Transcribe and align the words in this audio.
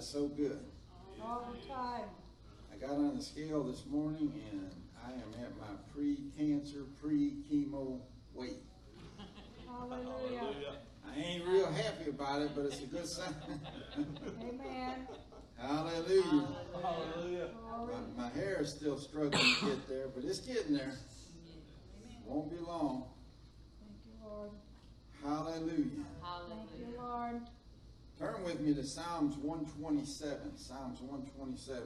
Is 0.00 0.08
so 0.08 0.28
good. 0.28 0.58
All 1.22 1.52
the 1.52 1.68
time. 1.68 2.08
I 2.72 2.76
got 2.76 2.92
on 2.92 3.16
the 3.16 3.22
scale 3.22 3.62
this 3.64 3.84
morning 3.84 4.32
and 4.50 4.70
I 5.06 5.12
am 5.12 5.44
at 5.44 5.54
my 5.58 5.76
pre-cancer, 5.92 6.86
pre-chemo 7.02 8.00
weight. 8.32 8.62
Hallelujah. 9.68 10.78
I 11.06 11.20
ain't 11.20 11.46
real 11.46 11.70
happy 11.70 12.08
about 12.08 12.40
it, 12.40 12.52
but 12.54 12.64
it's 12.64 12.80
a 12.80 12.86
good 12.86 13.06
sign. 13.06 13.34
Amen. 14.40 15.06
Hallelujah. 15.58 16.48
Hallelujah. 16.82 17.48
My, 18.16 18.22
my 18.24 18.28
hair 18.30 18.62
is 18.62 18.70
still 18.70 18.96
struggling 18.96 19.32
to 19.32 19.66
get 19.66 19.86
there, 19.86 20.08
but 20.14 20.24
it's 20.24 20.40
getting 20.40 20.78
there. 20.78 20.94
Won't 22.24 22.50
be 22.50 22.56
long. 22.56 23.04
Thank 23.82 23.98
you, 24.06 24.14
Lord. 24.26 24.50
Hallelujah. 25.22 26.06
Thank 26.48 26.70
you, 26.78 26.98
Lord. 26.98 27.42
Turn 28.20 28.44
with 28.44 28.60
me 28.60 28.74
to 28.74 28.84
Psalms 28.84 29.34
127. 29.36 30.54
Psalms 30.58 31.00
127. 31.00 31.82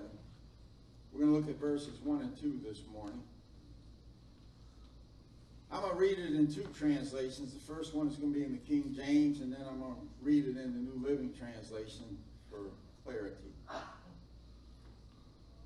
We're 1.12 1.20
going 1.20 1.32
to 1.32 1.38
look 1.38 1.48
at 1.48 1.60
verses 1.60 2.00
1 2.02 2.22
and 2.22 2.36
2 2.36 2.60
this 2.66 2.80
morning. 2.92 3.22
I'm 5.70 5.82
going 5.82 5.92
to 5.92 5.98
read 5.98 6.18
it 6.18 6.34
in 6.34 6.52
two 6.52 6.66
translations. 6.76 7.54
The 7.54 7.72
first 7.72 7.94
one 7.94 8.08
is 8.08 8.16
going 8.16 8.32
to 8.32 8.38
be 8.40 8.44
in 8.44 8.50
the 8.50 8.58
King 8.58 8.92
James, 8.96 9.42
and 9.42 9.52
then 9.52 9.60
I'm 9.70 9.78
going 9.78 9.94
to 9.94 10.00
read 10.22 10.46
it 10.46 10.56
in 10.56 10.72
the 10.72 10.80
New 10.80 11.08
Living 11.08 11.32
Translation 11.38 12.18
for 12.50 12.58
clarity. 13.04 13.36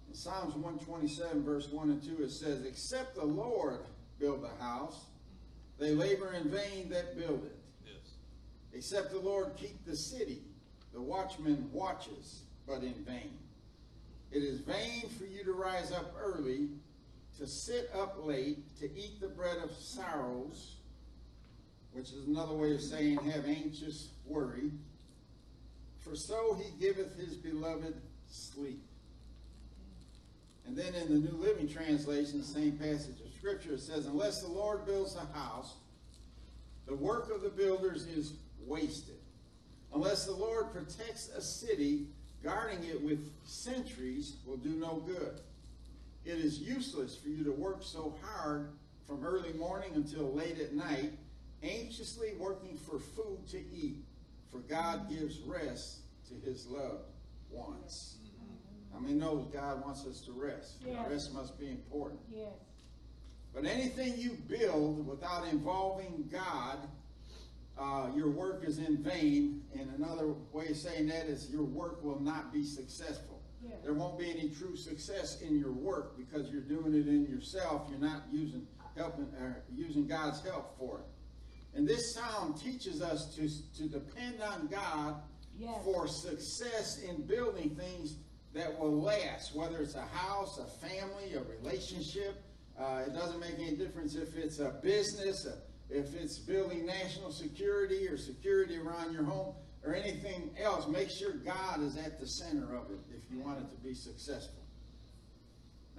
In 0.09 0.15
Psalms 0.15 0.55
127, 0.55 1.45
verse 1.45 1.69
1 1.71 1.89
and 1.89 2.03
2, 2.03 2.25
it 2.25 2.31
says, 2.31 2.67
Except 2.67 3.15
the 3.15 3.25
Lord 3.25 3.81
build 4.19 4.43
the 4.43 4.63
house, 4.63 5.07
they 5.79 5.93
labor 5.95 6.35
in 6.35 6.51
vain 6.51 6.91
that 6.91 7.17
build 7.17 7.47
it. 7.47 7.57
Yes. 7.87 8.13
Except 8.75 9.13
the 9.13 9.21
Lord 9.21 9.57
keep 9.57 9.83
the 9.87 9.97
city, 9.97 10.43
the 10.93 11.01
watchman 11.01 11.69
watches, 11.73 12.43
but 12.67 12.83
in 12.83 12.95
vain. 13.07 13.39
It 14.31 14.43
is 14.43 14.61
vain 14.61 15.09
for 15.19 15.25
you 15.25 15.45
to 15.45 15.53
rise 15.53 15.93
up 15.93 16.15
early, 16.21 16.69
to 17.39 17.47
sit 17.47 17.91
up 17.95 18.17
late, 18.25 18.77
to 18.79 18.85
eat 18.85 19.21
the 19.21 19.29
bread 19.29 19.59
of 19.63 19.73
sorrows, 19.73 20.77
which 21.93 22.13
is 22.13 22.27
another 22.27 22.55
way 22.55 22.75
of 22.75 22.81
saying 22.81 23.19
have 23.31 23.47
anxious 23.47 24.09
worry. 24.27 24.71
For 26.01 26.15
so 26.15 26.55
he 26.55 26.71
giveth 26.79 27.19
his 27.19 27.35
beloved 27.35 27.95
sleep. 28.29 28.83
And 30.67 30.77
then 30.77 30.95
in 30.95 31.09
the 31.09 31.31
New 31.31 31.39
Living 31.39 31.67
Translation, 31.67 32.39
the 32.39 32.45
same 32.45 32.73
passage 32.73 33.21
of 33.25 33.33
Scripture, 33.39 33.75
it 33.75 33.81
says, 33.81 34.05
Unless 34.05 34.43
the 34.43 34.49
Lord 34.49 34.85
builds 34.85 35.17
a 35.17 35.39
house, 35.39 35.77
the 36.87 36.95
work 36.95 37.35
of 37.35 37.41
the 37.41 37.49
builders 37.49 38.07
is 38.07 38.35
wasted. 38.67 39.18
Unless 39.95 40.27
the 40.27 40.33
Lord 40.33 40.73
protects 40.73 41.31
a 41.31 41.41
city, 41.41 42.07
guarding 42.43 42.85
it 42.85 43.03
with 43.03 43.31
sentries 43.45 44.37
will 44.47 44.57
do 44.57 44.71
no 44.71 45.03
good. 45.07 45.41
It 46.25 46.39
is 46.39 46.61
useless 46.61 47.17
for 47.17 47.29
you 47.29 47.43
to 47.45 47.53
work 47.53 47.83
so 47.83 48.15
hard 48.23 48.71
from 49.07 49.25
early 49.25 49.55
morning 49.55 49.91
until 49.95 50.33
late 50.33 50.61
at 50.61 50.75
night, 50.75 51.13
anxiously 51.63 52.35
working 52.39 52.77
for 52.77 52.99
food 52.99 53.49
to 53.49 53.59
eat, 53.59 54.05
for 54.51 54.59
God 54.59 55.09
gives 55.09 55.41
rest 55.41 56.01
to 56.29 56.49
his 56.49 56.67
loved 56.67 57.05
ones. 57.51 58.17
Mm-hmm. 58.23 58.97
I 58.97 59.09
mean, 59.09 59.19
knows 59.19 59.47
God 59.53 59.83
wants 59.83 60.05
us 60.05 60.21
to 60.23 60.33
rest. 60.33 60.83
Yes. 60.87 61.11
Rest 61.11 61.35
must 61.35 61.59
be 61.59 61.69
important. 61.69 62.21
Yes. 62.31 62.49
But 63.55 63.65
anything 63.65 64.19
you 64.19 64.37
build 64.47 65.07
without 65.07 65.49
involving 65.49 66.29
God, 66.31 66.79
uh, 67.79 68.11
your 68.15 68.31
work 68.31 68.65
is 68.67 68.79
in 68.79 69.03
vain. 69.03 69.63
And 69.79 69.91
another 69.97 70.35
way 70.53 70.69
of 70.69 70.77
saying 70.77 71.09
that 71.09 71.27
is 71.27 71.49
your 71.51 71.65
work 71.65 72.03
will 72.03 72.21
not 72.21 72.53
be 72.53 72.65
successful. 72.65 73.41
Yes. 73.63 73.79
There 73.83 73.95
won't 73.95 74.19
be 74.19 74.31
any 74.31 74.51
true 74.51 74.77
success 74.77 75.41
in 75.41 75.59
your 75.59 75.73
work 75.73 76.17
because 76.17 76.51
you're 76.51 76.63
doing 76.63 76.95
it 76.95 77.09
in 77.09 77.27
yourself. 77.27 77.89
You're 77.91 77.99
not 78.01 78.23
using 78.31 78.67
helping 78.97 79.27
or 79.41 79.63
using 79.75 80.07
God's 80.07 80.43
help 80.45 80.77
for 80.79 80.99
it. 80.99 81.77
And 81.77 81.87
this 81.87 82.15
psalm 82.15 82.55
teaches 82.59 83.03
us 83.03 83.35
to, 83.37 83.49
to 83.83 83.89
depend 83.89 84.41
on 84.43 84.67
God 84.69 85.17
Yes. 85.59 85.75
for 85.85 86.07
success 86.07 86.99
in 87.09 87.27
building 87.27 87.71
things 87.75 88.17
that 88.55 88.79
will 88.79 89.01
last, 89.03 89.57
whether 89.57 89.79
it's 89.79 89.97
a 89.97 90.07
house, 90.07 90.59
a 90.59 90.87
family, 90.87 91.35
a 91.35 91.43
relationship. 91.43 92.43
Uh, 92.79 93.03
it 93.07 93.13
doesn't 93.13 93.41
make 93.41 93.55
any 93.59 93.77
difference 93.77 94.15
if 94.15 94.37
it's 94.37 94.61
a 94.61 94.79
business, 94.83 95.47
uh, 95.47 95.57
if 95.91 96.15
it's 96.15 96.39
building 96.39 96.87
national 96.87 97.33
security 97.33 98.07
or 98.09 98.17
security 98.17 98.77
around 98.77 99.13
your 99.13 99.25
home 99.25 99.55
or 99.85 99.95
anything 99.95 100.51
else. 100.63 100.87
Make 100.87 101.11
sure 101.11 101.33
God 101.33 101.83
is 101.83 101.97
at 101.97 102.21
the 102.21 102.27
center 102.27 102.75
of 102.75 102.91
it 102.91 102.99
if 103.17 103.23
you 103.31 103.43
want 103.43 103.61
it 103.61 103.71
to 103.71 103.77
be 103.77 103.95
successful. 103.95 104.63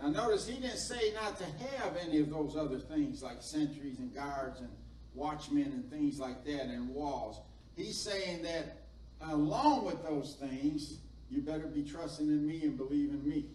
Now, 0.01 0.09
notice 0.09 0.47
he 0.47 0.59
didn't 0.59 0.77
say 0.77 1.11
not 1.13 1.37
to 1.39 1.45
have 1.45 1.97
any 1.97 2.19
of 2.19 2.29
those 2.29 2.55
other 2.55 2.79
things 2.79 3.21
like 3.21 3.41
sentries 3.41 3.99
and 3.99 4.13
guards 4.13 4.59
and 4.59 4.69
watchmen 5.13 5.65
and 5.65 5.89
things 5.89 6.19
like 6.19 6.45
that 6.45 6.65
and 6.65 6.89
walls. 6.89 7.41
He's 7.75 8.01
saying 8.01 8.43
that 8.43 8.83
along 9.21 9.85
with 9.85 10.01
those 10.03 10.37
things, 10.39 10.99
you 11.29 11.41
better 11.41 11.67
be 11.67 11.83
trusting 11.83 12.27
in 12.27 12.47
me 12.47 12.63
and 12.63 12.77
believe 12.77 13.09
in 13.09 13.27
me. 13.27 13.45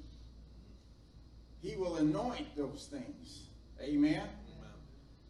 He 1.63 1.77
will 1.77 1.97
anoint 1.97 2.55
those 2.57 2.89
things. 2.91 3.45
Amen. 3.81 4.29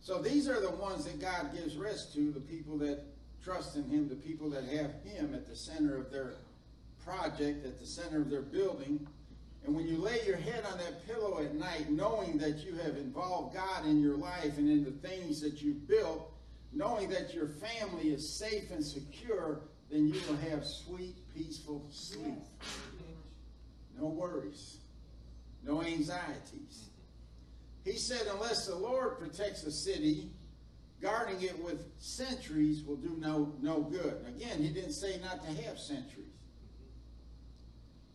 So 0.04 0.19
these 0.19 0.50
are 0.50 0.60
the 0.60 0.70
ones 0.70 1.06
that 1.06 1.19
God 1.19 1.54
gives 1.54 1.76
rest 1.76 2.12
to, 2.12 2.31
the 2.31 2.38
people 2.38 2.76
that 2.76 3.04
trust 3.42 3.75
in 3.76 3.88
Him, 3.88 4.06
the 4.06 4.15
people 4.15 4.50
that 4.50 4.65
have 4.65 4.92
Him 5.03 5.32
at 5.32 5.48
the 5.48 5.56
center 5.56 5.97
of 5.97 6.12
their 6.12 6.34
project, 7.03 7.65
at 7.65 7.81
the 7.81 7.87
center 7.87 8.20
of 8.20 8.28
their 8.28 8.43
building. 8.43 9.06
And 9.64 9.75
when 9.75 9.88
you 9.88 9.97
lay 9.97 10.19
your 10.26 10.37
head 10.37 10.62
on 10.70 10.76
that 10.76 11.06
pillow 11.06 11.43
at 11.43 11.54
night, 11.54 11.88
knowing 11.88 12.37
that 12.37 12.59
you 12.66 12.76
have 12.84 12.98
involved 12.98 13.54
God 13.54 13.87
in 13.87 14.03
your 14.03 14.19
life 14.19 14.59
and 14.59 14.69
in 14.69 14.84
the 14.84 14.91
things 14.91 15.41
that 15.41 15.62
you 15.62 15.72
built, 15.72 16.31
knowing 16.75 17.09
that 17.09 17.32
your 17.32 17.48
family 17.48 18.10
is 18.10 18.28
safe 18.28 18.70
and 18.72 18.84
secure, 18.84 19.62
then 19.91 20.09
you 20.09 20.20
will 20.28 20.37
have 20.50 20.66
sweet, 20.66 21.16
peaceful 21.34 21.82
sleep. 21.91 22.43
No 23.98 24.09
worries, 24.09 24.76
no 25.64 25.82
anxieties. 25.82 26.90
He 27.84 27.98
said, 27.98 28.22
unless 28.32 28.66
the 28.66 28.75
Lord 28.75 29.19
protects 29.19 29.62
a 29.64 29.70
city, 29.70 30.31
guarding 31.02 31.42
it 31.42 31.62
with 31.62 31.84
sentries 31.98 32.82
will 32.82 32.96
do 32.96 33.14
no, 33.19 33.52
no 33.60 33.82
good. 33.82 34.25
Again, 34.26 34.62
he 34.62 34.70
didn't 34.70 34.92
say 34.92 35.20
not 35.22 35.44
to 35.44 35.62
have 35.62 35.78
sentries. 35.78 36.25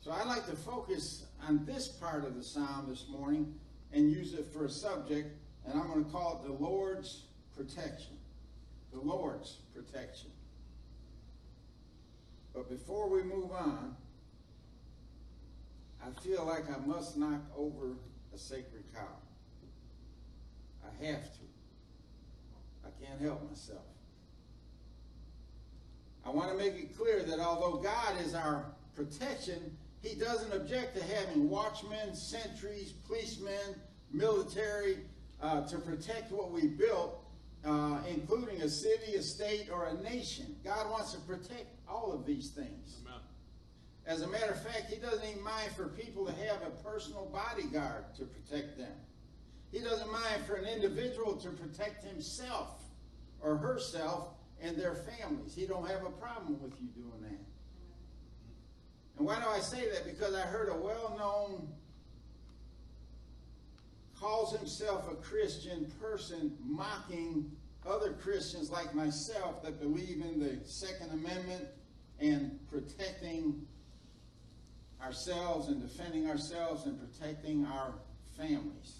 So 0.01 0.11
I'd 0.11 0.25
like 0.25 0.47
to 0.47 0.55
focus 0.55 1.25
on 1.47 1.65
this 1.65 1.87
part 1.87 2.25
of 2.25 2.35
the 2.35 2.43
psalm 2.43 2.87
this 2.89 3.05
morning 3.09 3.53
and 3.93 4.11
use 4.11 4.33
it 4.33 4.47
for 4.51 4.65
a 4.65 4.69
subject, 4.69 5.37
and 5.65 5.79
I'm 5.79 5.87
going 5.87 6.03
to 6.03 6.11
call 6.11 6.41
it 6.41 6.47
the 6.47 6.53
Lord's 6.53 7.25
protection. 7.55 8.17
The 8.91 8.99
Lord's 8.99 9.57
protection. 9.75 10.31
But 12.55 12.69
before 12.69 13.07
we 13.07 13.21
move 13.21 13.51
on, 13.51 13.95
I 16.03 16.19
feel 16.21 16.43
like 16.43 16.63
I 16.75 16.83
must 16.85 17.17
knock 17.17 17.41
over 17.55 17.97
a 18.33 18.37
sacred 18.37 18.83
cow. 18.95 19.07
I 21.01 21.05
have 21.05 21.23
to. 21.23 21.39
I 22.85 23.05
can't 23.05 23.21
help 23.21 23.47
myself. 23.49 23.81
I 26.25 26.29
want 26.29 26.51
to 26.51 26.57
make 26.57 26.73
it 26.75 26.97
clear 26.97 27.23
that 27.23 27.39
although 27.39 27.77
God 27.77 28.13
is 28.25 28.33
our 28.35 28.65
protection, 28.95 29.77
He 30.01 30.15
doesn't 30.15 30.53
object 30.53 30.95
to 30.97 31.03
having 31.03 31.49
watchmen, 31.49 32.13
sentries, 32.15 32.91
policemen, 33.07 33.75
military 34.11 34.97
uh, 35.41 35.61
to 35.67 35.77
protect 35.79 36.31
what 36.31 36.51
we 36.51 36.67
built. 36.67 37.15
uh, 37.65 37.99
including 38.09 38.61
a 38.61 38.69
city, 38.69 39.15
a 39.15 39.21
state, 39.21 39.67
or 39.69 39.87
a 39.87 39.93
nation. 40.01 40.55
God 40.63 40.89
wants 40.89 41.11
to 41.11 41.19
protect 41.19 41.67
all 41.89 42.13
of 42.13 42.25
these 42.25 42.51
things. 42.51 43.01
Amen. 43.05 43.19
As 44.05 44.21
a 44.21 44.27
matter 44.27 44.51
of 44.53 44.63
fact, 44.63 44.85
He 44.89 44.95
doesn't 44.95 45.27
even 45.29 45.43
mind 45.43 45.73
for 45.75 45.89
people 45.89 46.25
to 46.25 46.31
have 46.31 46.61
a 46.65 46.69
personal 46.81 47.25
bodyguard 47.33 48.15
to 48.17 48.23
protect 48.23 48.77
them. 48.77 48.93
He 49.71 49.79
doesn't 49.79 50.11
mind 50.11 50.45
for 50.47 50.55
an 50.55 50.65
individual 50.65 51.35
to 51.37 51.49
protect 51.49 52.03
himself 52.03 52.81
or 53.41 53.57
herself 53.57 54.29
and 54.61 54.75
their 54.75 54.95
families. 54.95 55.53
He 55.53 55.65
don't 55.65 55.87
have 55.87 56.05
a 56.05 56.09
problem 56.09 56.61
with 56.61 56.73
you 56.79 56.87
doing 56.87 57.21
that. 57.21 57.39
And 59.17 59.27
why 59.27 59.39
do 59.39 59.47
I 59.47 59.59
say 59.59 59.89
that? 59.91 60.05
Because 60.05 60.33
I 60.33 60.41
heard 60.41 60.69
a 60.69 60.77
well-known 60.77 61.67
calls 64.19 64.57
himself 64.57 65.09
a 65.11 65.15
Christian 65.15 65.91
person 66.01 66.55
mocking 66.65 67.51
other 67.87 68.13
Christians 68.13 68.69
like 68.69 68.93
myself 68.93 69.63
that 69.63 69.79
believe 69.79 70.21
in 70.21 70.39
the 70.39 70.59
Second 70.65 71.11
Amendment 71.11 71.65
and 72.19 72.59
protecting 72.69 73.65
ourselves 75.01 75.69
and 75.69 75.81
defending 75.81 76.29
ourselves 76.29 76.85
and 76.85 76.99
protecting 76.99 77.65
our 77.65 77.93
families. 78.37 78.95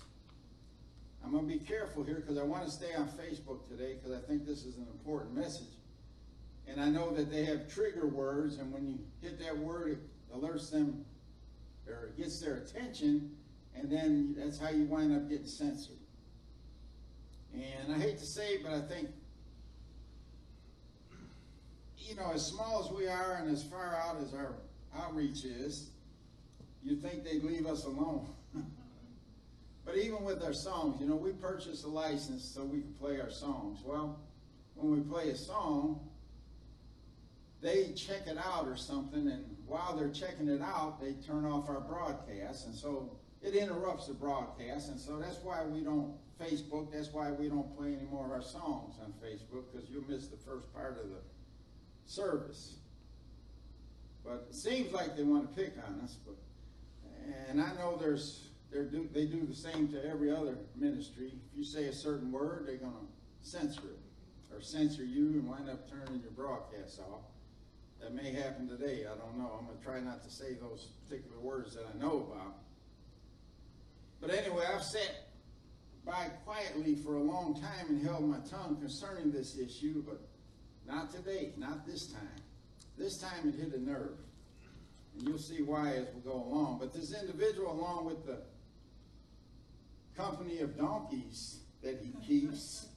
I'm 1.30 1.36
going 1.36 1.48
to 1.48 1.60
be 1.60 1.64
careful 1.64 2.04
here 2.04 2.16
because 2.16 2.40
I 2.40 2.44
want 2.44 2.66
to 2.66 2.72
stay 2.72 2.96
on 2.98 3.08
Facebook 3.08 3.68
today 3.68 3.94
because 3.94 4.18
I 4.18 4.28
think 4.28 4.48
this 4.48 4.66
is 4.66 4.78
an 4.78 4.88
important 4.92 5.36
message. 5.36 5.78
And 6.68 6.81
I 6.81 6.90
know 6.90 7.12
that 7.12 7.30
they 7.30 7.46
have 7.46 7.72
trigger 7.72 8.08
words, 8.08 8.58
and 8.58 8.74
when 8.74 8.88
you 8.88 8.98
hit 9.22 9.38
that 9.38 9.56
word, 9.56 9.92
it 9.92 10.00
alerts 10.36 10.72
them 10.72 11.06
or 11.88 12.10
gets 12.18 12.40
their 12.40 12.56
attention, 12.56 13.30
and 13.76 13.92
then 13.92 14.34
that's 14.40 14.58
how 14.58 14.70
you 14.72 14.86
wind 14.86 15.16
up 15.16 15.30
getting 15.30 15.46
censored. 15.46 16.00
And 17.54 17.94
I 17.94 18.00
hate 18.00 18.18
to 18.18 18.25
say 18.25 18.54
it, 18.54 18.64
but 18.64 18.74
I 18.74 18.82
think, 18.82 19.10
you 22.00 22.16
know, 22.16 22.32
as 22.34 22.44
small 22.44 22.84
as 22.84 22.92
we 22.92 23.08
are 23.08 23.36
and 23.40 23.52
as 23.56 23.64
far 23.64 23.96
out 23.96 24.18
as 24.20 24.34
our 24.34 24.56
outreach 24.98 25.46
is, 25.46 25.92
you'd 26.84 27.04
think 27.04 27.24
they'd 27.24 27.44
leave 27.44 27.68
us 27.68 27.86
alone. 27.86 28.30
But 29.89 29.97
even 29.97 30.24
with 30.24 30.44
our 30.44 30.53
songs, 30.53 31.01
you 31.01 31.07
know, 31.07 31.15
we 31.15 31.31
purchased 31.31 31.83
a 31.83 31.88
license 31.88 32.44
so 32.44 32.63
we 32.63 32.81
could 32.81 33.00
play 33.00 33.19
our 33.19 33.31
songs. 33.31 33.80
Well, 33.83 34.19
when 34.75 34.94
we 34.94 35.01
play 35.01 35.30
a 35.31 35.36
song, 35.36 36.07
they 37.59 37.91
check 37.94 38.27
it 38.27 38.38
out 38.38 38.68
or 38.68 38.77
something, 38.77 39.27
and 39.27 39.44
while 39.65 39.95
they're 39.97 40.12
checking 40.12 40.47
it 40.47 40.62
out, 40.62 41.01
they 41.01 41.13
turn 41.13 41.44
off 41.44 41.69
our 41.69 41.81
broadcast, 41.81 42.68
and 42.68 42.75
so 42.75 43.18
it 43.41 43.56
interrupts 43.56 44.06
the 44.06 44.13
broadcast, 44.13 44.89
and 44.89 45.00
so 45.00 45.18
that's 45.18 45.39
why 45.44 45.63
we 45.63 45.81
don't 45.81 46.13
Facebook. 46.39 46.91
That's 46.94 47.12
why 47.12 47.31
we 47.31 47.50
don't 47.50 47.75
play 47.75 47.95
any 47.95 48.07
more 48.12 48.25
of 48.25 48.31
our 48.31 48.44
songs 48.44 48.95
on 49.03 49.12
Facebook 49.24 49.63
because 49.74 49.89
you'll 49.89 50.07
miss 50.07 50.27
the 50.27 50.38
first 50.38 50.71
part 50.71 51.00
of 51.03 51.09
the 51.09 51.21
service. 52.06 52.75
But 54.24 54.45
it 54.50 54.56
seems 54.56 54.94
like 54.94 55.18
they 55.18 55.24
want 55.24 55.50
to 55.50 55.62
pick 55.62 55.74
on 55.88 56.00
us, 56.01 56.15
but 56.25 56.36
and 57.50 57.59
I 57.59 57.74
know 57.74 57.97
there's 58.00 58.49
do 58.71 59.10
they 59.13 59.25
do 59.25 59.45
the 59.45 59.56
same 59.56 59.88
to 59.89 60.06
every 60.06 60.31
other 60.31 60.57
ministry. 60.75 61.33
If 61.51 61.57
you 61.57 61.63
say 61.63 61.86
a 61.86 61.94
certain 61.94 62.31
word, 62.31 62.66
they're 62.68 62.77
going 62.77 62.94
to 62.94 63.50
censor 63.50 63.81
it 63.81 64.00
or 64.54 64.62
censor 64.62 65.04
you 65.04 65.27
and 65.27 65.48
wind 65.48 65.69
up 65.69 65.89
turning 65.89 66.21
your 66.21 66.31
broadcast 66.31 67.00
off. 67.00 67.21
That 68.01 68.13
may 68.13 68.31
happen 68.31 68.68
today. 68.68 69.06
I 69.06 69.18
don't 69.18 69.38
know. 69.38 69.51
I'm 69.60 69.66
going 69.66 69.77
to 69.77 69.83
try 69.83 70.00
not 70.00 70.24
to 70.24 70.30
say 70.30 70.54
those 70.54 70.88
particular 71.04 71.39
words 71.39 71.75
that 71.75 71.86
I 71.94 71.98
know 72.00 72.27
about. 72.31 72.56
But 74.21 74.31
anyway, 74.31 74.66
I've 74.74 74.83
sat 74.83 75.27
by 76.06 76.27
quietly 76.45 76.95
for 76.95 77.15
a 77.15 77.22
long 77.22 77.60
time 77.60 77.88
and 77.89 78.01
held 78.01 78.24
my 78.24 78.39
tongue 78.50 78.77
concerning 78.80 79.31
this 79.31 79.57
issue, 79.57 80.04
but 80.07 80.22
not 80.88 81.12
today, 81.12 81.54
not 81.57 81.86
this 81.86 82.12
time. 82.12 82.42
This 82.98 83.18
time 83.19 83.50
it 83.50 83.56
hit 83.56 83.74
a 83.74 83.81
nerve. 83.81 84.18
And 85.18 85.27
you'll 85.27 85.38
see 85.38 85.62
why 85.62 85.94
as 85.94 86.07
we 86.15 86.22
go 86.22 86.33
along. 86.33 86.80
But 86.80 86.94
this 86.94 87.13
individual, 87.19 87.72
along 87.72 88.06
with 88.06 88.25
the 88.25 88.42
company 90.19 90.60
of 90.60 90.77
donkeys 90.77 91.60
that 91.81 92.00
he 92.04 92.12
keeps, 92.25 92.88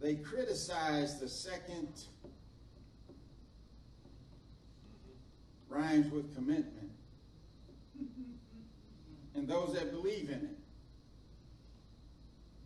they 0.00 0.16
criticize 0.16 1.18
the 1.18 1.28
second 1.28 1.88
rhymes 5.68 6.12
with 6.12 6.34
commitment 6.34 6.90
and 9.34 9.48
those 9.48 9.72
that 9.72 9.90
believe 9.92 10.28
in 10.28 10.36
it. 10.36 10.58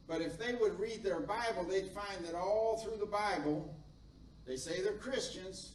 But 0.08 0.20
if 0.20 0.38
they 0.38 0.54
would 0.54 0.78
read 0.80 1.04
their 1.04 1.20
Bible, 1.20 1.64
they'd 1.64 1.90
find 1.90 2.24
that 2.24 2.34
all 2.34 2.78
through 2.78 2.98
the 2.98 3.06
Bible, 3.06 3.72
they 4.46 4.56
say 4.56 4.82
they're 4.82 4.94
Christians, 4.94 5.72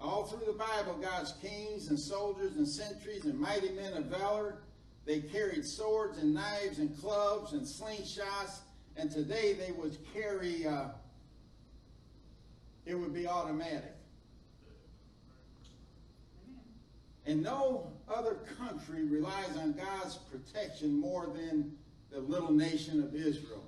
all 0.00 0.24
through 0.24 0.46
the 0.46 0.58
Bible, 0.58 0.98
God's 1.00 1.32
kings 1.42 1.88
and 1.88 1.98
soldiers 1.98 2.56
and 2.56 2.66
sentries 2.66 3.24
and 3.24 3.38
mighty 3.38 3.70
men 3.70 3.94
of 3.94 4.04
valor, 4.06 4.58
they 5.06 5.20
carried 5.20 5.64
swords 5.64 6.18
and 6.18 6.32
knives 6.32 6.78
and 6.78 6.98
clubs 7.00 7.52
and 7.52 7.62
slingshots, 7.62 8.60
and 8.96 9.10
today 9.10 9.52
they 9.54 9.72
would 9.72 9.96
carry, 10.14 10.66
uh, 10.66 10.86
it 12.86 12.94
would 12.94 13.12
be 13.12 13.26
automatic. 13.26 13.94
And 17.26 17.42
no 17.42 17.90
other 18.08 18.36
country 18.58 19.04
relies 19.04 19.56
on 19.58 19.72
God's 19.72 20.16
protection 20.30 20.98
more 20.98 21.26
than 21.26 21.74
the 22.10 22.20
little 22.20 22.52
nation 22.52 23.02
of 23.02 23.14
Israel. 23.14 23.64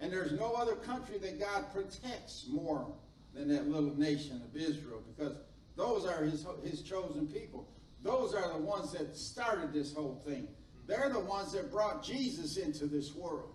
And 0.00 0.12
there's 0.12 0.32
no 0.32 0.54
other 0.54 0.74
country 0.74 1.18
that 1.18 1.40
God 1.40 1.72
protects 1.72 2.46
more 2.50 2.86
than 3.34 3.48
that 3.48 3.68
little 3.68 3.96
nation 3.96 4.42
of 4.44 4.60
Israel 4.60 5.02
because 5.16 5.36
those 5.76 6.04
are 6.04 6.24
his, 6.24 6.46
his 6.64 6.82
chosen 6.82 7.26
people. 7.28 7.68
Those 8.02 8.34
are 8.34 8.52
the 8.52 8.58
ones 8.58 8.92
that 8.92 9.16
started 9.16 9.72
this 9.72 9.94
whole 9.94 10.20
thing. 10.26 10.48
They're 10.86 11.10
the 11.10 11.20
ones 11.20 11.52
that 11.52 11.70
brought 11.70 12.02
Jesus 12.04 12.56
into 12.56 12.86
this 12.86 13.14
world. 13.14 13.54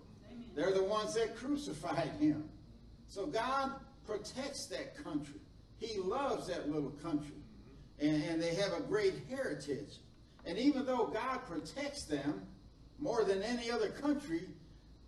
They're 0.54 0.72
the 0.72 0.84
ones 0.84 1.14
that 1.14 1.36
crucified 1.36 2.10
him. 2.20 2.48
So 3.08 3.26
God 3.26 3.72
protects 4.06 4.66
that 4.66 5.02
country. 5.02 5.40
He 5.78 5.98
loves 5.98 6.46
that 6.48 6.70
little 6.70 6.90
country. 6.90 7.36
And, 7.98 8.22
and 8.24 8.42
they 8.42 8.54
have 8.54 8.72
a 8.72 8.80
great 8.80 9.14
heritage. 9.30 9.98
And 10.44 10.58
even 10.58 10.84
though 10.84 11.06
God 11.06 11.40
protects 11.46 12.04
them 12.04 12.42
more 12.98 13.24
than 13.24 13.42
any 13.42 13.70
other 13.70 13.88
country, 13.88 14.44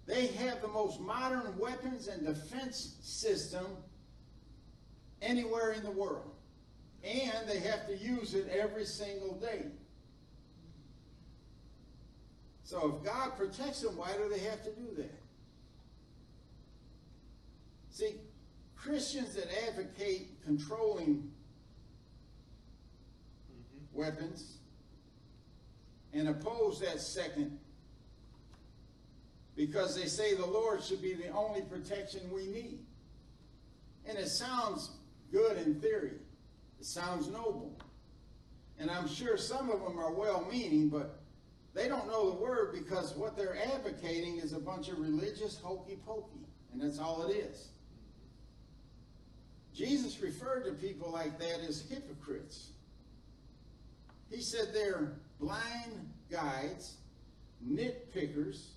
they 0.07 0.27
have 0.29 0.61
the 0.63 0.69
most 0.69 1.01
modern 1.01 1.57
weapons 1.59 2.09
and 2.09 2.27
defense 2.27 2.97
system 3.03 3.67
anywhere 5.23 5.73
in 5.73 5.83
the 5.83 5.91
world. 5.91 6.31
And 7.03 7.49
they 7.49 7.59
have 7.61 7.87
to 7.89 7.97
use 7.97 8.35
it 8.35 8.49
every 8.49 8.85
single 8.85 9.35
day. 9.35 9.67
So 12.75 12.99
if 12.99 13.05
God 13.05 13.37
protects 13.37 13.83
them, 13.83 13.97
why 13.97 14.11
do 14.15 14.29
they 14.29 14.41
have 14.41 14.65
to 14.65 14.71
do 14.73 14.97
that? 14.97 15.15
See, 17.91 18.17
Christians 18.75 19.37
that 19.37 19.47
advocate 19.69 20.43
controlling 20.45 21.31
mm-hmm. 23.49 23.97
weapons 23.97 24.57
and 26.13 26.29
oppose 26.29 26.81
that 26.81 27.01
second 27.01 27.61
because 29.55 29.95
they 29.95 30.07
say 30.07 30.35
the 30.35 30.45
Lord 30.45 30.83
should 30.83 31.01
be 31.01 31.15
the 31.15 31.29
only 31.29 31.61
protection 31.63 32.23
we 32.33 32.49
need. 32.49 32.81
And 34.05 34.19
it 34.19 34.31
sounds 34.31 34.91
good 35.31 35.59
in 35.59 35.81
theory. 35.81 36.15
It 36.81 36.87
sounds 36.87 37.29
noble. 37.29 37.79
And 38.81 38.91
I'm 38.91 39.07
sure 39.07 39.37
some 39.37 39.71
of 39.71 39.81
them 39.81 39.97
are 39.97 40.13
well 40.13 40.45
meaning, 40.51 40.89
but 40.89 41.21
they 41.75 41.89
don't 41.89 42.07
know 42.07 42.31
the 42.31 42.37
word 42.37 42.73
because 42.73 43.15
what 43.17 43.37
they're 43.37 43.59
advocating 43.75 44.39
is 44.39 44.53
a 44.53 44.61
bunch 44.61 44.89
of 44.89 44.99
religious 44.99 45.59
hokey 45.59 45.99
pokey. 46.07 46.47
And 46.73 46.81
that's 46.81 46.99
all 46.99 47.25
it 47.25 47.35
is. 47.35 47.69
Jesus 49.75 50.21
referred 50.21 50.65
to 50.67 50.73
people 50.73 51.11
like 51.11 51.39
that 51.41 51.61
as 51.69 51.85
hypocrites. 51.91 52.71
He 54.31 54.41
said 54.41 54.69
they're 54.73 55.15
blind 55.41 56.11
guides, 56.31 56.97
nitpickers. 57.67 58.69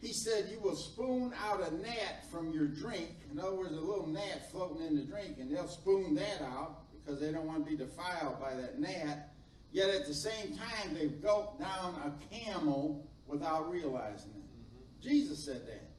He 0.00 0.12
said 0.12 0.48
you 0.50 0.58
will 0.60 0.76
spoon 0.76 1.32
out 1.44 1.60
a 1.60 1.74
gnat 1.76 2.30
from 2.32 2.52
your 2.52 2.66
drink. 2.66 3.10
In 3.30 3.38
other 3.38 3.54
words, 3.54 3.72
a 3.72 3.80
little 3.80 4.06
gnat 4.06 4.50
floating 4.50 4.84
in 4.86 4.96
the 4.96 5.02
drink, 5.02 5.36
and 5.38 5.54
they'll 5.54 5.68
spoon 5.68 6.14
that 6.16 6.42
out 6.42 6.82
because 6.92 7.20
they 7.20 7.30
don't 7.30 7.46
want 7.46 7.64
to 7.64 7.70
be 7.70 7.76
defiled 7.76 8.40
by 8.40 8.54
that 8.54 8.80
gnat. 8.80 9.32
Yet 9.72 9.90
at 9.90 10.06
the 10.06 10.14
same 10.14 10.56
time, 10.56 10.94
they 10.94 11.06
gulp 11.06 11.58
down 11.58 11.94
a 12.04 12.34
camel 12.34 13.06
without 13.26 13.70
realizing 13.70 14.30
it. 14.30 14.42
Mm-hmm. 14.42 15.08
Jesus 15.08 15.44
said 15.44 15.66
that. 15.66 15.90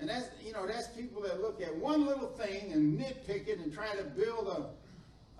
And 0.00 0.08
that's, 0.08 0.26
you 0.44 0.52
know, 0.52 0.66
that's 0.66 0.88
people 0.88 1.22
that 1.22 1.40
look 1.40 1.62
at 1.62 1.76
one 1.76 2.04
little 2.06 2.28
thing 2.28 2.72
and 2.72 2.98
nitpick 2.98 3.46
it 3.46 3.60
and 3.60 3.72
try 3.72 3.94
to 3.94 4.02
build 4.02 4.72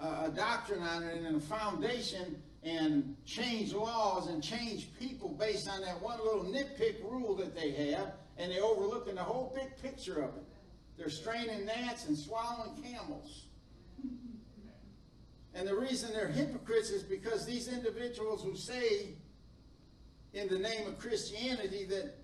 a, 0.01 0.05
a, 0.05 0.27
a 0.27 0.31
doctrine 0.31 0.83
on 0.83 1.03
it 1.03 1.21
and 1.23 1.37
a 1.37 1.41
foundation 1.41 2.41
and 2.63 3.17
change 3.27 3.73
laws 3.73 4.29
and 4.29 4.41
change 4.41 4.89
people 5.01 5.31
based 5.31 5.69
on 5.69 5.81
that 5.81 6.01
one 6.01 6.19
little 6.19 6.45
nitpick 6.45 7.03
rule 7.03 7.35
that 7.35 7.57
they 7.57 7.73
have, 7.73 8.13
and 8.39 8.53
they're 8.53 8.63
overlooking 8.63 9.17
the 9.17 9.23
whole 9.23 9.53
big 9.53 9.77
picture 9.83 10.23
of 10.23 10.37
it. 10.37 10.45
They're 10.97 11.11
straining 11.11 11.67
gnats 11.67 12.07
and 12.07 12.17
swallowing 12.17 12.81
camels. 12.85 13.47
And 15.55 15.69
the 15.69 15.77
reason 15.77 16.13
they're 16.13 16.29
hypocrites 16.29 16.91
is 16.91 17.03
because 17.03 17.45
these 17.45 17.69
individuals 17.69 18.43
who 18.43 18.57
say, 18.57 19.09
in 20.33 20.49
the 20.49 20.59
name 20.59 20.87
of 20.87 20.99
Christianity, 20.99 21.85
that 21.87 22.15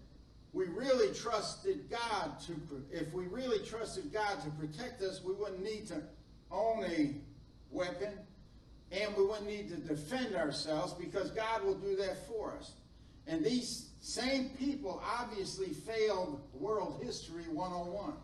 we 0.53 0.67
really 0.67 1.15
trusted 1.15 1.91
God 1.91 2.41
to, 2.47 2.55
if 2.91 3.13
we 3.13 3.25
really 3.27 3.65
trusted 3.67 4.13
God 4.13 4.41
to 4.43 4.51
protect 4.51 5.03
us, 5.03 5.23
we 5.23 5.35
wouldn't 5.35 5.63
need 5.63 5.87
to 5.89 6.03
own 6.51 6.85
a 6.85 7.15
weapon 7.71 8.15
and 8.91 9.15
we 9.17 9.25
wouldn't 9.25 9.47
need 9.47 9.69
to 9.69 9.77
defend 9.77 10.35
ourselves 10.35 10.95
because 10.95 11.31
God 11.31 11.63
will 11.65 11.75
do 11.75 11.95
that 11.97 12.27
for 12.27 12.55
us. 12.59 12.73
And 13.27 13.45
these 13.45 13.91
same 14.01 14.51
people 14.51 15.03
obviously 15.05 15.69
failed 15.69 16.41
World 16.55 17.01
History 17.03 17.45
101. 17.53 18.15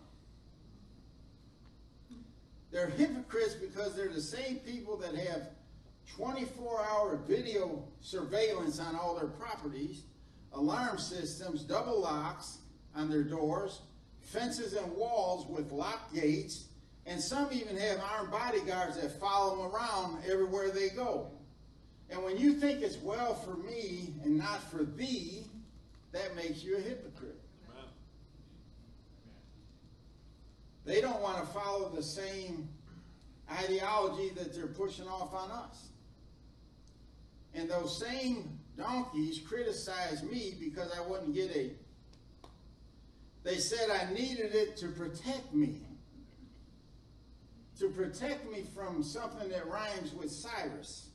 They're 2.75 2.88
hypocrites 2.88 3.54
because 3.54 3.95
they're 3.95 4.09
the 4.09 4.21
same 4.21 4.57
people 4.57 4.97
that 4.97 5.14
have 5.14 5.50
24 6.16 6.85
hour 6.85 7.21
video 7.28 7.85
surveillance 8.00 8.81
on 8.81 8.97
all 8.97 9.14
their 9.14 9.28
properties, 9.28 10.02
alarm 10.52 10.99
systems, 10.99 11.62
double 11.62 12.00
locks 12.00 12.59
on 12.97 13.09
their 13.09 13.23
doors, 13.23 13.83
fences 14.23 14.73
and 14.73 14.93
walls 14.97 15.47
with 15.47 15.71
locked 15.71 16.12
gates, 16.16 16.64
and 17.07 17.21
some 17.21 17.49
even 17.52 17.76
have 17.76 18.00
armed 18.00 18.33
bodyguards 18.33 19.00
that 19.00 19.21
follow 19.21 19.54
them 19.54 19.73
around 19.73 20.25
everywhere 20.28 20.73
they 20.73 20.88
go. 20.88 21.31
And 22.11 22.25
when 22.25 22.37
you 22.37 22.54
think 22.54 22.83
it's 22.83 22.99
well 22.99 23.37
for 23.37 23.54
me 23.54 24.14
and 24.25 24.37
not 24.37 24.61
for 24.73 24.83
thee, 24.83 25.47
that 26.11 26.35
makes 26.35 26.64
you 26.64 26.76
a 26.76 26.81
hypocrite. 26.81 27.13
They 30.85 31.00
don't 31.00 31.21
want 31.21 31.38
to 31.38 31.47
follow 31.47 31.91
the 31.95 32.03
same 32.03 32.69
ideology 33.50 34.31
that 34.37 34.55
they're 34.55 34.67
pushing 34.67 35.07
off 35.07 35.33
on 35.33 35.50
us. 35.50 35.88
And 37.55 37.71
those 37.71 37.99
same 37.99 38.59
donkeys 38.76 39.38
criticized 39.38 40.25
me 40.25 40.55
because 40.59 40.91
I 40.97 41.00
wouldn't 41.09 41.35
get 41.35 41.50
a. 41.55 41.71
They 43.45 43.57
said 43.57 43.91
I 43.91 44.12
needed 44.12 44.55
it 44.55 44.76
to 44.79 44.88
protect 44.88 45.55
me. 45.55 45.81
To 47.79 47.88
protect 47.88 48.50
me 48.50 48.64
from 48.75 49.03
something 49.03 49.49
that 49.50 49.67
rhymes 49.67 50.12
with 50.12 50.31
Cyrus. 50.31 51.09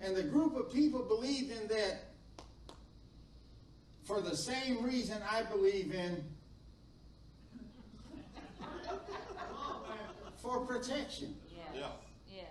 And 0.00 0.14
the 0.14 0.22
group 0.22 0.56
of 0.56 0.72
people 0.72 1.02
believed 1.02 1.50
in 1.50 1.68
that 1.68 2.12
for 4.04 4.20
the 4.20 4.36
same 4.36 4.84
reason 4.84 5.18
I 5.28 5.42
believe 5.42 5.92
in 5.92 6.22
for 10.46 10.60
protection. 10.60 11.34
Yes. 11.50 11.66
Yeah. 11.74 11.88
Yes. 12.32 12.46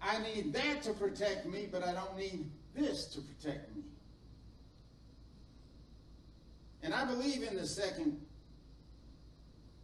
I 0.00 0.22
need 0.22 0.52
that 0.54 0.82
to 0.84 0.92
protect 0.92 1.46
me, 1.46 1.68
but 1.70 1.84
I 1.84 1.92
don't 1.92 2.16
need 2.16 2.50
this 2.74 3.06
to 3.06 3.20
protect 3.20 3.74
me. 3.76 3.82
And 6.82 6.94
I 6.94 7.04
believe 7.04 7.42
in 7.42 7.56
the 7.56 7.66
second 7.66 8.20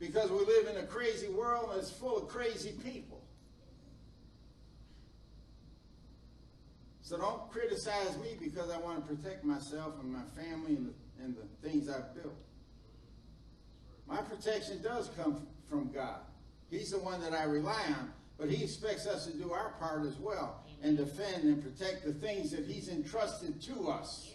because 0.00 0.30
we 0.30 0.38
live 0.38 0.68
in 0.68 0.76
a 0.78 0.86
crazy 0.86 1.28
world 1.28 1.70
that's 1.74 1.90
full 1.90 2.16
of 2.16 2.28
crazy 2.28 2.72
people. 2.84 3.22
So 7.02 7.16
don't 7.16 7.50
criticize 7.50 8.16
me 8.18 8.36
because 8.40 8.70
I 8.70 8.78
want 8.78 9.06
to 9.06 9.14
protect 9.14 9.44
myself 9.44 9.94
and 10.02 10.12
my 10.12 10.22
family 10.36 10.76
and 10.76 10.86
the, 10.88 11.24
and 11.24 11.36
the 11.36 11.68
things 11.68 11.88
I've 11.88 12.14
built. 12.14 12.34
My 14.06 14.18
protection 14.18 14.82
does 14.82 15.10
come 15.16 15.46
from 15.68 15.90
God. 15.90 16.20
He's 16.70 16.90
the 16.90 16.98
one 16.98 17.20
that 17.22 17.32
I 17.32 17.44
rely 17.44 17.82
on, 17.88 18.12
but 18.38 18.50
he 18.50 18.62
expects 18.62 19.06
us 19.06 19.26
to 19.26 19.32
do 19.32 19.52
our 19.52 19.70
part 19.80 20.04
as 20.04 20.16
well 20.16 20.62
and 20.82 20.96
defend 20.96 21.44
and 21.44 21.62
protect 21.62 22.04
the 22.04 22.12
things 22.12 22.50
that 22.50 22.64
he's 22.66 22.88
entrusted 22.88 23.60
to 23.62 23.88
us. 23.88 24.32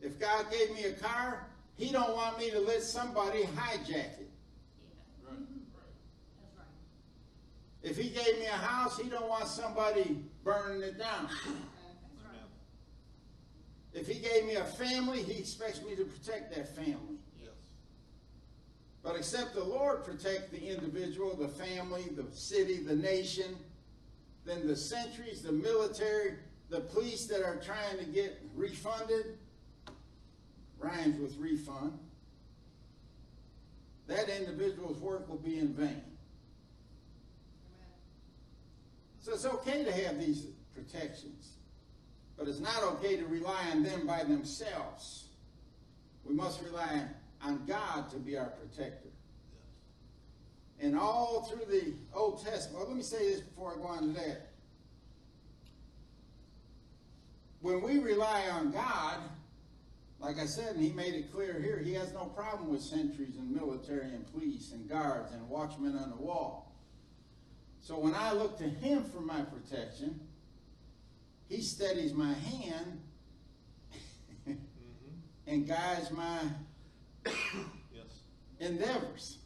If 0.00 0.18
God 0.20 0.46
gave 0.50 0.72
me 0.74 0.84
a 0.84 0.92
car, 0.92 1.46
he 1.76 1.90
don't 1.90 2.14
want 2.14 2.38
me 2.38 2.50
to 2.50 2.60
let 2.60 2.82
somebody 2.82 3.42
hijack 3.42 4.20
it. 4.20 4.30
If 7.82 7.96
he 7.96 8.08
gave 8.08 8.38
me 8.38 8.46
a 8.46 8.50
house, 8.50 8.98
he 8.98 9.08
don't 9.08 9.28
want 9.28 9.46
somebody 9.46 10.22
burning 10.44 10.82
it 10.82 10.98
down. 10.98 11.28
If 13.92 14.06
he 14.06 14.20
gave 14.20 14.46
me 14.46 14.56
a 14.56 14.64
family, 14.64 15.22
he 15.22 15.38
expects 15.38 15.82
me 15.82 15.96
to 15.96 16.04
protect 16.04 16.54
that 16.54 16.74
family. 16.76 17.17
But 19.08 19.16
except 19.16 19.54
the 19.54 19.64
Lord 19.64 20.04
protect 20.04 20.52
the 20.52 20.62
individual, 20.62 21.34
the 21.34 21.48
family, 21.48 22.04
the 22.14 22.26
city, 22.30 22.76
the 22.76 22.94
nation, 22.94 23.56
then 24.44 24.66
the 24.66 24.76
sentries, 24.76 25.40
the 25.40 25.50
military, 25.50 26.34
the 26.68 26.80
police 26.80 27.24
that 27.28 27.42
are 27.42 27.56
trying 27.56 27.96
to 28.00 28.04
get 28.04 28.38
refunded, 28.54 29.38
rhymes 30.78 31.18
with 31.18 31.38
refund, 31.38 31.98
that 34.08 34.28
individual's 34.28 34.98
work 34.98 35.26
will 35.26 35.38
be 35.38 35.58
in 35.58 35.72
vain. 35.72 36.02
So 39.20 39.32
it's 39.32 39.46
okay 39.46 39.84
to 39.84 39.92
have 40.04 40.20
these 40.20 40.48
protections, 40.74 41.52
but 42.36 42.46
it's 42.46 42.60
not 42.60 42.82
okay 42.82 43.16
to 43.16 43.24
rely 43.24 43.70
on 43.72 43.82
them 43.82 44.06
by 44.06 44.24
themselves. 44.24 45.28
We 46.26 46.34
must 46.34 46.62
rely 46.62 47.06
on 47.42 47.64
God 47.66 48.10
to 48.10 48.16
be 48.16 48.36
our 48.36 48.50
protector. 48.50 49.08
And 50.80 50.96
all 50.96 51.42
through 51.50 51.66
the 51.66 51.92
Old 52.14 52.44
Testament, 52.44 52.78
well, 52.78 52.88
let 52.88 52.96
me 52.96 53.02
say 53.02 53.30
this 53.30 53.40
before 53.40 53.74
I 53.74 53.76
go 53.76 53.86
on 53.86 54.14
to 54.14 54.20
that. 54.20 54.50
When 57.60 57.82
we 57.82 57.98
rely 57.98 58.44
on 58.52 58.70
God, 58.70 59.18
like 60.20 60.38
I 60.38 60.46
said, 60.46 60.76
and 60.76 60.82
he 60.82 60.90
made 60.90 61.14
it 61.14 61.32
clear 61.32 61.60
here, 61.60 61.78
he 61.78 61.94
has 61.94 62.12
no 62.12 62.24
problem 62.26 62.70
with 62.70 62.80
sentries 62.80 63.36
and 63.36 63.50
military 63.50 64.08
and 64.08 64.30
police 64.32 64.72
and 64.72 64.88
guards 64.88 65.32
and 65.32 65.48
watchmen 65.48 65.96
on 65.96 66.10
the 66.10 66.16
wall. 66.16 66.72
So 67.80 67.98
when 67.98 68.14
I 68.14 68.32
look 68.32 68.58
to 68.58 68.68
him 68.68 69.04
for 69.04 69.20
my 69.20 69.42
protection, 69.42 70.20
he 71.48 71.62
steadies 71.62 72.12
my 72.12 72.32
hand 72.32 73.00
mm-hmm. 74.46 74.54
and 75.46 75.66
guides 75.66 76.10
my 76.10 76.40
Yes. 77.94 78.04
endeavors. 78.60 79.38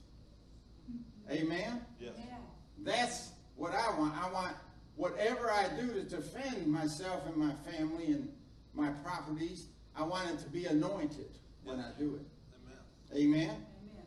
Amen? 1.30 1.80
Yes. 2.00 2.12
Yeah. 2.16 2.36
That's 2.78 3.30
what 3.56 3.72
I 3.72 3.98
want. 3.98 4.14
I 4.16 4.30
want 4.32 4.56
whatever 4.96 5.50
I 5.50 5.68
do 5.80 5.92
to 5.92 6.02
defend 6.02 6.66
myself 6.66 7.26
and 7.26 7.36
my 7.36 7.52
family 7.70 8.06
and 8.06 8.28
my 8.74 8.90
properties, 9.04 9.66
I 9.96 10.02
want 10.02 10.30
it 10.30 10.38
to 10.40 10.48
be 10.48 10.66
anointed 10.66 11.30
when 11.64 11.78
I 11.78 11.90
do 11.98 12.16
it. 12.16 13.16
Amen. 13.16 13.34
Amen? 13.34 13.50
Amen. 13.50 14.06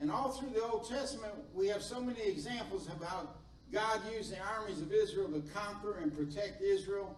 And 0.00 0.10
all 0.10 0.30
through 0.30 0.50
the 0.50 0.62
Old 0.62 0.88
Testament, 0.88 1.32
we 1.54 1.68
have 1.68 1.82
so 1.82 2.00
many 2.00 2.22
examples 2.22 2.86
of 2.88 3.02
how 3.02 3.28
God 3.72 4.00
used 4.12 4.32
the 4.32 4.38
armies 4.40 4.80
of 4.80 4.92
Israel 4.92 5.28
to 5.28 5.42
conquer 5.52 5.98
and 5.98 6.16
protect 6.16 6.62
Israel 6.62 7.16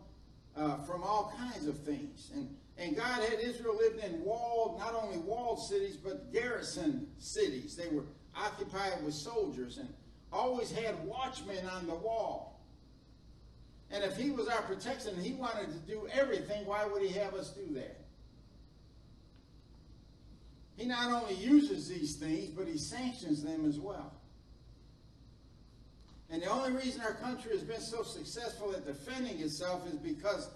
uh, 0.56 0.78
from 0.78 1.02
all 1.02 1.32
kinds 1.38 1.66
of 1.66 1.78
things. 1.78 2.30
And, 2.34 2.54
and 2.78 2.96
God 2.96 3.22
had 3.22 3.38
Israel 3.40 3.76
living 3.76 4.00
in 4.00 4.24
walled, 4.24 4.78
not 4.78 4.94
only 4.94 5.18
walled 5.18 5.60
cities, 5.68 5.96
but 5.96 6.32
garrison 6.32 7.06
cities. 7.18 7.76
They 7.76 7.88
were 7.94 8.04
occupied 8.36 9.04
with 9.04 9.14
soldiers 9.14 9.78
and 9.78 9.88
always 10.32 10.70
had 10.72 11.04
watchmen 11.04 11.66
on 11.68 11.86
the 11.86 11.94
wall. 11.94 12.60
And 13.90 14.02
if 14.02 14.16
he 14.16 14.30
was 14.30 14.48
our 14.48 14.62
protection 14.62 15.14
and 15.14 15.24
he 15.24 15.34
wanted 15.34 15.66
to 15.66 15.78
do 15.80 16.08
everything, 16.12 16.64
why 16.64 16.86
would 16.86 17.02
he 17.02 17.12
have 17.18 17.34
us 17.34 17.50
do 17.50 17.74
that? 17.74 18.00
He 20.76 20.86
not 20.86 21.12
only 21.12 21.34
uses 21.34 21.88
these 21.88 22.16
things, 22.16 22.48
but 22.48 22.66
he 22.66 22.78
sanctions 22.78 23.42
them 23.42 23.68
as 23.68 23.78
well. 23.78 24.14
And 26.30 26.40
the 26.40 26.46
only 26.46 26.72
reason 26.72 27.02
our 27.02 27.12
country 27.12 27.52
has 27.52 27.62
been 27.62 27.82
so 27.82 28.02
successful 28.02 28.72
at 28.72 28.86
defending 28.86 29.38
itself 29.40 29.86
is 29.86 29.98
because 29.98 30.48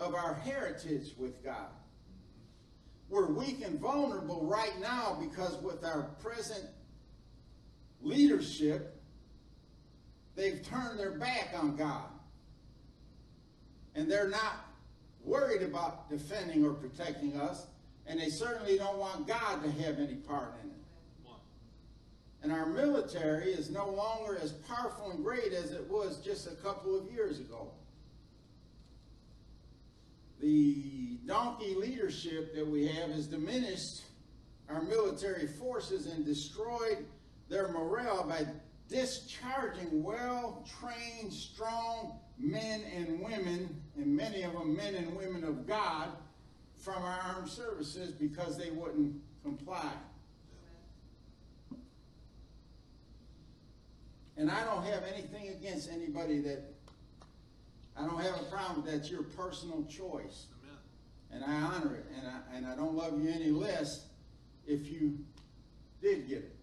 of 0.00 0.14
our 0.14 0.34
heritage 0.34 1.14
with 1.18 1.44
God. 1.44 1.68
We're 3.10 3.26
weak 3.26 3.62
and 3.64 3.78
vulnerable 3.78 4.46
right 4.46 4.72
now 4.80 5.18
because 5.20 5.56
with 5.58 5.84
our 5.84 6.04
present 6.22 6.64
leadership, 8.00 9.00
they've 10.34 10.62
turned 10.64 10.98
their 10.98 11.12
back 11.12 11.50
on 11.54 11.76
God. 11.76 12.08
And 13.94 14.10
they're 14.10 14.28
not 14.28 14.64
worried 15.22 15.62
about 15.62 16.08
defending 16.08 16.64
or 16.64 16.72
protecting 16.72 17.38
us, 17.38 17.66
and 18.06 18.18
they 18.18 18.30
certainly 18.30 18.78
don't 18.78 18.96
want 18.96 19.26
God 19.26 19.62
to 19.62 19.70
have 19.82 19.98
any 19.98 20.14
part 20.14 20.54
in 20.62 20.70
it. 20.70 20.76
And 22.42 22.52
our 22.52 22.64
military 22.64 23.52
is 23.52 23.70
no 23.70 23.90
longer 23.90 24.38
as 24.40 24.52
powerful 24.52 25.10
and 25.10 25.22
great 25.22 25.52
as 25.52 25.72
it 25.72 25.86
was 25.90 26.18
just 26.24 26.46
a 26.46 26.54
couple 26.54 26.98
of 26.98 27.12
years 27.12 27.38
ago. 27.38 27.72
The 30.40 31.18
donkey 31.26 31.74
leadership 31.74 32.54
that 32.54 32.66
we 32.66 32.86
have 32.86 33.10
has 33.10 33.26
diminished 33.26 34.02
our 34.68 34.82
military 34.82 35.46
forces 35.46 36.06
and 36.06 36.24
destroyed 36.24 37.04
their 37.48 37.68
morale 37.68 38.24
by 38.24 38.46
discharging 38.88 40.02
well 40.02 40.64
trained, 40.80 41.32
strong 41.32 42.18
men 42.38 42.82
and 42.96 43.20
women, 43.20 43.82
and 43.96 44.16
many 44.16 44.42
of 44.42 44.52
them 44.52 44.74
men 44.74 44.94
and 44.94 45.14
women 45.16 45.44
of 45.44 45.66
God, 45.66 46.08
from 46.76 47.02
our 47.02 47.20
armed 47.34 47.48
services 47.48 48.10
because 48.12 48.56
they 48.56 48.70
wouldn't 48.70 49.14
comply. 49.42 49.92
And 54.36 54.50
I 54.50 54.64
don't 54.64 54.84
have 54.84 55.04
anything 55.04 55.48
against 55.48 55.90
anybody 55.90 56.40
that, 56.40 56.62
I 57.96 58.06
don't 58.06 58.20
have 58.20 58.40
a 58.40 58.44
problem. 58.44 58.82
With 58.82 58.92
that's 58.92 59.10
your 59.10 59.22
personal 59.22 59.84
choice. 59.84 60.46
Amen. 60.62 60.78
And 61.32 61.44
I 61.44 61.54
honor 61.54 61.96
it. 61.96 62.06
And 62.16 62.26
I, 62.26 62.56
and 62.56 62.66
I 62.66 62.76
don't 62.76 62.94
love 62.94 63.22
you 63.22 63.30
any 63.30 63.50
less 63.50 64.06
if 64.66 64.90
you 64.90 65.18
did 66.02 66.28
get 66.28 66.38
it. 66.38 66.56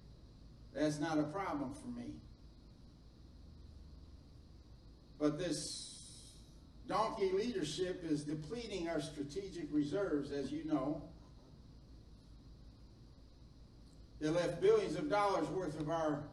That's 0.73 0.99
not 0.99 1.17
a 1.17 1.23
problem 1.23 1.73
for 1.73 1.87
me. 1.99 2.13
But 5.19 5.39
this 5.39 6.35
donkey 6.87 7.31
leadership 7.31 8.03
is 8.07 8.23
depleting 8.23 8.87
our 8.87 9.01
strategic 9.01 9.67
reserves, 9.71 10.31
as 10.31 10.51
you 10.51 10.63
know. 10.65 11.01
They 14.19 14.29
left 14.29 14.61
billions 14.61 14.95
of 14.95 15.09
dollars 15.09 15.47
worth 15.49 15.79
of 15.79 15.89
our 15.89 16.23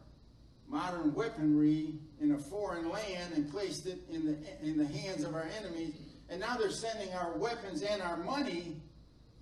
modern 0.67 1.13
weaponry 1.13 1.95
in 2.19 2.31
a 2.31 2.37
foreign 2.37 2.89
land 2.89 3.33
and 3.35 3.49
placed 3.51 3.85
it 3.85 3.99
in 4.11 4.25
the, 4.25 4.37
in 4.61 4.77
the 4.77 4.85
hands 4.85 5.23
of 5.23 5.35
our 5.35 5.47
enemies. 5.59 5.95
And 6.29 6.39
now 6.39 6.57
they're 6.57 6.71
sending 6.71 7.13
our 7.13 7.37
weapons 7.37 7.83
and 7.83 8.01
our 8.01 8.17
money 8.17 8.77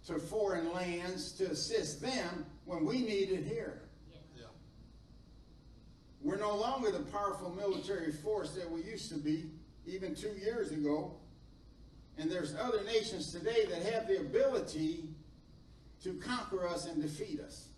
to 0.07 0.19
foreign 0.19 0.73
lands 0.73 1.31
to 1.33 1.49
assist 1.49 2.01
them 2.01 2.45
when 2.65 2.85
we 2.85 3.01
need 3.01 3.29
it 3.29 3.45
here. 3.45 3.83
Yeah. 4.35 4.45
We're 6.21 6.37
no 6.37 6.55
longer 6.55 6.91
the 6.91 6.99
powerful 6.99 7.51
military 7.51 8.11
force 8.11 8.51
that 8.55 8.69
we 8.69 8.83
used 8.83 9.09
to 9.09 9.17
be, 9.17 9.45
even 9.85 10.15
two 10.15 10.33
years 10.41 10.71
ago. 10.71 11.15
And 12.17 12.29
there's 12.29 12.53
other 12.55 12.83
nations 12.83 13.31
today 13.31 13.65
that 13.69 13.81
have 13.93 14.07
the 14.07 14.19
ability 14.19 15.05
to 16.03 16.13
conquer 16.15 16.67
us 16.67 16.85
and 16.85 17.01
defeat 17.01 17.39
us. 17.39 17.69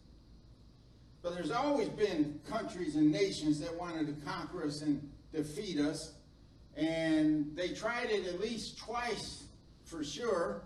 But 1.25 1.33
there's 1.33 1.49
always 1.49 1.89
been 1.89 2.39
countries 2.47 2.95
and 2.95 3.11
nations 3.11 3.59
that 3.59 3.75
wanted 3.75 4.05
to 4.05 4.25
conquer 4.27 4.63
us 4.63 4.83
and 4.83 5.09
defeat 5.33 5.79
us. 5.79 6.13
And 6.77 7.55
they 7.55 7.69
tried 7.69 8.11
it 8.11 8.27
at 8.27 8.39
least 8.39 8.77
twice 8.77 9.45
for 9.85 10.03
sure 10.03 10.61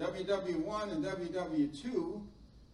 WW1 0.00 0.90
and 0.90 1.04
WW2, 1.04 2.22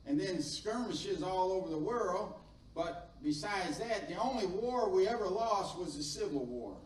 and 0.06 0.20
then 0.20 0.40
skirmishes 0.40 1.20
all 1.20 1.50
over 1.50 1.68
the 1.68 1.78
world. 1.78 2.34
But 2.76 3.10
besides 3.24 3.78
that, 3.78 4.08
the 4.08 4.14
only 4.14 4.46
war 4.46 4.88
we 4.88 5.08
ever 5.08 5.26
lost 5.26 5.76
was 5.80 5.96
the 5.96 6.04
Civil 6.04 6.46
War. 6.46 6.76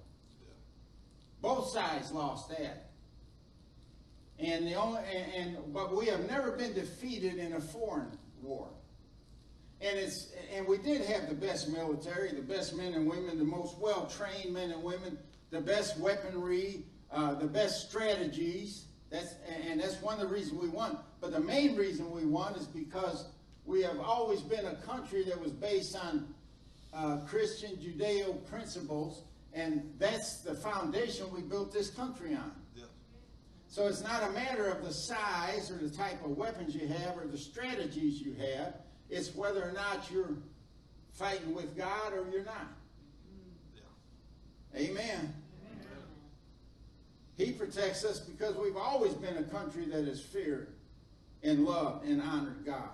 Both 1.43 1.69
sides 1.69 2.13
lost 2.13 2.49
that. 2.49 2.93
And 4.39 4.67
the 4.67 4.75
only 4.75 5.03
and, 5.15 5.57
and 5.57 5.75
but 5.75 5.95
we 5.95 6.07
have 6.07 6.27
never 6.27 6.53
been 6.53 6.73
defeated 6.73 7.35
in 7.35 7.53
a 7.53 7.61
foreign 7.61 8.17
war. 8.43 8.71
And 9.85 9.99
it's 9.99 10.29
and 10.55 10.67
we 10.67 10.79
did 10.79 11.03
have 11.03 11.29
the 11.29 11.35
best 11.35 11.69
military, 11.69 12.33
the 12.33 12.41
best 12.41 12.75
men 12.75 12.95
and 12.95 13.09
women, 13.09 13.39
the 13.39 13.45
most 13.45 13.77
well-trained 13.79 14.55
men 14.55 14.71
and 14.71 14.83
women, 14.83 15.19
the 15.51 15.61
best 15.61 15.99
weaponry, 15.99 16.85
uh, 17.13 17.35
the 17.35 17.47
best 17.47 17.89
strategies. 17.89 18.87
That's 19.11 19.35
and 19.69 19.81
that's 19.81 20.01
one 20.01 20.15
of 20.15 20.29
the 20.29 20.35
reasons 20.35 20.61
we 20.61 20.69
won. 20.69 20.99
But 21.21 21.33
the 21.33 21.41
main 21.41 21.77
reason 21.77 22.11
we 22.11 22.25
won 22.25 22.55
is 22.55 22.67
because 22.67 23.27
we 23.67 23.83
have 23.83 24.01
always 24.01 24.41
been 24.41 24.65
a 24.65 24.77
country 24.77 25.23
that 25.25 25.39
was 25.39 25.53
based 25.53 25.97
on 25.97 26.35
uh, 26.95 27.19
Christian 27.27 27.77
Judeo 27.77 28.43
principles, 28.49 29.23
and 29.53 29.93
that's 29.99 30.39
the 30.39 30.55
foundation 30.55 31.27
we 31.33 31.43
built 31.43 31.73
this 31.73 31.91
country 31.91 32.35
on. 32.35 32.53
Yeah. 32.75 32.85
So 33.69 33.87
it's 33.87 34.03
not 34.03 34.23
a 34.23 34.31
matter 34.33 34.69
of 34.69 34.83
the 34.83 34.93
size 34.93 35.71
or 35.71 35.77
the 35.77 35.91
type 35.91 36.25
of 36.25 36.31
weapons 36.39 36.75
you 36.75 36.87
have 36.89 37.19
or 37.19 37.27
the 37.27 37.39
strategies 37.39 38.21
you 38.21 38.35
have. 38.35 38.75
It's 39.11 39.35
whether 39.35 39.63
or 39.63 39.73
not 39.73 40.11
you're 40.11 40.37
fighting 41.13 41.55
with 41.55 41.77
God 41.77 42.13
or 42.13 42.27
you're 42.31 42.45
not. 42.45 42.69
Yeah. 43.75 44.81
Amen. 44.81 45.35
He 47.37 47.53
protects 47.53 48.05
us 48.05 48.21
because 48.21 48.55
we've 48.57 48.77
always 48.77 49.15
been 49.15 49.37
a 49.37 49.43
country 49.43 49.87
that 49.87 50.07
has 50.07 50.21
feared 50.21 50.69
and 51.43 51.65
loved 51.65 52.07
and 52.07 52.23
honored 52.23 52.65
God. 52.65 52.91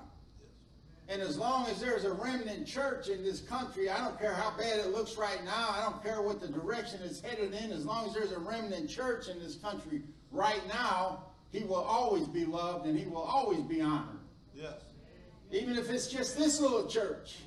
And 1.08 1.20
as 1.20 1.36
long 1.36 1.66
as 1.66 1.80
there's 1.80 2.04
a 2.04 2.12
remnant 2.12 2.66
church 2.66 3.08
in 3.08 3.24
this 3.24 3.40
country, 3.40 3.90
I 3.90 3.98
don't 3.98 4.18
care 4.18 4.32
how 4.32 4.56
bad 4.56 4.78
it 4.78 4.92
looks 4.92 5.16
right 5.16 5.44
now, 5.44 5.68
I 5.70 5.82
don't 5.82 6.02
care 6.04 6.22
what 6.22 6.40
the 6.40 6.46
direction 6.46 7.00
it's 7.04 7.20
headed 7.20 7.52
in, 7.52 7.72
as 7.72 7.84
long 7.84 8.06
as 8.06 8.14
there's 8.14 8.30
a 8.30 8.38
remnant 8.38 8.88
church 8.88 9.26
in 9.28 9.40
this 9.40 9.56
country 9.56 10.02
right 10.30 10.62
now, 10.68 11.24
he 11.50 11.64
will 11.64 11.82
always 11.82 12.28
be 12.28 12.44
loved 12.44 12.86
and 12.86 12.96
he 12.96 13.06
will 13.06 13.22
always 13.22 13.60
be 13.62 13.80
honored. 13.80 14.20
Yes. 14.54 14.74
Even 15.50 15.76
if 15.76 15.90
it's 15.90 16.08
just 16.08 16.38
this 16.38 16.60
little 16.60 16.86
church. 16.86 17.38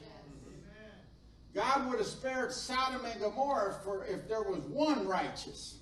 God 1.54 1.90
would 1.90 2.00
have 2.00 2.08
spared 2.08 2.52
Sodom 2.52 3.06
and 3.06 3.20
Gomorrah 3.22 3.76
for 3.84 4.06
if 4.06 4.28
there 4.28 4.42
was 4.42 4.64
one 4.64 5.08
righteous. 5.08 5.78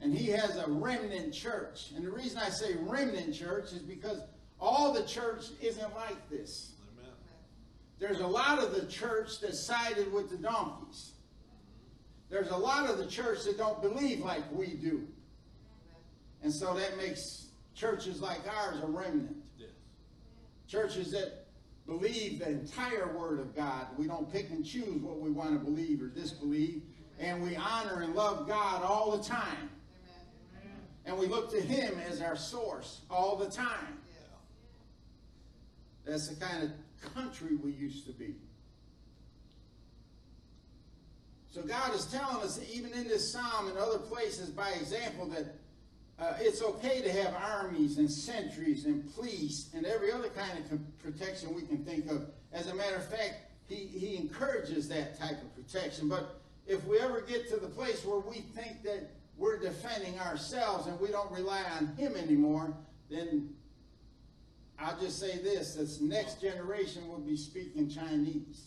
And 0.00 0.16
he 0.16 0.28
has 0.28 0.56
a 0.56 0.64
remnant 0.68 1.34
church. 1.34 1.90
And 1.94 2.06
the 2.06 2.10
reason 2.10 2.38
I 2.38 2.48
say 2.48 2.76
remnant 2.80 3.34
church 3.34 3.72
is 3.72 3.80
because 3.80 4.20
all 4.60 4.92
the 4.92 5.02
church 5.02 5.46
isn't 5.60 5.94
like 5.94 6.30
this. 6.30 6.72
There's 7.98 8.20
a 8.20 8.26
lot 8.26 8.60
of 8.60 8.74
the 8.74 8.86
church 8.86 9.40
that 9.40 9.54
sided 9.54 10.12
with 10.12 10.30
the 10.30 10.36
donkeys. 10.36 11.12
There's 12.30 12.50
a 12.50 12.56
lot 12.56 12.88
of 12.88 12.98
the 12.98 13.06
church 13.06 13.44
that 13.44 13.58
don't 13.58 13.82
believe 13.82 14.20
like 14.20 14.42
we 14.52 14.68
do. 14.68 15.06
And 16.42 16.52
so 16.52 16.74
that 16.74 16.96
makes 16.96 17.48
churches 17.74 18.20
like 18.20 18.40
ours 18.46 18.76
a 18.82 18.86
remnant. 18.86 19.37
Churches 20.68 21.10
that 21.12 21.46
believe 21.86 22.40
the 22.40 22.50
entire 22.50 23.16
Word 23.16 23.40
of 23.40 23.56
God. 23.56 23.86
We 23.96 24.06
don't 24.06 24.30
pick 24.30 24.50
and 24.50 24.64
choose 24.64 25.00
what 25.00 25.18
we 25.18 25.30
want 25.30 25.52
to 25.52 25.58
believe 25.58 26.02
or 26.02 26.08
disbelieve. 26.08 26.82
And 27.18 27.42
we 27.42 27.56
honor 27.56 28.02
and 28.02 28.14
love 28.14 28.46
God 28.46 28.82
all 28.82 29.16
the 29.16 29.24
time. 29.24 29.70
And 31.06 31.18
we 31.18 31.26
look 31.26 31.50
to 31.52 31.60
Him 31.60 31.98
as 32.08 32.20
our 32.20 32.36
source 32.36 33.00
all 33.10 33.34
the 33.36 33.50
time. 33.50 33.98
That's 36.04 36.28
the 36.28 36.36
kind 36.36 36.62
of 36.64 37.14
country 37.14 37.56
we 37.56 37.72
used 37.72 38.06
to 38.06 38.12
be. 38.12 38.34
So 41.50 41.62
God 41.62 41.94
is 41.94 42.04
telling 42.06 42.42
us, 42.42 42.60
even 42.72 42.92
in 42.92 43.08
this 43.08 43.32
psalm 43.32 43.68
and 43.68 43.78
other 43.78 43.98
places, 43.98 44.50
by 44.50 44.70
example, 44.72 45.26
that 45.30 45.56
uh, 46.20 46.34
it's 46.40 46.62
okay 46.62 47.00
to 47.00 47.12
have 47.12 47.34
armies 47.34 47.98
and 47.98 48.10
sentries 48.10 48.86
and 48.86 49.14
police 49.14 49.70
and 49.74 49.86
every 49.86 50.10
other 50.10 50.28
kind 50.30 50.58
of 50.58 50.98
protection 51.02 51.54
we 51.54 51.62
can 51.62 51.84
think 51.84 52.10
of. 52.10 52.26
As 52.52 52.66
a 52.66 52.74
matter 52.74 52.96
of 52.96 53.08
fact, 53.08 53.34
he, 53.68 53.76
he 53.76 54.16
encourages 54.16 54.88
that 54.88 55.18
type 55.18 55.40
of 55.42 55.54
protection. 55.54 56.08
But 56.08 56.40
if 56.66 56.84
we 56.86 56.98
ever 56.98 57.20
get 57.20 57.48
to 57.50 57.56
the 57.56 57.68
place 57.68 58.04
where 58.04 58.18
we 58.18 58.36
think 58.40 58.82
that 58.82 59.10
we're 59.36 59.58
defending 59.58 60.18
ourselves 60.18 60.88
and 60.88 60.98
we 60.98 61.08
don't 61.08 61.30
rely 61.30 61.62
on 61.78 61.86
him 61.96 62.16
anymore, 62.16 62.74
then 63.08 63.50
I'll 64.78 64.98
just 64.98 65.20
say 65.20 65.38
this: 65.38 65.74
this 65.74 66.00
next 66.00 66.40
generation 66.40 67.06
will 67.08 67.20
be 67.20 67.36
speaking 67.36 67.88
Chinese. 67.88 68.66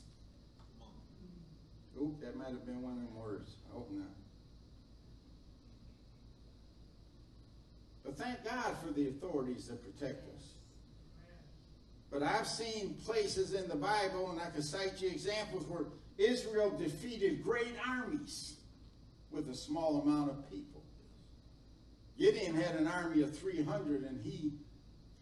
Oop, 2.02 2.22
that 2.22 2.38
might 2.38 2.48
have 2.48 2.66
been 2.66 2.82
one 2.82 2.94
of 2.94 3.00
them 3.00 3.16
words. 3.16 3.56
I 3.70 3.74
hope 3.76 3.92
not. 3.92 4.08
But 8.12 8.26
thank 8.26 8.44
God 8.44 8.76
for 8.86 8.92
the 8.92 9.08
authorities 9.08 9.68
that 9.68 9.82
protect 9.82 10.28
us. 10.36 10.44
But 12.12 12.24
I've 12.24 12.48
seen 12.48 12.96
places 13.06 13.54
in 13.54 13.70
the 13.70 13.76
Bible, 13.76 14.32
and 14.32 14.42
I 14.42 14.50
can 14.50 14.62
cite 14.62 15.02
you 15.02 15.10
examples 15.10 15.66
where 15.66 15.86
Israel 16.18 16.72
defeated 16.78 17.42
great 17.42 17.74
armies 17.88 18.58
with 19.32 19.48
a 19.50 19.56
small 19.56 20.02
amount 20.02 20.30
of 20.30 20.50
people. 20.50 20.84
Gideon 22.20 22.54
had 22.54 22.76
an 22.76 22.86
army 22.86 23.22
of 23.22 23.38
300, 23.38 24.04
and 24.04 24.20
he, 24.22 24.56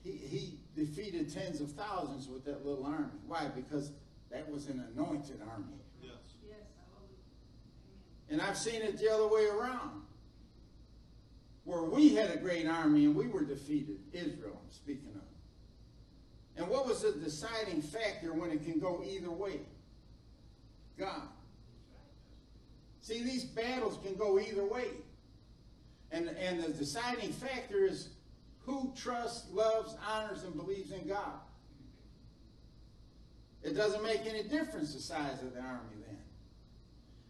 he, 0.03 0.11
he 0.11 0.59
defeated 0.75 1.31
tens 1.31 1.61
of 1.61 1.71
thousands 1.73 2.27
with 2.27 2.43
that 2.45 2.65
little 2.65 2.85
army. 2.85 3.19
Why? 3.27 3.49
Because 3.55 3.91
that 4.31 4.49
was 4.49 4.65
an 4.67 4.83
anointed 4.95 5.41
army. 5.47 5.77
Yes. 6.01 6.11
And 8.31 8.41
I've 8.41 8.57
seen 8.57 8.81
it 8.81 8.97
the 8.97 9.13
other 9.13 9.27
way 9.27 9.45
around. 9.45 10.01
Where 11.69 11.83
we 11.83 12.15
had 12.15 12.31
a 12.31 12.37
great 12.37 12.65
army 12.65 13.05
and 13.05 13.15
we 13.15 13.27
were 13.27 13.43
defeated, 13.43 13.99
Israel, 14.11 14.59
I'm 14.59 14.71
speaking 14.71 15.11
of. 15.13 15.21
And 16.57 16.67
what 16.67 16.87
was 16.87 17.03
the 17.03 17.11
deciding 17.11 17.83
factor 17.83 18.33
when 18.33 18.49
it 18.49 18.65
can 18.65 18.79
go 18.79 19.03
either 19.07 19.29
way? 19.29 19.59
God. 20.97 21.27
See, 23.01 23.21
these 23.21 23.43
battles 23.43 23.99
can 24.03 24.15
go 24.15 24.39
either 24.39 24.65
way. 24.65 24.87
And, 26.11 26.29
and 26.29 26.63
the 26.63 26.69
deciding 26.69 27.33
factor 27.33 27.85
is 27.85 28.09
who 28.65 28.91
trusts, 28.95 29.45
loves, 29.51 29.95
honors, 30.07 30.45
and 30.45 30.55
believes 30.55 30.91
in 30.91 31.07
God. 31.07 31.39
It 33.61 33.75
doesn't 33.75 34.01
make 34.01 34.25
any 34.25 34.41
difference 34.41 34.95
the 34.95 35.01
size 35.01 35.43
of 35.43 35.53
the 35.53 35.61
army 35.61 35.97
then. 36.07 36.17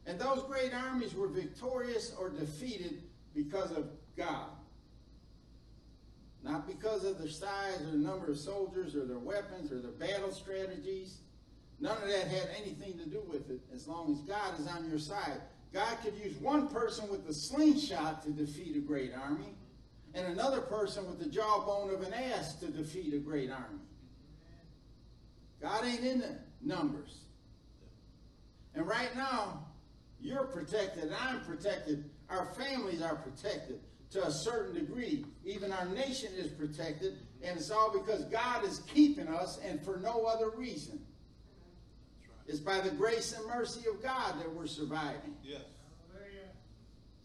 And 0.06 0.18
those 0.18 0.44
great 0.44 0.74
armies 0.74 1.14
were 1.14 1.28
victorious 1.28 2.16
or 2.18 2.30
defeated 2.30 3.04
because 3.36 3.74
of 3.74 3.90
God. 4.20 4.50
Not 6.44 6.68
because 6.68 7.06
of 7.06 7.18
their 7.18 7.30
size 7.30 7.82
or 7.82 7.92
the 7.92 7.98
number 7.98 8.30
of 8.30 8.38
soldiers 8.38 8.96
or 8.96 9.06
their 9.06 9.18
weapons 9.18 9.72
or 9.72 9.80
their 9.80 9.92
battle 9.92 10.32
strategies. 10.32 11.20
None 11.80 11.98
of 11.98 12.10
that 12.10 12.28
had 12.28 12.50
anything 12.62 12.98
to 12.98 13.06
do 13.06 13.24
with 13.28 13.50
it 13.50 13.62
as 13.74 13.88
long 13.88 14.12
as 14.12 14.20
God 14.20 14.60
is 14.60 14.68
on 14.68 14.90
your 14.90 15.00
side. 15.00 15.42
God 15.74 15.98
could 16.04 16.16
use 16.18 16.36
one 16.38 16.68
person 16.68 17.10
with 17.10 17.28
a 17.30 17.34
slingshot 17.34 18.24
to 18.24 18.32
defeat 18.32 18.76
a 18.76 18.80
great 18.80 19.14
army 19.14 19.54
and 20.14 20.28
another 20.28 20.62
person 20.62 21.08
with 21.08 21.20
the 21.20 21.30
jawbone 21.30 21.94
of 21.94 22.02
an 22.02 22.14
ass 22.14 22.56
to 22.56 22.68
defeat 22.68 23.14
a 23.14 23.20
great 23.20 23.50
army. 23.50 23.80
God 25.62 25.86
ain't 25.86 26.04
in 26.04 26.20
the 26.20 26.40
numbers. 26.62 27.20
And 28.76 28.88
right 28.88 29.16
now, 29.16 29.66
you're 30.20 30.46
protected, 30.46 31.14
I'm 31.22 31.42
protected, 31.42 32.10
our 32.30 32.48
families 32.56 33.02
are 33.02 33.16
protected 33.16 33.80
to 34.12 34.26
a 34.26 34.32
certain 34.32 34.74
degree. 34.74 35.26
Even 35.46 35.72
our 35.72 35.86
nation 35.86 36.32
is 36.36 36.48
protected, 36.48 37.18
and 37.44 37.58
it's 37.58 37.70
all 37.70 37.92
because 37.92 38.26
God 38.26 38.64
is 38.64 38.80
keeping 38.94 39.28
us 39.28 39.60
and 39.64 39.84
for 39.84 39.98
no 39.98 40.26
other 40.26 40.50
reason. 40.50 41.00
It's 42.48 42.60
by 42.60 42.82
the 42.82 42.90
grace 42.90 43.34
and 43.34 43.46
mercy 43.46 43.88
of 43.88 44.02
God 44.02 44.40
that 44.40 44.52
we're 44.52 44.66
surviving. 44.66 45.36
Yes. 45.44 45.62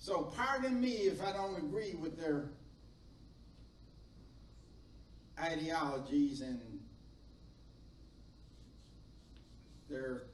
So 0.05 0.31
pardon 0.37 0.83
me 0.83 0.91
if 0.91 1.23
I 1.23 1.33
don't 1.33 1.57
agree 1.57 1.95
with 1.95 2.19
their 2.21 2.51
ideologies 5.41 6.43
and 6.43 6.61
their 9.89 10.25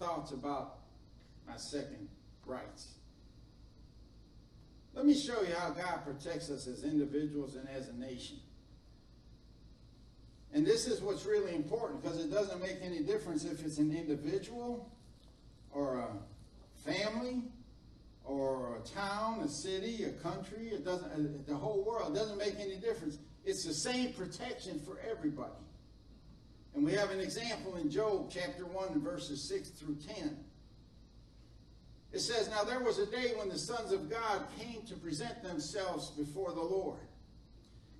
thoughts 0.00 0.32
about 0.32 0.78
my 1.46 1.56
second 1.56 2.08
rights. 2.44 2.94
Let 4.96 5.04
me 5.04 5.14
show 5.14 5.42
you 5.42 5.54
how 5.54 5.70
God 5.70 6.04
protects 6.06 6.48
us 6.48 6.66
as 6.66 6.82
individuals 6.82 7.54
and 7.54 7.68
as 7.68 7.90
a 7.90 7.92
nation. 7.92 8.38
And 10.54 10.66
this 10.66 10.86
is 10.86 11.02
what's 11.02 11.26
really 11.26 11.54
important 11.54 12.02
because 12.02 12.18
it 12.18 12.32
doesn't 12.32 12.62
make 12.62 12.78
any 12.80 13.00
difference 13.00 13.44
if 13.44 13.62
it's 13.62 13.76
an 13.76 13.94
individual 13.94 14.90
or 15.70 15.98
a 15.98 16.08
family 16.90 17.42
or 18.24 18.78
a 18.78 18.88
town, 18.88 19.40
a 19.40 19.48
city, 19.48 20.04
a 20.04 20.12
country, 20.12 20.68
it 20.68 20.82
doesn't, 20.82 21.12
uh, 21.12 21.42
the 21.46 21.54
whole 21.54 21.84
world, 21.84 22.14
doesn't 22.14 22.38
make 22.38 22.54
any 22.58 22.76
difference. 22.76 23.18
It's 23.44 23.66
the 23.66 23.74
same 23.74 24.14
protection 24.14 24.80
for 24.80 24.98
everybody. 25.10 25.52
And 26.74 26.82
we 26.86 26.92
have 26.92 27.10
an 27.10 27.20
example 27.20 27.76
in 27.76 27.90
Job 27.90 28.30
chapter 28.32 28.64
1, 28.64 29.02
verses 29.02 29.46
6 29.50 29.68
through 29.78 29.96
10. 30.16 30.38
It 32.12 32.20
says, 32.20 32.48
Now 32.48 32.64
there 32.64 32.80
was 32.80 32.98
a 32.98 33.06
day 33.06 33.32
when 33.36 33.48
the 33.48 33.58
sons 33.58 33.92
of 33.92 34.10
God 34.10 34.42
came 34.58 34.82
to 34.82 34.94
present 34.94 35.42
themselves 35.42 36.10
before 36.10 36.52
the 36.52 36.62
Lord. 36.62 37.00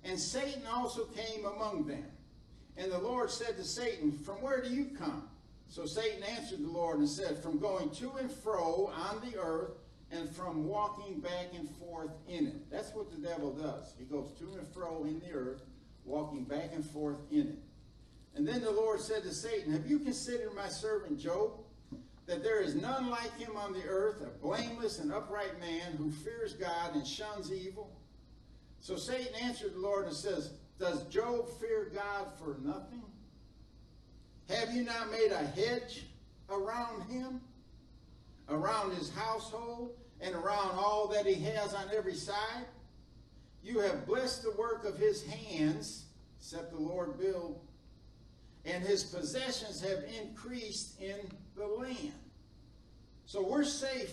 And 0.03 0.19
Satan 0.19 0.63
also 0.71 1.05
came 1.05 1.45
among 1.45 1.87
them. 1.87 2.05
And 2.77 2.91
the 2.91 2.99
Lord 2.99 3.29
said 3.31 3.57
to 3.57 3.63
Satan, 3.63 4.11
From 4.11 4.41
where 4.41 4.61
do 4.61 4.69
you 4.69 4.85
come? 4.97 5.27
So 5.69 5.85
Satan 5.85 6.23
answered 6.23 6.63
the 6.63 6.71
Lord 6.71 6.99
and 6.99 7.09
said, 7.09 7.37
From 7.37 7.59
going 7.59 7.89
to 7.91 8.11
and 8.13 8.31
fro 8.31 8.91
on 8.93 9.21
the 9.29 9.37
earth 9.37 9.71
and 10.11 10.29
from 10.29 10.65
walking 10.65 11.19
back 11.19 11.47
and 11.55 11.69
forth 11.69 12.11
in 12.27 12.47
it. 12.47 12.71
That's 12.71 12.93
what 12.93 13.11
the 13.11 13.17
devil 13.17 13.51
does. 13.51 13.93
He 13.97 14.05
goes 14.05 14.31
to 14.39 14.57
and 14.57 14.67
fro 14.67 15.03
in 15.03 15.19
the 15.19 15.33
earth, 15.33 15.61
walking 16.05 16.45
back 16.45 16.69
and 16.73 16.85
forth 16.85 17.17
in 17.29 17.47
it. 17.47 17.59
And 18.35 18.47
then 18.47 18.61
the 18.61 18.71
Lord 18.71 19.01
said 19.01 19.23
to 19.23 19.33
Satan, 19.33 19.73
Have 19.73 19.89
you 19.89 19.99
considered 19.99 20.53
my 20.55 20.69
servant 20.69 21.19
Job? 21.19 21.51
That 22.27 22.43
there 22.43 22.61
is 22.61 22.75
none 22.75 23.09
like 23.09 23.37
him 23.39 23.55
on 23.55 23.73
the 23.73 23.85
earth, 23.87 24.21
a 24.21 24.45
blameless 24.45 24.99
and 24.99 25.13
upright 25.13 25.59
man 25.61 25.93
who 25.97 26.11
fears 26.11 26.53
God 26.53 26.93
and 26.93 27.07
shuns 27.07 27.51
evil. 27.51 27.97
So 28.81 28.97
Satan 28.97 29.33
answered 29.41 29.73
the 29.73 29.79
Lord 29.79 30.05
and 30.05 30.15
says, 30.15 30.51
Does 30.77 31.03
Job 31.05 31.49
fear 31.59 31.89
God 31.93 32.27
for 32.37 32.57
nothing? 32.61 33.03
Have 34.49 34.73
you 34.73 34.83
not 34.83 35.09
made 35.09 35.31
a 35.31 35.45
hedge 35.45 36.05
around 36.49 37.03
him, 37.09 37.41
around 38.49 38.93
his 38.93 39.09
household, 39.13 39.95
and 40.21 40.35
around 40.35 40.71
all 40.71 41.07
that 41.07 41.25
he 41.25 41.41
has 41.45 41.73
on 41.73 41.85
every 41.95 42.15
side? 42.15 42.65
You 43.63 43.79
have 43.79 44.05
blessed 44.05 44.43
the 44.43 44.51
work 44.51 44.85
of 44.85 44.97
his 44.97 45.25
hands, 45.25 46.05
except 46.39 46.71
the 46.71 46.79
Lord 46.79 47.19
build, 47.19 47.59
and 48.65 48.83
his 48.83 49.03
possessions 49.03 49.81
have 49.81 50.03
increased 50.21 50.99
in 51.01 51.15
the 51.57 51.65
land. 51.65 52.13
So 53.25 53.45
we're 53.45 53.63
safe 53.63 54.11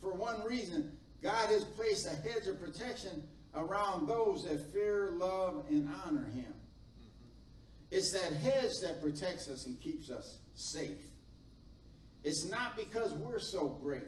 for 0.00 0.12
one 0.12 0.42
reason. 0.44 0.92
God 1.22 1.48
has 1.48 1.64
placed 1.64 2.06
a 2.06 2.16
hedge 2.16 2.46
of 2.46 2.60
protection 2.60 3.22
around 3.54 4.06
those 4.06 4.44
that 4.44 4.60
fear, 4.72 5.12
love, 5.16 5.64
and 5.68 5.88
honor 6.04 6.26
him. 6.34 6.52
It's 7.90 8.12
that 8.12 8.32
hedge 8.32 8.72
that 8.82 9.00
protects 9.00 9.48
us 9.48 9.66
and 9.66 9.80
keeps 9.80 10.10
us 10.10 10.38
safe. 10.54 10.98
It's 12.24 12.48
not 12.48 12.76
because 12.76 13.12
we're 13.12 13.38
so 13.38 13.68
great. 13.82 14.02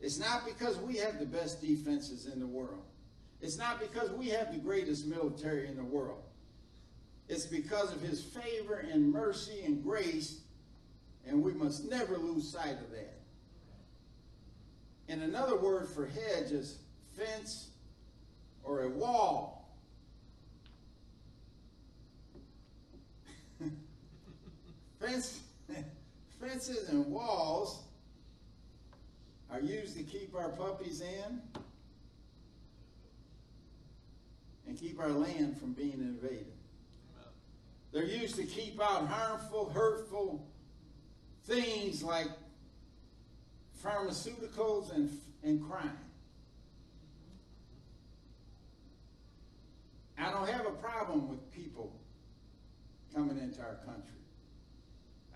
It's 0.00 0.18
not 0.18 0.46
because 0.46 0.78
we 0.78 0.96
have 0.96 1.18
the 1.18 1.26
best 1.26 1.60
defenses 1.60 2.26
in 2.32 2.40
the 2.40 2.46
world. 2.46 2.82
It's 3.42 3.58
not 3.58 3.80
because 3.80 4.10
we 4.10 4.28
have 4.28 4.52
the 4.52 4.58
greatest 4.58 5.06
military 5.06 5.68
in 5.68 5.76
the 5.76 5.84
world. 5.84 6.22
It's 7.28 7.46
because 7.46 7.92
of 7.92 8.00
his 8.00 8.22
favor 8.22 8.84
and 8.90 9.12
mercy 9.12 9.62
and 9.64 9.82
grace, 9.82 10.40
and 11.30 11.42
we 11.42 11.52
must 11.52 11.88
never 11.88 12.18
lose 12.18 12.50
sight 12.50 12.72
of 12.72 12.90
that. 12.90 13.20
And 15.08 15.22
another 15.22 15.56
word 15.56 15.88
for 15.88 16.06
hedge 16.06 16.50
is 16.50 16.78
fence 17.16 17.68
or 18.64 18.82
a 18.82 18.88
wall. 18.88 19.76
Fence, 25.00 25.40
fences 26.40 26.88
and 26.88 27.06
walls 27.06 27.84
are 29.50 29.60
used 29.60 29.96
to 29.96 30.02
keep 30.02 30.34
our 30.34 30.50
puppies 30.50 31.00
in 31.00 31.40
and 34.66 34.78
keep 34.78 34.98
our 35.00 35.10
land 35.10 35.58
from 35.58 35.72
being 35.72 36.00
invaded. 36.00 36.52
They're 37.92 38.04
used 38.04 38.36
to 38.36 38.44
keep 38.44 38.80
out 38.80 39.06
harmful, 39.06 39.70
hurtful 39.70 40.49
things 41.50 42.02
like 42.02 42.28
pharmaceuticals 43.84 44.94
and, 44.94 45.10
and 45.42 45.62
crime. 45.68 45.98
I 50.16 50.30
don't 50.30 50.48
have 50.48 50.66
a 50.66 50.70
problem 50.70 51.28
with 51.28 51.50
people 51.52 51.92
coming 53.14 53.38
into 53.38 53.60
our 53.60 53.78
country. 53.86 54.04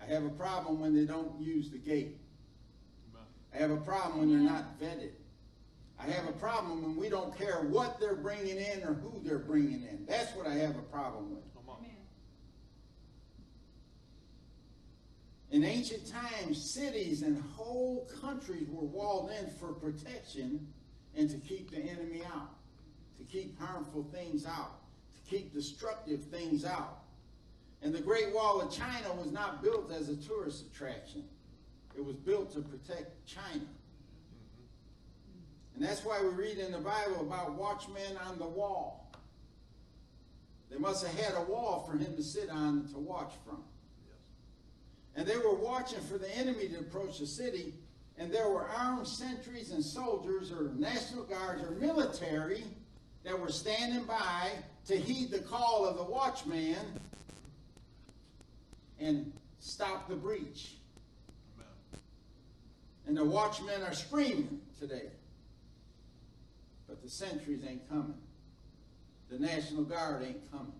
I 0.01 0.05
have 0.05 0.23
a 0.23 0.29
problem 0.29 0.79
when 0.79 0.95
they 0.95 1.05
don't 1.05 1.41
use 1.41 1.69
the 1.69 1.79
gate. 1.79 2.17
I 3.53 3.57
have 3.57 3.71
a 3.71 3.77
problem 3.77 4.19
when 4.19 4.29
they're 4.29 4.51
not 4.51 4.79
vetted. 4.79 5.11
I 5.99 6.05
have 6.11 6.27
a 6.27 6.33
problem 6.33 6.83
when 6.83 6.95
we 6.97 7.09
don't 7.09 7.35
care 7.37 7.61
what 7.61 7.99
they're 7.99 8.15
bringing 8.15 8.57
in 8.57 8.83
or 8.83 8.93
who 8.93 9.21
they're 9.23 9.39
bringing 9.39 9.81
in. 9.83 10.05
That's 10.07 10.35
what 10.35 10.45
I 10.45 10.53
have 10.55 10.75
a 10.75 10.83
problem 10.83 11.31
with. 11.31 11.43
Come 11.55 11.69
on. 11.69 11.77
Amen. 11.79 11.95
In 15.51 15.63
ancient 15.63 16.11
times, 16.11 16.71
cities 16.73 17.21
and 17.21 17.41
whole 17.55 18.09
countries 18.21 18.67
were 18.69 18.85
walled 18.85 19.31
in 19.31 19.49
for 19.51 19.73
protection 19.73 20.67
and 21.15 21.29
to 21.29 21.37
keep 21.37 21.71
the 21.71 21.77
enemy 21.77 22.23
out, 22.33 22.49
to 23.17 23.23
keep 23.23 23.59
harmful 23.59 24.03
things 24.11 24.45
out, 24.45 24.79
to 25.13 25.29
keep 25.29 25.53
destructive 25.53 26.23
things 26.25 26.65
out. 26.65 26.99
And 27.81 27.93
the 27.93 28.01
Great 28.01 28.33
Wall 28.33 28.61
of 28.61 28.71
China 28.71 29.13
was 29.13 29.31
not 29.31 29.61
built 29.61 29.91
as 29.91 30.09
a 30.09 30.15
tourist 30.15 30.65
attraction. 30.65 31.23
It 31.95 32.03
was 32.03 32.15
built 32.15 32.51
to 32.53 32.61
protect 32.61 33.25
China. 33.25 33.65
And 35.75 35.83
that's 35.83 36.03
why 36.03 36.21
we 36.21 36.29
read 36.29 36.57
in 36.57 36.71
the 36.71 36.79
Bible 36.79 37.21
about 37.21 37.53
watchmen 37.53 38.17
on 38.27 38.39
the 38.39 38.47
wall. 38.47 39.11
They 40.71 40.77
must 40.77 41.05
have 41.05 41.17
had 41.17 41.35
a 41.35 41.43
wall 41.43 41.87
for 41.89 41.97
him 41.97 42.15
to 42.15 42.23
sit 42.23 42.49
on 42.49 42.87
to 42.93 42.97
watch 42.97 43.33
from. 43.45 43.63
And 45.15 45.25
they 45.25 45.37
were 45.37 45.55
watching 45.55 46.01
for 46.01 46.17
the 46.17 46.29
enemy 46.37 46.67
to 46.69 46.79
approach 46.79 47.19
the 47.19 47.27
city, 47.27 47.73
and 48.17 48.31
there 48.31 48.49
were 48.49 48.67
armed 48.67 49.07
sentries 49.07 49.71
and 49.71 49.83
soldiers, 49.83 50.51
or 50.51 50.71
National 50.75 51.23
Guards, 51.23 51.63
or 51.63 51.71
military 51.71 52.63
that 53.23 53.39
were 53.39 53.49
standing 53.49 54.03
by 54.03 54.51
to 54.87 54.97
heed 54.97 55.31
the 55.31 55.39
call 55.39 55.85
of 55.85 55.97
the 55.97 56.03
watchman 56.03 56.77
and 58.99 59.31
stop 59.59 60.07
the 60.07 60.15
breach. 60.15 60.75
Amen. 61.55 62.01
And 63.07 63.17
the 63.17 63.25
watchmen 63.25 63.81
are 63.83 63.93
screaming 63.93 64.61
today. 64.79 65.09
But 66.87 67.01
the 67.01 67.09
sentries 67.09 67.61
ain't 67.67 67.87
coming. 67.89 68.13
The 69.29 69.39
National 69.39 69.83
Guard 69.83 70.23
ain't 70.23 70.51
coming. 70.51 70.71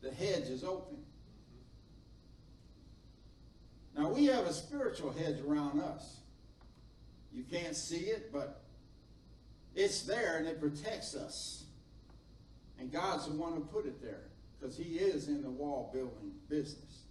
The 0.00 0.10
hedge 0.10 0.48
is 0.48 0.64
open. 0.64 0.96
Now 3.96 4.10
we 4.10 4.26
have 4.26 4.46
a 4.46 4.52
spiritual 4.52 5.12
hedge 5.12 5.40
around 5.46 5.80
us. 5.80 6.16
You 7.32 7.44
can't 7.44 7.76
see 7.76 8.06
it, 8.06 8.32
but 8.32 8.62
it's 9.74 10.02
there 10.02 10.38
and 10.38 10.46
it 10.46 10.60
protects 10.60 11.14
us. 11.14 11.64
And 12.78 12.90
God's 12.90 13.26
the 13.26 13.34
one 13.34 13.52
who 13.54 13.60
put 13.60 13.86
it 13.86 14.02
there 14.02 14.24
because 14.58 14.76
He 14.76 14.98
is 14.98 15.28
in 15.28 15.42
the 15.42 15.50
wall 15.50 15.90
building 15.92 16.32
business. 16.48 17.02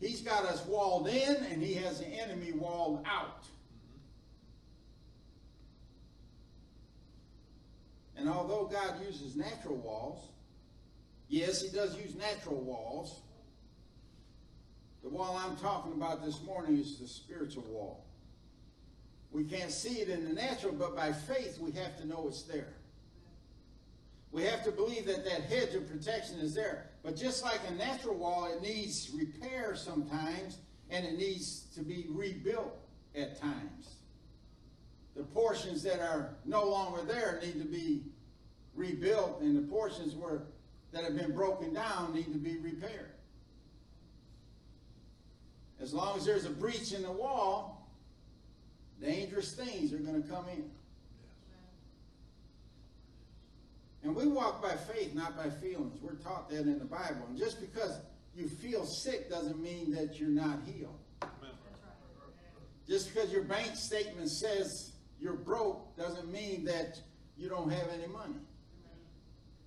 He's 0.00 0.20
got 0.20 0.44
us 0.44 0.64
walled 0.66 1.08
in 1.08 1.36
and 1.50 1.62
He 1.62 1.74
has 1.74 2.00
the 2.00 2.06
enemy 2.06 2.52
walled 2.52 3.04
out. 3.06 3.46
And 8.16 8.28
although 8.28 8.64
God 8.64 8.94
uses 9.06 9.36
natural 9.36 9.76
walls, 9.76 10.28
yes, 11.28 11.62
He 11.62 11.68
does 11.68 11.96
use 11.96 12.14
natural 12.14 12.60
walls. 12.60 13.20
The 15.06 15.12
wall 15.12 15.40
I'm 15.40 15.56
talking 15.58 15.92
about 15.92 16.24
this 16.24 16.42
morning 16.42 16.78
is 16.78 16.98
the 16.98 17.06
spiritual 17.06 17.62
wall. 17.68 18.04
We 19.30 19.44
can't 19.44 19.70
see 19.70 20.00
it 20.00 20.08
in 20.08 20.24
the 20.24 20.34
natural, 20.34 20.72
but 20.72 20.96
by 20.96 21.12
faith 21.12 21.60
we 21.60 21.70
have 21.72 21.96
to 21.98 22.08
know 22.08 22.24
it's 22.26 22.42
there. 22.42 22.74
We 24.32 24.42
have 24.42 24.64
to 24.64 24.72
believe 24.72 25.06
that 25.06 25.24
that 25.24 25.42
hedge 25.42 25.76
of 25.76 25.88
protection 25.88 26.40
is 26.40 26.56
there. 26.56 26.90
But 27.04 27.14
just 27.14 27.44
like 27.44 27.60
a 27.68 27.74
natural 27.74 28.16
wall, 28.16 28.46
it 28.46 28.60
needs 28.60 29.12
repair 29.14 29.76
sometimes, 29.76 30.58
and 30.90 31.06
it 31.06 31.16
needs 31.16 31.66
to 31.76 31.82
be 31.82 32.06
rebuilt 32.08 32.76
at 33.14 33.40
times. 33.40 33.98
The 35.14 35.22
portions 35.22 35.84
that 35.84 36.00
are 36.00 36.34
no 36.44 36.64
longer 36.68 37.04
there 37.04 37.40
need 37.44 37.62
to 37.62 37.68
be 37.68 38.02
rebuilt, 38.74 39.40
and 39.40 39.56
the 39.56 39.72
portions 39.72 40.16
that 40.90 41.04
have 41.04 41.16
been 41.16 41.32
broken 41.32 41.72
down 41.72 42.12
need 42.12 42.32
to 42.32 42.40
be 42.40 42.56
repaired. 42.56 43.12
As 45.80 45.92
long 45.92 46.16
as 46.16 46.24
there's 46.24 46.46
a 46.46 46.50
breach 46.50 46.92
in 46.92 47.02
the 47.02 47.12
wall, 47.12 47.88
dangerous 49.00 49.52
things 49.52 49.92
are 49.92 49.98
going 49.98 50.22
to 50.22 50.28
come 50.28 50.46
in. 50.48 50.70
And 54.02 54.14
we 54.14 54.26
walk 54.26 54.62
by 54.62 54.76
faith, 54.76 55.14
not 55.14 55.36
by 55.36 55.50
feelings. 55.50 55.98
We're 56.00 56.14
taught 56.14 56.48
that 56.50 56.60
in 56.60 56.78
the 56.78 56.84
Bible. 56.84 57.26
And 57.28 57.36
just 57.36 57.60
because 57.60 57.98
you 58.36 58.48
feel 58.48 58.84
sick 58.84 59.28
doesn't 59.28 59.60
mean 59.60 59.90
that 59.94 60.20
you're 60.20 60.28
not 60.28 60.60
healed. 60.64 60.98
Just 62.88 63.12
because 63.12 63.32
your 63.32 63.42
bank 63.42 63.74
statement 63.74 64.30
says 64.30 64.92
you're 65.20 65.34
broke 65.34 65.96
doesn't 65.96 66.30
mean 66.30 66.64
that 66.66 67.00
you 67.36 67.48
don't 67.48 67.70
have 67.70 67.88
any 67.92 68.06
money 68.06 68.38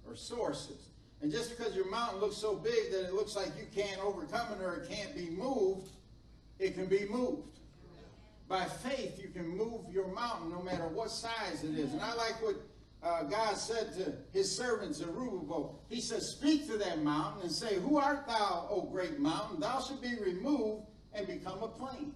or 0.08 0.15
sources. 0.15 0.89
And 1.22 1.32
just 1.32 1.58
because 1.58 1.76
your 1.76 1.89
mountain 1.89 2.22
looks 2.22 2.38
so 2.38 2.56
big 2.56 2.91
that 2.91 3.08
it 3.08 3.13
looks 3.13 3.36
like 3.36 3.50
you 3.58 3.67
can't 3.76 4.00
overcome 4.00 4.54
it 4.54 4.63
or 4.63 4.76
it 4.76 4.89
can't 4.89 5.13
be 5.13 5.30
moved, 5.30 5.89
it 6.60 6.76
can 6.76 6.86
be 6.88 7.08
moved. 7.10 7.60
By 8.48 8.65
faith, 8.65 9.19
you 9.22 9.30
can 9.30 9.48
move 9.48 9.82
your 9.91 10.08
mountain 10.08 10.52
no 10.52 10.62
matter 10.62 10.88
what 10.88 11.12
size 11.12 11.63
it 11.63 11.78
is. 11.78 11.93
And 11.93 12.02
I 12.02 12.13
like 12.15 12.41
what 12.41 12.56
uh, 13.02 13.24
God 13.24 13.56
said 13.56 13.93
to 13.93 14.13
his 14.34 14.56
servant 14.56 14.95
Zerubbabel. 14.95 15.80
He 15.88 16.02
says, 16.02 16.30
Speak 16.30 16.67
to 16.67 16.78
that 16.78 17.02
mountain 17.02 17.43
and 17.43 17.52
say, 17.52 17.76
Who 17.76 17.98
art 17.98 18.28
thou, 18.28 18.67
O 18.69 18.82
great 18.82 19.19
mountain? 19.19 19.60
Thou 19.60 19.80
should 19.80 20.02
be 20.02 20.15
removed 20.15 20.88
and 21.13 21.28
become 21.28 21.62
a 21.63 21.67
plain. 21.67 22.13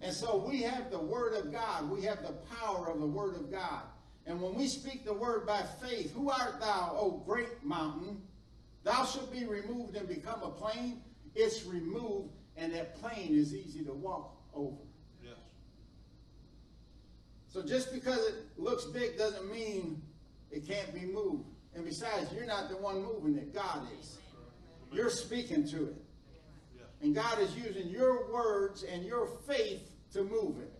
And 0.00 0.14
so 0.14 0.36
we 0.36 0.62
have 0.62 0.90
the 0.90 0.98
Word 0.98 1.34
of 1.34 1.52
God. 1.52 1.90
We 1.90 2.02
have 2.02 2.22
the 2.22 2.34
power 2.56 2.88
of 2.88 3.00
the 3.00 3.06
Word 3.06 3.34
of 3.34 3.50
God. 3.50 3.82
And 4.26 4.40
when 4.40 4.54
we 4.54 4.68
speak 4.68 5.04
the 5.04 5.14
Word 5.14 5.46
by 5.46 5.62
faith, 5.82 6.14
Who 6.14 6.30
art 6.30 6.60
thou, 6.60 6.96
O 6.98 7.22
great 7.26 7.64
mountain? 7.64 8.22
Thou 8.84 9.04
should 9.04 9.32
be 9.32 9.44
removed 9.44 9.96
and 9.96 10.08
become 10.08 10.42
a 10.42 10.50
plain. 10.50 11.02
It's 11.34 11.66
removed, 11.66 12.35
and 12.56 12.72
that 12.74 12.96
plain 13.00 13.34
is 13.34 13.54
easy 13.54 13.84
to 13.84 13.92
walk 13.92 14.36
over. 14.54 14.76
Yes. 15.22 15.34
So 17.48 17.62
just 17.62 17.92
because 17.92 18.18
it 18.26 18.34
looks 18.56 18.84
big 18.84 19.18
doesn't 19.18 19.50
mean 19.50 20.02
it 20.50 20.66
can't 20.66 20.92
be 20.94 21.00
moved. 21.00 21.44
And 21.74 21.84
besides, 21.84 22.32
you're 22.32 22.46
not 22.46 22.70
the 22.70 22.76
one 22.76 23.02
moving 23.02 23.36
it. 23.36 23.54
God 23.54 23.86
is. 24.00 24.18
You're 24.92 25.10
speaking 25.10 25.68
to 25.68 25.88
it. 25.88 25.96
And 27.02 27.14
God 27.14 27.38
is 27.38 27.54
using 27.54 27.88
your 27.88 28.32
words 28.32 28.82
and 28.82 29.04
your 29.04 29.28
faith 29.46 29.90
to 30.12 30.24
move 30.24 30.58
it. 30.58 30.72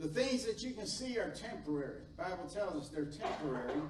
The 0.00 0.08
things 0.08 0.44
that 0.46 0.62
you 0.62 0.72
can 0.72 0.86
see 0.86 1.16
are 1.18 1.30
temporary. 1.30 2.00
The 2.16 2.22
Bible 2.24 2.48
tells 2.52 2.82
us 2.82 2.88
they're 2.88 3.04
temporary 3.04 3.80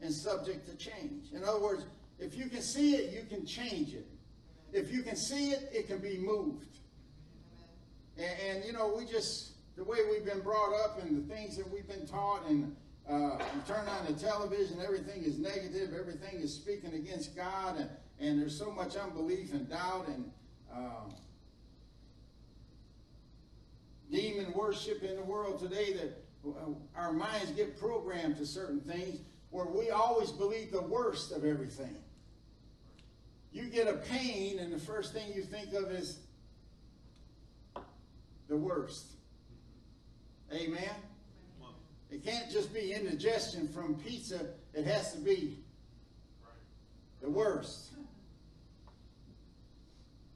and 0.00 0.12
subject 0.12 0.66
to 0.66 0.76
change. 0.76 1.30
In 1.34 1.44
other 1.44 1.60
words, 1.60 1.84
if 2.18 2.36
you 2.36 2.48
can 2.48 2.62
see 2.62 2.94
it, 2.94 3.12
you 3.12 3.24
can 3.28 3.44
change 3.44 3.92
it. 3.92 4.06
If 4.72 4.90
you 4.90 5.02
can 5.02 5.16
see 5.16 5.50
it, 5.50 5.70
it 5.72 5.86
can 5.86 5.98
be 5.98 6.18
moved. 6.18 6.78
And, 8.16 8.40
and, 8.48 8.64
you 8.64 8.72
know, 8.72 8.94
we 8.96 9.04
just, 9.04 9.52
the 9.76 9.84
way 9.84 9.98
we've 10.10 10.24
been 10.24 10.40
brought 10.40 10.74
up 10.84 11.02
and 11.02 11.16
the 11.16 11.34
things 11.34 11.56
that 11.56 11.70
we've 11.70 11.86
been 11.86 12.06
taught, 12.06 12.46
and 12.48 12.74
uh, 13.08 13.38
you 13.38 13.62
turn 13.66 13.86
on 13.86 14.06
the 14.06 14.12
television, 14.14 14.78
everything 14.82 15.22
is 15.24 15.38
negative, 15.38 15.92
everything 15.98 16.40
is 16.40 16.54
speaking 16.54 16.94
against 16.94 17.36
God, 17.36 17.76
and, 17.78 17.90
and 18.20 18.40
there's 18.40 18.58
so 18.58 18.70
much 18.70 18.96
unbelief 18.96 19.52
and 19.52 19.68
doubt 19.68 20.08
and 20.08 20.30
uh, 20.74 21.10
demon 24.10 24.52
worship 24.54 25.02
in 25.02 25.16
the 25.16 25.22
world 25.22 25.58
today 25.58 25.94
that 25.94 26.24
uh, 26.46 26.50
our 26.96 27.12
minds 27.12 27.50
get 27.52 27.78
programmed 27.78 28.36
to 28.36 28.46
certain 28.46 28.80
things 28.80 29.20
where 29.50 29.66
we 29.66 29.90
always 29.90 30.30
believe 30.30 30.72
the 30.72 30.80
worst 30.82 31.32
of 31.32 31.44
everything. 31.44 31.96
You 33.52 33.64
get 33.64 33.86
a 33.86 33.94
pain, 33.94 34.58
and 34.58 34.72
the 34.72 34.78
first 34.78 35.12
thing 35.12 35.32
you 35.34 35.42
think 35.42 35.74
of 35.74 35.90
is 35.90 36.18
the 38.48 38.56
worst. 38.56 39.06
Amen? 40.52 40.90
It 42.10 42.24
can't 42.24 42.50
just 42.50 42.72
be 42.74 42.92
indigestion 42.92 43.68
from 43.68 43.94
pizza, 43.96 44.46
it 44.74 44.84
has 44.84 45.12
to 45.12 45.18
be 45.18 45.58
the 47.22 47.30
worst. 47.30 47.92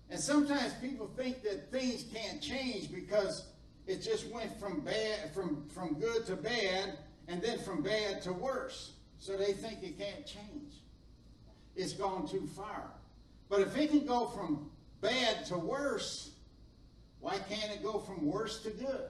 And 0.08 0.20
sometimes 0.20 0.72
people 0.74 1.10
think 1.16 1.42
that 1.42 1.70
things 1.70 2.04
can't 2.14 2.40
change 2.40 2.92
because 2.92 3.46
it 3.86 4.02
just 4.02 4.28
went 4.28 4.58
from 4.58 4.80
bad 4.80 5.34
from, 5.34 5.64
from 5.68 5.94
good 5.94 6.24
to 6.26 6.36
bad 6.36 6.98
and 7.28 7.42
then 7.42 7.58
from 7.58 7.82
bad 7.82 8.22
to 8.22 8.32
worse. 8.32 8.92
So 9.18 9.36
they 9.36 9.52
think 9.52 9.82
it 9.82 9.98
can't 9.98 10.24
change. 10.26 10.74
It's 11.74 11.92
gone 11.92 12.26
too 12.26 12.48
far. 12.56 12.84
But 13.48 13.60
if 13.60 13.76
it 13.76 13.90
can 13.90 14.06
go 14.06 14.26
from 14.26 14.70
bad 15.00 15.44
to 15.46 15.58
worse, 15.58 16.32
why 17.20 17.38
can't 17.48 17.72
it 17.72 17.82
go 17.82 17.98
from 17.98 18.26
worse 18.26 18.62
to 18.62 18.70
good? 18.70 19.08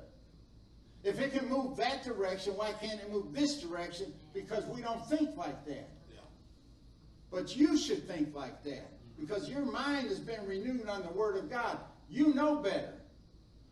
If 1.05 1.21
it 1.21 1.33
can 1.33 1.49
move 1.49 1.77
that 1.77 2.05
direction, 2.05 2.55
why 2.57 2.73
can't 2.73 3.01
it 3.01 3.13
move 3.13 3.33
this 3.33 3.61
direction? 3.61 4.13
Because 4.35 4.65
we 4.67 4.83
don't 4.83 5.07
think 5.07 5.37
like 5.37 5.65
that. 5.67 5.89
Yeah. 6.13 6.21
But 7.31 7.57
you 7.57 7.77
should 7.77 8.09
think 8.09 8.35
like 8.35 8.65
that 8.65 8.91
because 9.19 9.49
your 9.49 9.65
mind 9.65 10.09
has 10.09 10.19
been 10.19 10.45
renewed 10.47 10.89
on 10.89 11.03
the 11.03 11.13
Word 11.13 11.37
of 11.37 11.51
God. 11.51 11.79
You 12.09 12.35
know 12.35 12.57
better. 12.57 12.95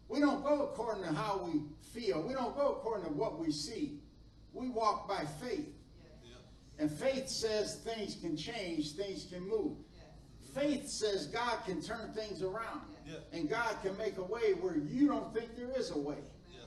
We 0.09 0.21
don't 0.21 0.45
go 0.45 0.63
according 0.63 1.05
to 1.05 1.13
how 1.13 1.41
we 1.45 1.63
feel, 1.93 2.23
we 2.23 2.35
don't 2.35 2.57
go 2.57 2.73
according 2.73 3.07
to 3.07 3.13
what 3.13 3.39
we 3.39 3.51
see. 3.51 3.99
We 4.53 4.69
walk 4.69 5.09
by 5.09 5.25
faith. 5.41 5.75
Yeah. 6.25 6.37
And 6.79 6.91
faith 6.91 7.29
says 7.29 7.81
things 7.85 8.17
can 8.21 8.37
change, 8.37 8.93
things 8.93 9.27
can 9.31 9.49
move. 9.49 9.79
Faith 10.55 10.89
says 10.89 11.27
God 11.27 11.59
can 11.67 11.83
turn 11.83 12.13
things 12.13 12.43
around. 12.43 12.83
Yes. 13.07 13.17
And 13.33 13.49
God 13.49 13.77
can 13.83 13.97
make 13.99 14.19
a 14.19 14.23
way 14.23 14.55
where 14.61 14.77
you 14.77 15.09
don't 15.09 15.35
think 15.35 15.57
there 15.57 15.71
is 15.77 15.91
a 15.91 15.99
way. 15.99 16.17
Yes. 16.51 16.67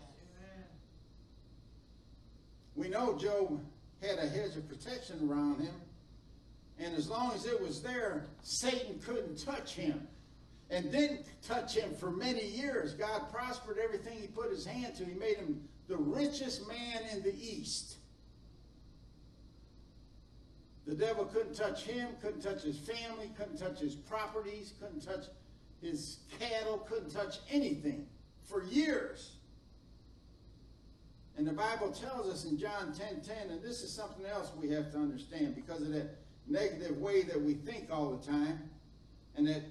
We 2.75 2.89
know 2.89 3.17
Job 3.17 3.59
had 4.01 4.19
a 4.19 4.27
hedge 4.27 4.55
of 4.55 4.67
protection 4.67 5.27
around 5.27 5.61
him. 5.61 5.73
And 6.79 6.93
as 6.95 7.09
long 7.09 7.31
as 7.33 7.45
it 7.45 7.59
was 7.59 7.81
there, 7.81 8.25
Satan 8.43 8.99
couldn't 8.99 9.43
touch 9.43 9.73
him. 9.73 10.07
And 10.69 10.91
didn't 10.91 11.25
touch 11.47 11.75
him 11.75 11.95
for 11.95 12.11
many 12.11 12.45
years. 12.45 12.93
God 12.93 13.31
prospered 13.31 13.77
everything 13.81 14.19
he 14.19 14.27
put 14.27 14.51
his 14.51 14.65
hand 14.65 14.95
to. 14.95 15.05
He 15.05 15.13
made 15.13 15.37
him 15.37 15.61
the 15.87 15.95
richest 15.95 16.67
man 16.67 17.03
in 17.13 17.23
the 17.23 17.33
East. 17.33 17.96
The 20.87 20.95
devil 20.95 21.25
couldn't 21.25 21.53
touch 21.53 21.83
him, 21.83 22.07
couldn't 22.21 22.41
touch 22.41 22.63
his 22.63 22.79
family, 22.79 23.29
couldn't 23.37 23.57
touch 23.57 23.79
his 23.79 23.93
properties, 23.93 24.73
couldn't 24.79 25.05
touch 25.05 25.25
his 25.81 26.19
cattle, 26.39 26.77
couldn't 26.77 27.11
touch 27.11 27.39
anything 27.51 28.07
for 28.45 28.63
years. 28.63 29.33
And 31.37 31.45
the 31.45 31.51
Bible 31.51 31.91
tells 31.91 32.27
us 32.33 32.45
in 32.45 32.57
John 32.57 32.93
10 32.93 33.21
10, 33.21 33.49
and 33.51 33.61
this 33.61 33.83
is 33.83 33.91
something 33.91 34.25
else 34.25 34.51
we 34.59 34.69
have 34.69 34.91
to 34.93 34.97
understand 34.97 35.55
because 35.55 35.81
of 35.81 35.91
that 35.91 36.15
negative 36.47 36.97
way 36.97 37.23
that 37.23 37.39
we 37.39 37.53
think 37.53 37.89
all 37.91 38.15
the 38.15 38.25
time 38.25 38.69
and 39.35 39.45
that 39.45 39.63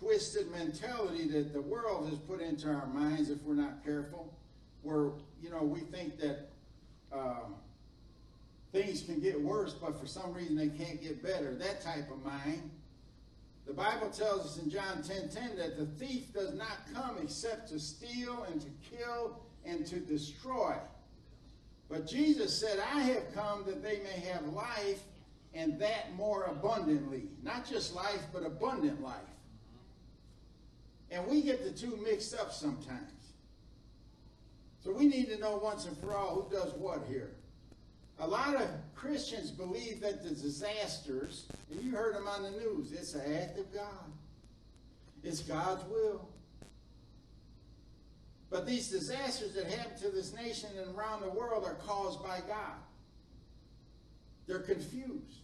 twisted 0.00 0.50
mentality 0.50 1.28
that 1.28 1.52
the 1.52 1.60
world 1.60 2.08
has 2.08 2.18
put 2.18 2.40
into 2.40 2.68
our 2.68 2.86
minds 2.86 3.28
if 3.28 3.40
we're 3.42 3.54
not 3.54 3.84
careful, 3.84 4.34
where, 4.82 5.10
you 5.42 5.50
know, 5.50 5.62
we 5.62 5.80
think 5.80 6.18
that 6.18 6.48
uh, 7.12 7.44
things 8.76 9.02
can 9.02 9.20
get 9.20 9.40
worse, 9.40 9.72
but 9.72 9.98
for 9.98 10.06
some 10.06 10.32
reason 10.34 10.54
they 10.54 10.68
can't 10.68 11.00
get 11.00 11.22
better. 11.22 11.54
That 11.54 11.80
type 11.80 12.10
of 12.10 12.22
mind. 12.24 12.70
The 13.66 13.72
Bible 13.72 14.10
tells 14.10 14.46
us 14.46 14.58
in 14.62 14.70
John 14.70 15.02
10 15.02 15.30
10 15.30 15.56
that 15.56 15.78
the 15.78 15.86
thief 15.86 16.32
does 16.32 16.54
not 16.54 16.78
come 16.94 17.16
except 17.22 17.68
to 17.70 17.80
steal 17.80 18.46
and 18.50 18.60
to 18.60 18.68
kill 18.90 19.40
and 19.64 19.86
to 19.86 19.96
destroy. 19.98 20.74
But 21.88 22.06
Jesus 22.06 22.56
said, 22.58 22.78
I 22.78 23.00
have 23.00 23.34
come 23.34 23.64
that 23.66 23.82
they 23.82 24.00
may 24.00 24.20
have 24.30 24.44
life 24.48 25.00
and 25.54 25.78
that 25.80 26.14
more 26.14 26.44
abundantly. 26.44 27.24
Not 27.42 27.68
just 27.68 27.94
life, 27.94 28.22
but 28.32 28.44
abundant 28.44 29.02
life. 29.02 29.16
And 31.10 31.26
we 31.26 31.40
get 31.42 31.64
the 31.64 31.70
two 31.70 31.96
mixed 32.04 32.38
up 32.38 32.52
sometimes. 32.52 33.12
So 34.84 34.92
we 34.92 35.06
need 35.06 35.28
to 35.28 35.38
know 35.38 35.56
once 35.56 35.86
and 35.86 35.96
for 35.98 36.14
all 36.14 36.42
who 36.42 36.56
does 36.56 36.72
what 36.74 37.04
here. 37.08 37.30
A 38.18 38.26
lot 38.26 38.54
of 38.54 38.68
Christians 38.94 39.50
believe 39.50 40.00
that 40.00 40.22
the 40.22 40.30
disasters, 40.30 41.46
and 41.70 41.80
you 41.82 41.92
heard 41.92 42.14
them 42.14 42.26
on 42.26 42.42
the 42.42 42.50
news, 42.52 42.92
it's 42.92 43.14
an 43.14 43.34
act 43.34 43.58
of 43.58 43.72
God. 43.74 44.10
It's 45.22 45.40
God's 45.40 45.84
will. 45.90 46.28
But 48.48 48.66
these 48.66 48.88
disasters 48.88 49.54
that 49.54 49.66
happen 49.66 49.98
to 50.00 50.10
this 50.10 50.34
nation 50.34 50.70
and 50.78 50.96
around 50.96 51.22
the 51.22 51.30
world 51.30 51.64
are 51.64 51.74
caused 51.74 52.22
by 52.22 52.40
God. 52.48 52.76
They're 54.46 54.60
confused. 54.60 55.40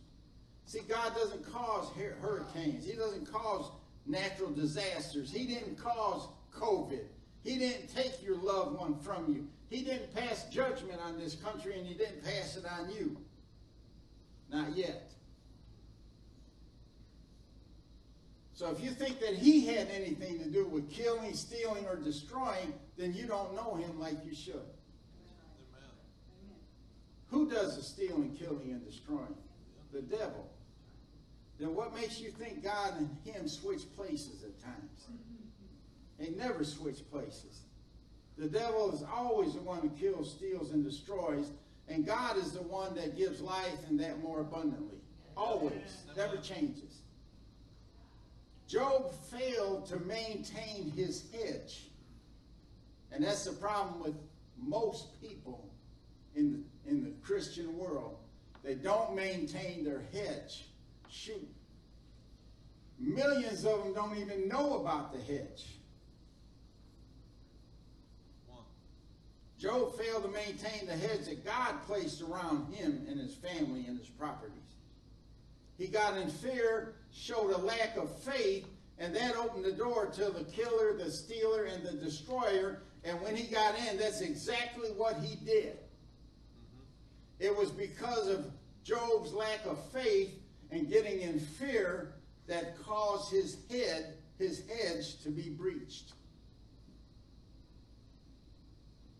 See, 0.64 0.80
God 0.88 1.14
doesn't 1.14 1.52
cause 1.52 1.90
hurricanes. 2.20 2.87
He 2.87 2.92
doesn't 2.92 3.30
cause 3.30 3.70
natural 4.06 4.50
disasters. 4.50 5.30
He 5.30 5.46
didn't 5.46 5.76
cause 5.76 6.28
COVID. 6.56 7.04
He 7.44 7.58
didn't 7.58 7.94
take 7.94 8.22
your 8.22 8.37
loved 8.37 8.78
one 8.78 8.98
from 9.00 9.32
you. 9.32 9.48
He 9.72 9.82
didn't 9.82 10.14
pass 10.14 10.44
judgment 10.50 11.00
on 11.02 11.18
this 11.18 11.35
country 11.35 11.78
and 11.78 11.87
he 11.87 11.94
didn't 11.94 12.22
pass 12.22 12.58
it 12.58 12.66
on 12.66 12.90
you. 12.90 13.16
Not 14.50 14.76
yet. 14.76 15.12
So 18.52 18.70
if 18.70 18.85
you 18.85 18.90
think 18.90 19.18
that 19.20 19.32
he 19.32 19.64
had 19.64 19.88
anything 19.88 20.38
to 20.40 20.50
do 20.50 20.66
with 20.66 20.92
killing, 20.92 21.32
stealing, 21.32 21.87
or 21.87 21.96
destroying, 21.96 22.74
then 22.98 23.14
you 23.14 23.26
don't 23.26 23.56
know 23.56 23.76
him 23.76 23.98
like 23.98 24.22
you 24.26 24.35
should. 24.35 24.56
Amen. 24.56 24.66
Who 27.30 27.48
does 27.48 27.76
the 27.76 27.82
stealing, 27.82 28.37
killing, 28.38 28.72
and 28.72 28.85
destroying? 28.85 29.35
The 29.90 30.02
devil. 30.02 30.50
Then 31.58 31.74
what 31.74 31.94
makes 31.94 32.20
you 32.20 32.30
think 32.30 32.62
God 32.62 32.92
and 32.98 33.08
him 33.24 33.48
switch 33.48 33.90
places 33.96 34.44
at 34.44 34.62
times? 34.62 35.06
They 36.18 36.28
never 36.28 36.62
switch 36.62 37.11
places. 37.11 37.62
The 38.42 38.48
devil 38.48 38.92
is 38.92 39.05
always 39.05 39.55
the 39.55 39.61
one 39.61 39.83
who 39.83 39.90
kills, 39.90 40.33
steals, 40.33 40.72
and 40.72 40.85
destroys, 40.85 41.52
and 41.87 42.05
God 42.05 42.37
is 42.37 42.50
the 42.50 42.62
one 42.62 42.92
that 42.96 43.16
gives 43.16 43.40
life 43.40 43.78
and 43.88 44.00
that 44.00 44.20
more 44.20 44.40
abundantly. 44.40 44.98
Always. 45.37 46.02
Never 46.16 46.38
changes. 46.38 47.02
Job 48.66 49.14
failed 49.31 49.87
to 49.87 50.00
maintain 50.00 50.90
his 50.90 51.26
hedge. 51.31 51.85
And 53.12 53.22
that's 53.22 53.44
the 53.44 53.52
problem 53.52 54.02
with 54.02 54.16
most 54.61 55.20
people 55.20 55.70
in 56.35 56.64
the, 56.85 56.90
in 56.90 57.05
the 57.05 57.12
Christian 57.22 57.78
world. 57.78 58.16
They 58.64 58.74
don't 58.74 59.14
maintain 59.14 59.85
their 59.85 60.02
hedge. 60.12 60.64
Shoot. 61.09 61.48
Millions 62.98 63.64
of 63.64 63.85
them 63.85 63.94
don't 63.94 64.18
even 64.18 64.48
know 64.48 64.81
about 64.81 65.12
the 65.12 65.20
hedge. 65.33 65.76
Job 69.62 69.96
failed 69.96 70.25
to 70.25 70.29
maintain 70.29 70.88
the 70.88 70.96
hedge 70.96 71.27
that 71.27 71.44
God 71.44 71.81
placed 71.87 72.20
around 72.20 72.75
him 72.75 73.07
and 73.09 73.16
his 73.16 73.37
family 73.37 73.85
and 73.87 73.96
his 73.96 74.09
properties. 74.09 74.59
He 75.79 75.87
got 75.87 76.16
in 76.16 76.29
fear, 76.29 76.94
showed 77.12 77.53
a 77.53 77.59
lack 77.59 77.96
of 77.96 78.11
faith, 78.22 78.66
and 78.98 79.14
that 79.14 79.37
opened 79.37 79.64
the 79.64 79.72
door 79.72 80.07
to 80.07 80.31
the 80.31 80.42
killer, 80.51 80.96
the 80.98 81.12
stealer, 81.12 81.66
and 81.66 81.85
the 81.85 81.92
destroyer. 81.92 82.83
And 83.05 83.20
when 83.20 83.37
he 83.37 83.44
got 83.44 83.77
in, 83.88 83.98
that's 83.98 84.20
exactly 84.20 84.88
what 84.96 85.18
he 85.18 85.37
did. 85.37 85.77
Mm-hmm. 85.77 86.83
It 87.38 87.57
was 87.57 87.70
because 87.70 88.27
of 88.27 88.46
Job's 88.83 89.33
lack 89.33 89.64
of 89.64 89.79
faith 89.92 90.40
and 90.72 90.90
getting 90.90 91.20
in 91.20 91.38
fear 91.38 92.14
that 92.48 92.77
caused 92.83 93.31
his 93.31 93.59
head, 93.70 94.14
his 94.38 94.64
hedge, 94.68 95.22
to 95.22 95.29
be 95.29 95.51
breached. 95.51 96.14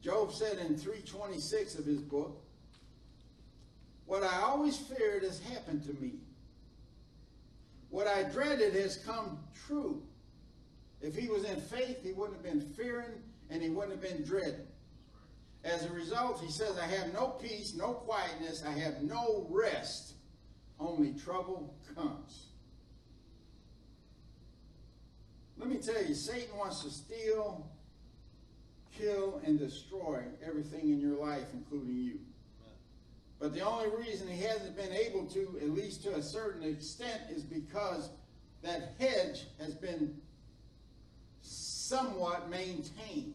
Job 0.03 0.33
said 0.33 0.59
in 0.59 0.77
326 0.77 1.77
of 1.77 1.85
his 1.85 2.01
book, 2.01 2.43
What 4.07 4.25
I 4.25 4.43
always 4.43 4.77
feared 4.77 5.23
has 5.23 5.41
happened 5.41 5.85
to 5.85 5.93
me. 6.03 6.15
What 7.91 8.09
I 8.09 8.25
dreaded 8.25 8.75
has 8.75 8.97
come 8.97 9.39
true. 9.67 10.03
If 11.01 11.15
he 11.15 11.29
was 11.29 11.45
in 11.45 11.61
faith, 11.61 12.03
he 12.03 12.13
wouldn't 12.13 12.35
have 12.35 12.45
been 12.45 12.73
fearing 12.75 13.11
and 13.51 13.63
he 13.63 13.69
wouldn't 13.69 13.93
have 13.93 14.03
been 14.03 14.25
dreading. 14.25 14.67
As 15.65 15.85
a 15.85 15.93
result, 15.93 16.41
he 16.41 16.51
says, 16.51 16.79
I 16.79 16.87
have 16.87 17.13
no 17.13 17.29
peace, 17.29 17.75
no 17.77 17.93
quietness, 17.93 18.65
I 18.67 18.73
have 18.73 19.03
no 19.03 19.47
rest. 19.49 20.15
Only 20.81 21.13
trouble 21.13 21.75
comes. 21.95 22.47
Let 25.59 25.69
me 25.69 25.77
tell 25.77 26.05
you, 26.05 26.15
Satan 26.15 26.57
wants 26.57 26.83
to 26.83 26.91
steal, 26.91 27.71
kill, 28.99 29.41
and 29.45 29.59
destroy 29.59 30.23
everything 30.47 30.91
in 30.91 31.01
your 31.01 31.19
life, 31.19 31.47
including 31.53 31.97
you. 31.97 32.19
But 33.39 33.55
the 33.55 33.61
only 33.61 33.89
reason 33.97 34.29
he 34.29 34.43
hasn't 34.43 34.77
been 34.77 34.93
able 34.93 35.27
to, 35.27 35.59
at 35.61 35.71
least 35.71 36.05
to 36.05 36.15
a 36.15 36.23
certain 36.23 36.63
extent, 36.63 37.23
is 37.31 37.43
because 37.43 38.11
that 38.63 38.95
hedge 38.99 39.47
has 39.59 39.75
been 39.75 40.17
somewhat 41.41 42.49
maintained. 42.49 43.35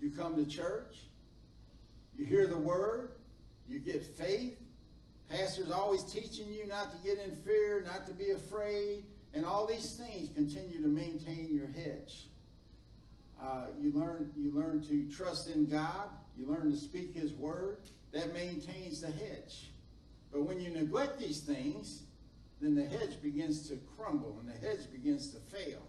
You 0.00 0.10
come 0.10 0.36
to 0.36 0.46
church, 0.46 0.96
you 2.16 2.24
hear 2.24 2.46
the 2.46 2.56
word, 2.56 3.12
you 3.68 3.80
get 3.80 4.02
faith. 4.02 4.58
Pastor's 5.28 5.70
always 5.70 6.04
teaching 6.04 6.52
you 6.52 6.66
not 6.66 6.92
to 6.92 6.98
get 7.06 7.18
in 7.18 7.34
fear, 7.36 7.82
not 7.84 8.06
to 8.06 8.14
be 8.14 8.30
afraid, 8.30 9.04
and 9.34 9.44
all 9.44 9.66
these 9.66 9.96
things 9.96 10.30
continue 10.34 10.80
to 10.80 10.88
maintain 10.88 11.48
your 11.50 11.66
hedge. 11.66 12.28
Uh, 13.42 13.66
you 13.80 13.92
learn 13.92 14.30
you 14.36 14.50
learn 14.52 14.82
to 14.88 15.08
trust 15.14 15.50
in 15.50 15.66
God. 15.66 16.08
You 16.36 16.46
learn 16.46 16.70
to 16.70 16.76
speak 16.76 17.14
His 17.14 17.32
word. 17.32 17.78
That 18.12 18.32
maintains 18.32 19.00
the 19.02 19.10
hedge. 19.10 19.70
But 20.32 20.42
when 20.42 20.60
you 20.60 20.70
neglect 20.70 21.18
these 21.18 21.40
things, 21.40 22.02
then 22.60 22.74
the 22.74 22.84
hedge 22.84 23.20
begins 23.22 23.68
to 23.68 23.78
crumble 23.96 24.40
and 24.40 24.48
the 24.48 24.66
hedge 24.66 24.90
begins 24.90 25.30
to 25.30 25.38
fail. 25.54 25.82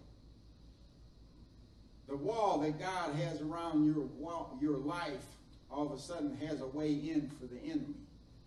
The 2.08 2.18
wall 2.18 2.60
that 2.60 2.80
God 2.80 3.16
has 3.16 3.42
around 3.42 3.86
your 3.86 4.06
wall, 4.06 4.58
your 4.62 4.78
life 4.78 5.24
all 5.70 5.86
of 5.86 5.92
a 5.92 6.00
sudden 6.00 6.38
has 6.38 6.62
a 6.62 6.68
way 6.68 6.92
in 6.94 7.30
for 7.40 7.46
the 7.46 7.60
enemy. 7.62 7.96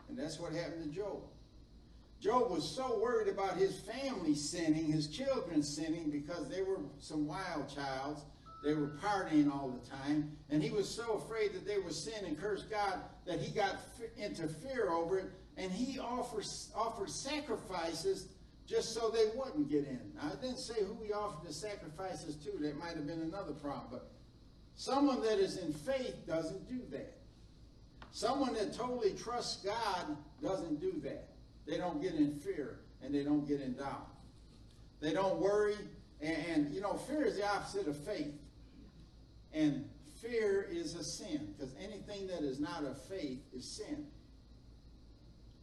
And 0.09 0.19
that's 0.19 0.39
what 0.39 0.53
happened 0.53 0.85
to 0.85 0.91
Job. 0.91 1.23
Job 2.21 2.51
was 2.51 2.69
so 2.69 2.99
worried 3.03 3.29
about 3.29 3.57
his 3.57 3.81
family 3.81 4.35
sinning, 4.35 4.87
his 4.87 5.07
children 5.07 5.63
sinning, 5.63 6.11
because 6.11 6.49
they 6.49 6.63
were 6.63 6.79
some 6.99 7.27
wild 7.27 7.69
childs. 7.75 8.23
They 8.63 8.75
were 8.75 8.93
partying 9.03 9.51
all 9.51 9.69
the 9.71 9.89
time. 9.89 10.37
And 10.51 10.63
he 10.63 10.71
was 10.71 10.89
so 10.89 11.15
afraid 11.15 11.55
that 11.55 11.67
they 11.67 11.79
would 11.79 11.95
sin 11.95 12.25
and 12.27 12.39
curse 12.39 12.63
God 12.65 13.01
that 13.27 13.41
he 13.41 13.53
got 13.53 13.77
into 14.17 14.49
fear 14.49 14.91
over 14.91 15.19
it. 15.19 15.31
And 15.57 15.73
he 15.73 15.99
offered, 15.99 16.45
offered 16.75 17.11
sacrifices 17.11 18.29
just 18.67 18.95
so 18.95 19.11
they 19.11 19.27
wouldn't 19.35 19.69
get 19.71 19.87
in. 19.87 20.01
I 20.23 20.31
didn't 20.41 20.59
say 20.59 20.75
who 20.85 20.97
he 21.05 21.13
offered 21.13 21.49
the 21.49 21.53
sacrifices 21.53 22.37
to. 22.37 22.51
That 22.61 22.79
might 22.79 22.95
have 22.95 23.07
been 23.07 23.23
another 23.23 23.53
problem. 23.53 23.89
But 23.91 24.11
someone 24.77 25.23
that 25.23 25.39
is 25.39 25.57
in 25.57 25.73
faith 25.73 26.27
doesn't 26.27 26.69
do 26.69 26.81
that. 26.91 27.17
Someone 28.13 28.55
that 28.55 28.75
totally 28.75 29.15
trusts 29.15 29.65
God 29.65 30.17
doesn't 30.43 30.81
do 30.81 31.01
that. 31.05 31.29
They 31.67 31.79
don't 31.79 32.03
get 32.03 32.15
in 32.15 32.35
fear 32.35 32.81
and 33.03 33.15
they 33.15 33.23
don't 33.23 33.47
get 33.47 33.61
in 33.61 33.75
doubt. 33.75 34.09
They 35.01 35.13
don't 35.13 35.41
worry. 35.41 35.77
And, 36.21 36.37
and 36.47 36.75
you 36.75 36.81
know, 36.81 36.95
fear 36.95 37.25
is 37.25 37.37
the 37.37 37.49
opposite 37.49 37.87
of 37.87 37.97
faith. 37.97 38.35
And 39.53 39.89
fear 40.21 40.69
is 40.71 40.95
a 40.95 41.05
sin 41.05 41.55
because 41.57 41.75
anything 41.83 42.27
that 42.29 42.43
is 42.43 42.61
not 42.61 42.85
of 42.85 43.01
faith 43.05 43.41
is 43.55 43.65
sin. 43.65 44.07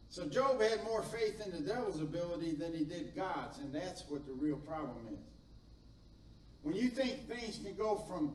So 0.09 0.25
Job 0.25 0.61
had 0.61 0.83
more 0.83 1.03
faith 1.03 1.41
in 1.45 1.51
the 1.51 1.59
devil's 1.59 2.01
ability 2.01 2.53
than 2.53 2.73
he 2.73 2.83
did 2.83 3.15
God's, 3.15 3.59
and 3.59 3.73
that's 3.73 4.03
what 4.09 4.25
the 4.25 4.33
real 4.33 4.57
problem 4.57 5.07
is. 5.11 5.19
When 6.63 6.75
you 6.75 6.89
think 6.89 7.27
things 7.27 7.59
can 7.63 7.75
go 7.75 7.97
from 8.07 8.33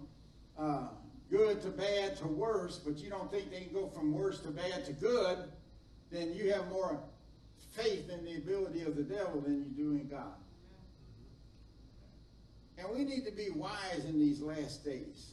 uh, 0.59 0.89
good 1.31 1.63
to 1.63 1.69
bad 1.71 2.17
to 2.19 2.27
worse, 2.27 2.79
but 2.79 2.99
you 2.99 3.11
don't 3.11 3.31
think 3.31 3.51
they 3.51 3.63
can 3.63 3.73
go 3.73 3.89
from 3.89 4.13
worse 4.13 4.41
to 4.41 4.49
bad 4.49 4.85
to 4.87 4.93
good, 4.93 5.39
then 6.11 6.35
you 6.35 6.53
have 6.53 6.69
more 6.69 7.01
faith 7.73 8.11
in 8.11 8.25
the 8.25 8.37
ability 8.37 8.83
of 8.83 8.97
the 8.97 9.03
devil 9.03 9.41
than 9.41 9.59
you 9.59 9.85
do 9.85 9.93
in 9.93 10.07
God. 10.09 10.35
And 12.79 12.89
we 12.91 13.05
need 13.05 13.25
to 13.25 13.33
be 13.33 13.49
wise 13.51 14.05
in 14.07 14.19
these 14.19 14.41
last 14.41 14.85
days. 14.85 15.33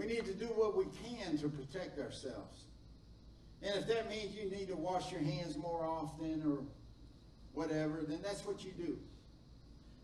We 0.00 0.06
need 0.06 0.24
to 0.24 0.32
do 0.32 0.46
what 0.46 0.78
we 0.78 0.86
can 1.04 1.36
to 1.38 1.48
protect 1.50 1.98
ourselves. 1.98 2.64
And 3.62 3.74
if 3.76 3.86
that 3.88 4.08
means 4.08 4.34
you 4.34 4.50
need 4.50 4.68
to 4.68 4.74
wash 4.76 5.12
your 5.12 5.20
hands 5.20 5.58
more 5.58 5.84
often 5.84 6.42
or 6.46 6.60
whatever, 7.52 8.02
then 8.08 8.20
that's 8.22 8.46
what 8.46 8.64
you 8.64 8.70
do. 8.70 8.98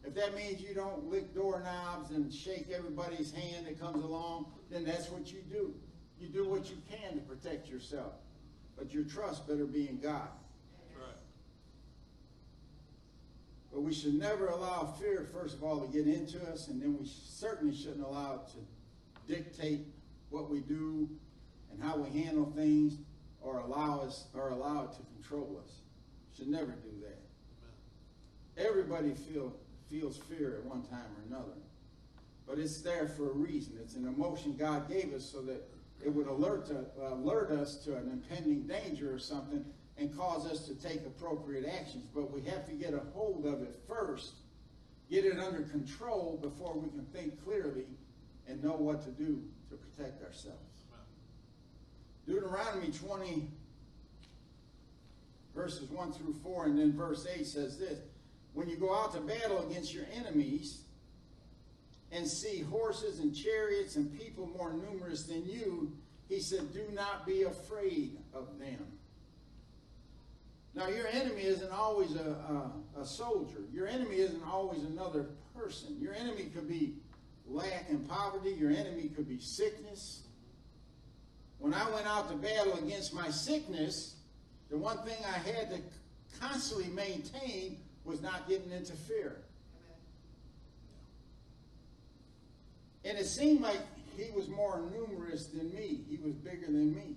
If 0.04 0.14
that 0.14 0.36
means 0.36 0.60
you 0.60 0.74
don't 0.74 1.10
lick 1.10 1.34
doorknobs 1.34 2.10
and 2.10 2.30
shake 2.30 2.66
everybody's 2.70 3.32
hand 3.32 3.66
that 3.66 3.80
comes 3.80 4.04
along, 4.04 4.52
then 4.70 4.84
that's 4.84 5.08
what 5.08 5.32
you 5.32 5.40
do. 5.50 5.74
You 6.20 6.28
do 6.28 6.46
what 6.46 6.68
you 6.68 6.76
can 6.90 7.14
to 7.14 7.20
protect 7.22 7.66
yourself. 7.66 8.12
But 8.76 8.92
your 8.92 9.04
trust 9.04 9.48
better 9.48 9.64
be 9.64 9.88
in 9.88 9.98
God. 9.98 10.28
Right. 10.94 11.16
But 13.72 13.80
we 13.80 13.94
should 13.94 14.14
never 14.14 14.48
allow 14.48 14.94
fear, 15.00 15.26
first 15.32 15.54
of 15.54 15.64
all, 15.64 15.80
to 15.80 15.86
get 15.90 16.06
into 16.06 16.38
us, 16.52 16.68
and 16.68 16.82
then 16.82 16.98
we 16.98 17.06
certainly 17.06 17.74
shouldn't 17.74 18.04
allow 18.04 18.34
it 18.34 18.52
to 18.52 18.58
dictate 19.26 19.86
what 20.30 20.50
we 20.50 20.60
do 20.60 21.08
and 21.70 21.82
how 21.82 21.96
we 21.96 22.20
handle 22.20 22.50
things, 22.56 22.98
or 23.40 23.58
allow 23.60 24.00
us 24.00 24.24
or 24.34 24.48
allow 24.48 24.84
it 24.84 24.92
to 24.92 25.02
control 25.14 25.60
us. 25.64 25.72
Should 26.36 26.48
never 26.48 26.72
do 26.72 26.90
that. 27.02 28.66
Everybody 28.66 29.14
feel 29.14 29.54
feels 29.88 30.18
fear 30.18 30.56
at 30.58 30.64
one 30.64 30.82
time 30.82 31.06
or 31.16 31.26
another, 31.28 31.52
but 32.46 32.58
it's 32.58 32.80
there 32.80 33.06
for 33.06 33.30
a 33.30 33.34
reason. 33.34 33.74
It's 33.80 33.94
an 33.94 34.06
emotion 34.06 34.56
God 34.58 34.88
gave 34.88 35.12
us 35.14 35.24
so 35.24 35.42
that 35.42 35.62
it 36.04 36.08
would 36.12 36.26
alert 36.26 36.66
to, 36.66 36.84
alert 37.12 37.50
us 37.52 37.76
to 37.84 37.96
an 37.96 38.10
impending 38.10 38.66
danger 38.66 39.14
or 39.14 39.18
something 39.18 39.64
and 39.96 40.16
cause 40.16 40.44
us 40.46 40.66
to 40.66 40.74
take 40.74 41.06
appropriate 41.06 41.66
actions. 41.66 42.04
But 42.14 42.32
we 42.32 42.42
have 42.50 42.66
to 42.66 42.72
get 42.72 42.94
a 42.94 43.02
hold 43.14 43.46
of 43.46 43.62
it 43.62 43.78
first, 43.86 44.32
get 45.08 45.24
it 45.24 45.38
under 45.38 45.62
control 45.62 46.38
before 46.42 46.74
we 46.74 46.88
can 46.88 47.06
think 47.12 47.42
clearly 47.44 47.84
and 48.48 48.62
know 48.62 48.76
what 48.76 49.02
to 49.04 49.10
do 49.10 49.42
to 49.70 49.76
protect 49.76 50.22
ourselves. 50.22 50.60
Deuteronomy 52.26 52.90
20, 52.90 53.48
verses 55.54 55.88
1 55.90 56.12
through 56.12 56.34
4, 56.42 56.66
and 56.66 56.78
then 56.78 56.92
verse 56.92 57.26
8 57.32 57.46
says 57.46 57.78
this 57.78 58.00
When 58.52 58.68
you 58.68 58.76
go 58.76 58.94
out 58.94 59.12
to 59.14 59.20
battle 59.20 59.68
against 59.68 59.94
your 59.94 60.06
enemies 60.14 60.82
and 62.10 62.26
see 62.26 62.62
horses 62.62 63.20
and 63.20 63.34
chariots 63.34 63.96
and 63.96 64.16
people 64.18 64.50
more 64.56 64.72
numerous 64.72 65.24
than 65.24 65.44
you, 65.46 65.92
he 66.28 66.40
said, 66.40 66.72
Do 66.72 66.84
not 66.92 67.26
be 67.26 67.42
afraid 67.42 68.18
of 68.34 68.58
them. 68.58 68.86
Now, 70.74 70.88
your 70.88 71.06
enemy 71.06 71.42
isn't 71.42 71.72
always 71.72 72.14
a, 72.16 72.72
a, 72.96 73.00
a 73.00 73.06
soldier. 73.06 73.60
Your 73.72 73.86
enemy 73.86 74.16
isn't 74.16 74.44
always 74.44 74.82
another 74.82 75.26
person. 75.54 75.96
Your 75.98 76.12
enemy 76.12 76.50
could 76.54 76.68
be 76.68 76.96
lack 77.48 77.86
and 77.88 78.08
poverty. 78.08 78.50
Your 78.50 78.70
enemy 78.70 79.08
could 79.14 79.28
be 79.28 79.38
sickness. 79.40 80.22
When 81.58 81.72
I 81.72 81.88
went 81.90 82.06
out 82.06 82.28
to 82.30 82.36
battle 82.36 82.74
against 82.74 83.14
my 83.14 83.30
sickness, 83.30 84.16
the 84.70 84.76
one 84.76 84.98
thing 84.98 85.16
I 85.24 85.38
had 85.38 85.70
to 85.70 85.80
constantly 86.40 86.88
maintain 86.92 87.78
was 88.04 88.20
not 88.20 88.48
getting 88.48 88.70
into 88.70 88.92
fear. 88.92 89.42
And 93.04 93.16
it 93.16 93.26
seemed 93.26 93.60
like 93.60 93.80
he 94.16 94.30
was 94.34 94.48
more 94.48 94.82
numerous 94.92 95.46
than 95.46 95.72
me. 95.74 96.00
He 96.08 96.18
was 96.22 96.34
bigger 96.34 96.66
than 96.66 96.94
me. 96.94 97.16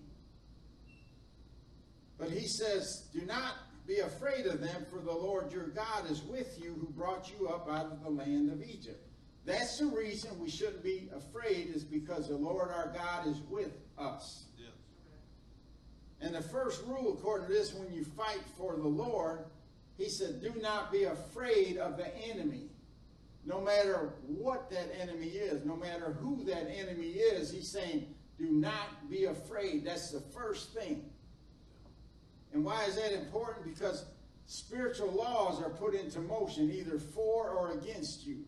But 2.18 2.30
he 2.30 2.48
says, 2.48 3.08
Do 3.14 3.22
not 3.22 3.56
be 3.88 4.00
afraid 4.00 4.46
of 4.46 4.62
them, 4.62 4.86
for 4.92 5.00
the 5.00 5.12
Lord 5.12 5.52
your 5.52 5.68
God 5.68 6.10
is 6.12 6.22
with 6.22 6.60
you, 6.62 6.76
who 6.80 6.88
brought 6.88 7.32
you 7.32 7.48
up 7.48 7.68
out 7.70 7.86
of 7.86 8.04
the 8.04 8.10
land 8.10 8.52
of 8.52 8.62
Egypt. 8.62 9.09
That's 9.50 9.80
the 9.80 9.88
reason 9.88 10.40
we 10.40 10.48
shouldn't 10.48 10.84
be 10.84 11.10
afraid, 11.12 11.72
is 11.74 11.84
because 11.84 12.28
the 12.28 12.38
Lord 12.38 12.70
our 12.70 12.94
God 12.96 13.26
is 13.26 13.42
with 13.50 13.72
us. 13.98 14.46
Yes. 14.60 14.70
And 16.22 16.36
the 16.36 16.42
first 16.42 16.84
rule, 16.86 17.18
according 17.18 17.48
to 17.48 17.54
this, 17.54 17.74
when 17.74 17.92
you 17.92 18.06
fight 18.06 18.44
for 18.60 18.76
the 18.76 18.88
Lord, 18.88 19.46
he 19.98 20.08
said, 20.08 20.44
Do 20.44 20.54
not 20.62 20.92
be 20.92 21.06
afraid 21.06 21.78
of 21.78 21.98
the 21.98 22.16
enemy. 22.30 22.70
No 23.44 23.60
matter 23.60 24.14
what 24.28 24.70
that 24.70 24.92
enemy 25.02 25.30
is, 25.30 25.66
no 25.66 25.76
matter 25.76 26.16
who 26.22 26.44
that 26.44 26.70
enemy 26.70 27.08
is, 27.08 27.52
he's 27.52 27.72
saying, 27.72 28.06
Do 28.38 28.52
not 28.52 29.10
be 29.10 29.26
afraid. 29.26 29.84
That's 29.84 30.12
the 30.12 30.22
first 30.22 30.76
thing. 30.76 31.10
And 32.54 32.64
why 32.64 32.84
is 32.84 32.98
that 32.98 33.14
important? 33.14 33.66
Because 33.66 34.06
spiritual 34.46 35.12
laws 35.12 35.60
are 35.60 35.72
put 35.72 35.96
into 35.96 36.20
motion 36.20 36.72
either 36.72 37.00
for 37.00 37.50
or 37.50 37.72
against 37.72 38.28
you 38.28 38.46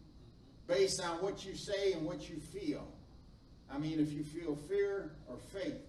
based 0.71 1.01
on 1.01 1.21
what 1.21 1.45
you 1.45 1.53
say 1.53 1.91
and 1.91 2.05
what 2.05 2.29
you 2.29 2.37
feel. 2.37 2.87
I 3.69 3.77
mean, 3.77 3.99
if 3.99 4.13
you 4.13 4.23
feel 4.23 4.55
fear 4.55 5.11
or 5.27 5.37
faith. 5.37 5.81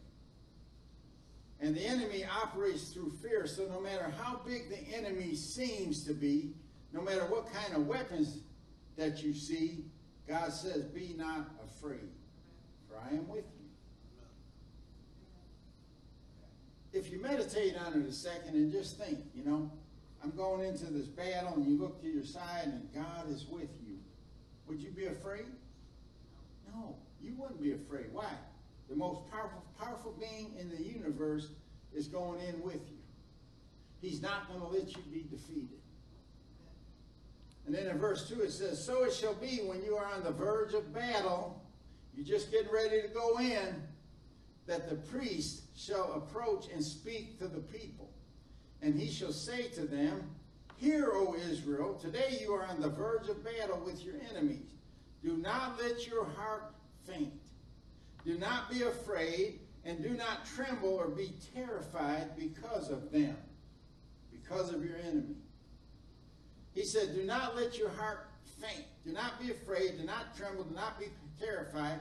And 1.60 1.76
the 1.76 1.86
enemy 1.86 2.24
operates 2.24 2.88
through 2.88 3.12
fear, 3.22 3.46
so 3.46 3.66
no 3.68 3.80
matter 3.80 4.12
how 4.20 4.40
big 4.44 4.68
the 4.68 4.96
enemy 4.96 5.36
seems 5.36 6.04
to 6.04 6.12
be, 6.12 6.50
no 6.92 7.00
matter 7.00 7.24
what 7.26 7.52
kind 7.52 7.74
of 7.74 7.86
weapons 7.86 8.38
that 8.96 9.22
you 9.22 9.32
see, 9.32 9.84
God 10.28 10.52
says, 10.52 10.82
Be 10.82 11.14
not 11.16 11.48
afraid, 11.64 12.10
for 12.88 12.96
I 12.98 13.14
am 13.14 13.28
with 13.28 13.44
you. 13.44 13.68
If 16.92 17.12
you 17.12 17.22
meditate 17.22 17.76
on 17.76 17.94
it 17.94 18.08
a 18.08 18.12
second 18.12 18.54
and 18.54 18.72
just 18.72 18.98
think, 18.98 19.18
you 19.34 19.44
know, 19.44 19.70
I'm 20.22 20.32
going 20.32 20.66
into 20.66 20.86
this 20.86 21.06
battle, 21.06 21.54
and 21.54 21.66
you 21.66 21.78
look 21.78 22.02
to 22.02 22.08
your 22.08 22.24
side 22.24 22.64
and 22.64 22.88
God 22.92 23.30
is 23.30 23.46
with 23.46 23.70
you, 23.80 23.81
would 24.72 24.80
you 24.80 24.90
be 24.90 25.04
afraid? 25.04 25.44
No, 26.74 26.96
you 27.20 27.34
wouldn't 27.36 27.60
be 27.60 27.72
afraid. 27.72 28.06
Why? 28.10 28.30
The 28.88 28.96
most 28.96 29.30
powerful, 29.30 29.62
powerful 29.78 30.14
being 30.18 30.50
in 30.58 30.70
the 30.70 30.82
universe 30.82 31.48
is 31.94 32.08
going 32.08 32.40
in 32.40 32.62
with 32.62 32.80
you. 32.90 32.96
He's 34.00 34.22
not 34.22 34.48
going 34.48 34.60
to 34.60 34.66
let 34.66 34.96
you 34.96 35.02
be 35.12 35.26
defeated. 35.30 35.78
And 37.66 37.74
then 37.74 37.86
in 37.86 37.98
verse 37.98 38.26
2 38.30 38.40
it 38.40 38.50
says, 38.50 38.82
So 38.82 39.04
it 39.04 39.12
shall 39.12 39.34
be 39.34 39.60
when 39.66 39.82
you 39.82 39.94
are 39.96 40.06
on 40.06 40.24
the 40.24 40.32
verge 40.32 40.72
of 40.72 40.94
battle, 40.94 41.62
you're 42.14 42.24
just 42.24 42.50
getting 42.50 42.72
ready 42.72 43.02
to 43.02 43.08
go 43.08 43.38
in, 43.40 43.82
that 44.66 44.88
the 44.88 44.96
priest 44.96 45.64
shall 45.76 46.14
approach 46.14 46.64
and 46.72 46.82
speak 46.82 47.38
to 47.40 47.46
the 47.46 47.60
people. 47.60 48.08
And 48.80 48.98
he 48.98 49.10
shall 49.10 49.32
say 49.32 49.64
to 49.74 49.82
them, 49.82 50.30
Hear, 50.82 51.12
O 51.14 51.36
Israel, 51.36 51.94
today 51.94 52.38
you 52.40 52.52
are 52.54 52.66
on 52.66 52.80
the 52.80 52.88
verge 52.88 53.28
of 53.28 53.44
battle 53.44 53.80
with 53.84 54.04
your 54.04 54.16
enemies. 54.28 54.66
Do 55.22 55.36
not 55.36 55.80
let 55.80 56.08
your 56.08 56.24
heart 56.24 56.74
faint. 57.06 57.40
Do 58.24 58.36
not 58.36 58.68
be 58.68 58.82
afraid, 58.82 59.60
and 59.84 60.02
do 60.02 60.08
not 60.08 60.44
tremble 60.44 60.88
or 60.88 61.06
be 61.06 61.34
terrified 61.54 62.36
because 62.36 62.90
of 62.90 63.12
them, 63.12 63.36
because 64.32 64.74
of 64.74 64.84
your 64.84 64.96
enemy. 64.96 65.36
He 66.74 66.82
said, 66.82 67.14
Do 67.14 67.22
not 67.22 67.54
let 67.54 67.78
your 67.78 67.90
heart 67.90 68.30
faint. 68.60 68.86
Do 69.06 69.12
not 69.12 69.40
be 69.40 69.52
afraid. 69.52 69.98
Do 69.98 70.04
not 70.04 70.36
tremble. 70.36 70.64
Do 70.64 70.74
not 70.74 70.98
be 70.98 71.06
terrified. 71.40 72.00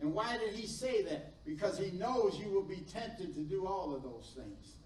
And 0.00 0.12
why 0.12 0.38
did 0.38 0.54
he 0.54 0.66
say 0.66 1.02
that? 1.02 1.44
Because 1.44 1.78
he 1.78 1.92
knows 1.92 2.36
you 2.36 2.50
will 2.50 2.66
be 2.66 2.84
tempted 2.92 3.32
to 3.36 3.42
do 3.42 3.64
all 3.64 3.94
of 3.94 4.02
those 4.02 4.32
things. 4.34 4.77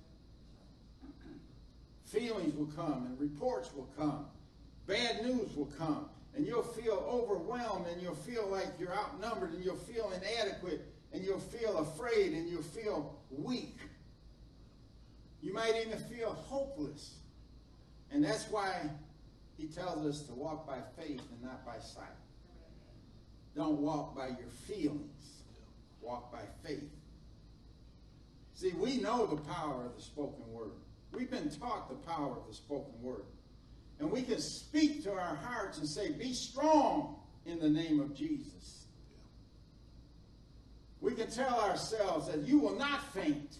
Feelings 2.12 2.54
will 2.54 2.66
come 2.66 3.06
and 3.06 3.18
reports 3.18 3.70
will 3.74 3.88
come. 3.96 4.26
Bad 4.86 5.24
news 5.24 5.56
will 5.56 5.72
come. 5.78 6.10
And 6.36 6.46
you'll 6.46 6.62
feel 6.62 7.06
overwhelmed 7.08 7.86
and 7.86 8.02
you'll 8.02 8.14
feel 8.14 8.46
like 8.48 8.68
you're 8.78 8.94
outnumbered 8.94 9.54
and 9.54 9.64
you'll 9.64 9.76
feel 9.76 10.12
inadequate 10.12 10.84
and 11.12 11.24
you'll 11.24 11.38
feel 11.38 11.78
afraid 11.78 12.34
and 12.34 12.48
you'll 12.50 12.62
feel 12.62 13.18
weak. 13.30 13.78
You 15.40 15.54
might 15.54 15.74
even 15.86 15.98
feel 15.98 16.34
hopeless. 16.48 17.14
And 18.10 18.22
that's 18.22 18.50
why 18.50 18.90
he 19.56 19.66
tells 19.68 20.06
us 20.06 20.26
to 20.26 20.34
walk 20.34 20.66
by 20.66 20.78
faith 20.98 21.22
and 21.32 21.42
not 21.42 21.64
by 21.64 21.78
sight. 21.78 22.04
Don't 23.56 23.78
walk 23.78 24.14
by 24.14 24.28
your 24.28 24.50
feelings. 24.66 25.44
Walk 26.02 26.30
by 26.30 26.42
faith. 26.62 26.90
See, 28.52 28.72
we 28.76 28.98
know 28.98 29.26
the 29.26 29.36
power 29.36 29.86
of 29.86 29.96
the 29.96 30.02
spoken 30.02 30.44
word. 30.52 30.72
We've 31.12 31.30
been 31.30 31.50
taught 31.50 31.88
the 31.88 32.06
power 32.10 32.32
of 32.32 32.46
the 32.48 32.54
spoken 32.54 32.94
word. 33.02 33.24
And 34.00 34.10
we 34.10 34.22
can 34.22 34.40
speak 34.40 35.04
to 35.04 35.12
our 35.12 35.36
hearts 35.36 35.78
and 35.78 35.88
say, 35.88 36.12
Be 36.12 36.32
strong 36.32 37.16
in 37.46 37.58
the 37.58 37.68
name 37.68 38.00
of 38.00 38.14
Jesus. 38.14 38.86
We 41.00 41.12
can 41.12 41.30
tell 41.30 41.60
ourselves 41.60 42.28
that 42.28 42.40
you 42.40 42.58
will 42.58 42.76
not 42.76 43.12
faint. 43.12 43.58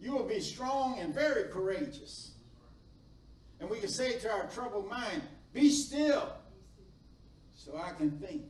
You 0.00 0.12
will 0.12 0.26
be 0.26 0.40
strong 0.40 0.98
and 0.98 1.14
very 1.14 1.44
courageous. 1.50 2.32
And 3.60 3.68
we 3.70 3.80
can 3.80 3.88
say 3.88 4.18
to 4.18 4.30
our 4.30 4.46
troubled 4.48 4.88
mind, 4.88 5.22
Be 5.52 5.70
still, 5.70 6.32
so 7.54 7.76
I 7.76 7.92
can 7.92 8.10
think. 8.18 8.42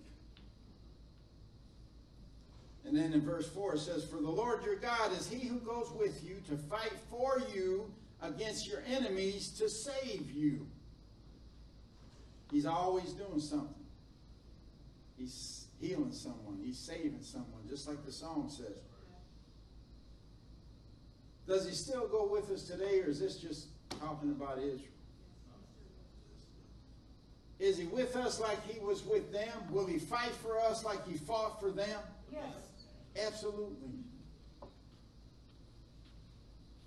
And 2.89 2.97
then 2.97 3.13
in 3.13 3.21
verse 3.21 3.47
4 3.51 3.75
it 3.75 3.81
says, 3.81 4.05
For 4.05 4.17
the 4.17 4.31
Lord 4.31 4.65
your 4.65 4.77
God 4.77 5.13
is 5.13 5.29
he 5.29 5.47
who 5.47 5.59
goes 5.59 5.93
with 5.93 6.25
you 6.27 6.37
to 6.49 6.57
fight 6.57 6.95
for 7.11 7.43
you 7.55 7.93
against 8.23 8.67
your 8.67 8.83
enemies 8.89 9.51
to 9.59 9.69
save 9.69 10.31
you. 10.31 10.67
He's 12.51 12.65
always 12.65 13.13
doing 13.13 13.41
something. 13.41 13.75
He's 15.19 15.67
healing 15.83 16.13
someone, 16.13 16.59
he's 16.65 16.79
saving 16.79 17.21
someone, 17.21 17.61
just 17.69 17.87
like 17.87 18.05
the 18.07 18.13
song 18.13 18.49
says. 18.49 18.75
Does 21.47 21.69
he 21.69 21.75
still 21.75 22.09
go 22.09 22.27
with 22.27 22.51
us 22.51 22.63
today, 22.63 23.01
or 23.01 23.11
is 23.11 23.21
this 23.21 23.37
just 23.37 23.67
talking 24.01 24.31
about 24.31 24.59
Israel? 24.59 24.81
Is 27.59 27.77
he 27.77 27.85
with 27.85 28.17
us 28.17 28.41
like 28.41 28.65
he 28.67 28.79
was 28.81 29.05
with 29.05 29.31
them? 29.31 29.49
Will 29.71 29.87
he 29.87 29.99
fight 29.99 30.31
for 30.31 30.59
us 30.59 30.85
like 30.85 31.07
he 31.07 31.19
fought 31.19 31.61
for 31.61 31.71
them? 31.71 32.01
Yes. 32.33 32.68
Absolutely. 33.27 33.91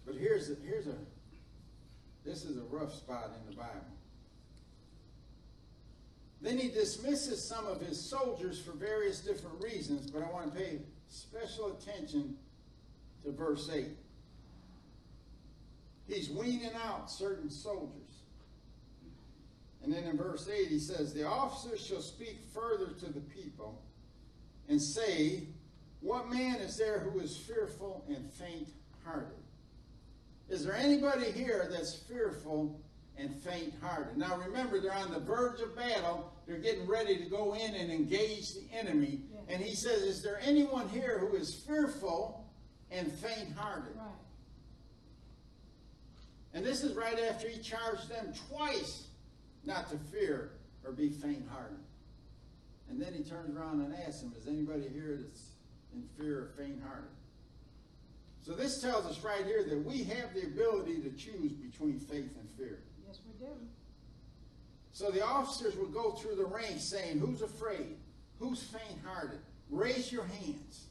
But 0.05 0.15
here's 0.15 0.49
a, 0.49 0.55
here's 0.65 0.87
a 0.87 0.95
this 2.23 2.43
is 2.43 2.57
a 2.57 2.63
rough 2.69 2.93
spot 2.93 3.31
in 3.39 3.49
the 3.49 3.55
Bible. 3.57 3.81
Then 6.41 6.57
he 6.57 6.69
dismisses 6.69 7.43
some 7.43 7.67
of 7.67 7.81
his 7.81 7.99
soldiers 7.99 8.59
for 8.59 8.71
various 8.71 9.19
different 9.19 9.63
reasons, 9.63 10.09
but 10.09 10.23
I 10.23 10.29
want 10.29 10.53
to 10.53 10.59
pay 10.59 10.79
special 11.07 11.77
attention 11.77 12.35
to 13.23 13.31
verse 13.31 13.69
8. 13.71 13.87
He's 16.07 16.29
weaning 16.29 16.71
out 16.83 17.11
certain 17.11 17.49
soldiers. 17.49 18.21
And 19.83 19.93
then 19.93 20.03
in 20.03 20.17
verse 20.17 20.49
8 20.51 20.67
he 20.67 20.79
says, 20.79 21.13
The 21.13 21.27
officers 21.27 21.85
shall 21.85 22.01
speak 22.01 22.39
further 22.53 22.87
to 22.87 23.05
the 23.11 23.21
people 23.21 23.81
and 24.67 24.81
say, 24.81 25.43
What 26.01 26.29
man 26.29 26.55
is 26.55 26.77
there 26.77 26.99
who 26.99 27.19
is 27.19 27.37
fearful 27.37 28.03
and 28.07 28.29
faint 28.33 28.69
hearted? 29.05 29.37
Is 30.49 30.65
there 30.65 30.75
anybody 30.75 31.31
here 31.31 31.69
that's 31.71 31.93
fearful 31.93 32.81
and 33.17 33.33
faint 33.35 33.73
hearted? 33.81 34.17
Now 34.17 34.37
remember, 34.37 34.81
they're 34.81 34.93
on 34.93 35.11
the 35.11 35.19
verge 35.19 35.61
of 35.61 35.75
battle. 35.75 36.33
They're 36.47 36.57
getting 36.57 36.87
ready 36.87 37.17
to 37.17 37.25
go 37.25 37.53
in 37.53 37.75
and 37.75 37.91
engage 37.91 38.55
the 38.55 38.63
enemy. 38.73 39.21
And 39.47 39.61
he 39.61 39.75
says, 39.75 40.01
Is 40.01 40.23
there 40.23 40.39
anyone 40.43 40.89
here 40.89 41.19
who 41.19 41.35
is 41.35 41.53
fearful 41.53 42.45
and 42.89 43.11
faint 43.11 43.55
hearted? 43.55 43.95
Right. 43.95 44.07
And 46.53 46.65
this 46.65 46.83
is 46.83 46.95
right 46.95 47.17
after 47.29 47.47
he 47.47 47.61
charged 47.61 48.09
them 48.09 48.33
twice 48.49 49.07
not 49.63 49.89
to 49.91 49.97
fear 50.11 50.51
or 50.83 50.91
be 50.91 51.09
faint 51.09 51.47
hearted. 51.49 51.77
And 52.89 53.01
then 53.01 53.13
he 53.13 53.23
turns 53.23 53.55
around 53.55 53.81
and 53.81 53.95
asks 54.05 54.21
them, 54.21 54.33
Is 54.37 54.47
anybody 54.47 54.89
here 54.91 55.17
that's 55.21 55.50
in 55.93 56.03
fear 56.17 56.45
of 56.45 56.55
faint 56.55 56.81
hearted? 56.83 57.09
So 58.41 58.53
this 58.53 58.81
tells 58.81 59.05
us 59.05 59.23
right 59.23 59.45
here 59.45 59.63
that 59.63 59.85
we 59.85 60.03
have 60.03 60.33
the 60.33 60.43
ability 60.43 61.01
to 61.01 61.11
choose 61.11 61.51
between 61.51 61.99
faith 61.99 62.35
and 62.39 62.49
fear. 62.57 62.79
Yes, 63.07 63.19
we 63.25 63.45
do. 63.45 63.51
So 64.93 65.11
the 65.11 65.23
officers 65.23 65.75
would 65.75 65.93
go 65.93 66.11
through 66.11 66.35
the 66.35 66.45
ranks 66.45 66.83
saying, 66.83 67.19
Who's 67.19 67.41
afraid? 67.41 67.97
Who's 68.39 68.63
faint 68.63 68.99
hearted? 69.05 69.39
Raise 69.69 70.11
your 70.11 70.25
hands. 70.25 70.87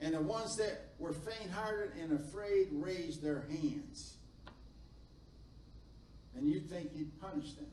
And 0.00 0.14
the 0.14 0.20
ones 0.20 0.56
that 0.56 0.88
were 0.98 1.12
faint 1.12 1.50
hearted 1.50 1.92
and 2.00 2.12
afraid 2.12 2.68
raised 2.72 3.22
their 3.22 3.44
hands. 3.48 4.16
And 6.36 6.46
you'd 6.46 6.68
think 6.68 6.92
he'd 6.94 7.18
punish 7.20 7.54
them. 7.54 7.66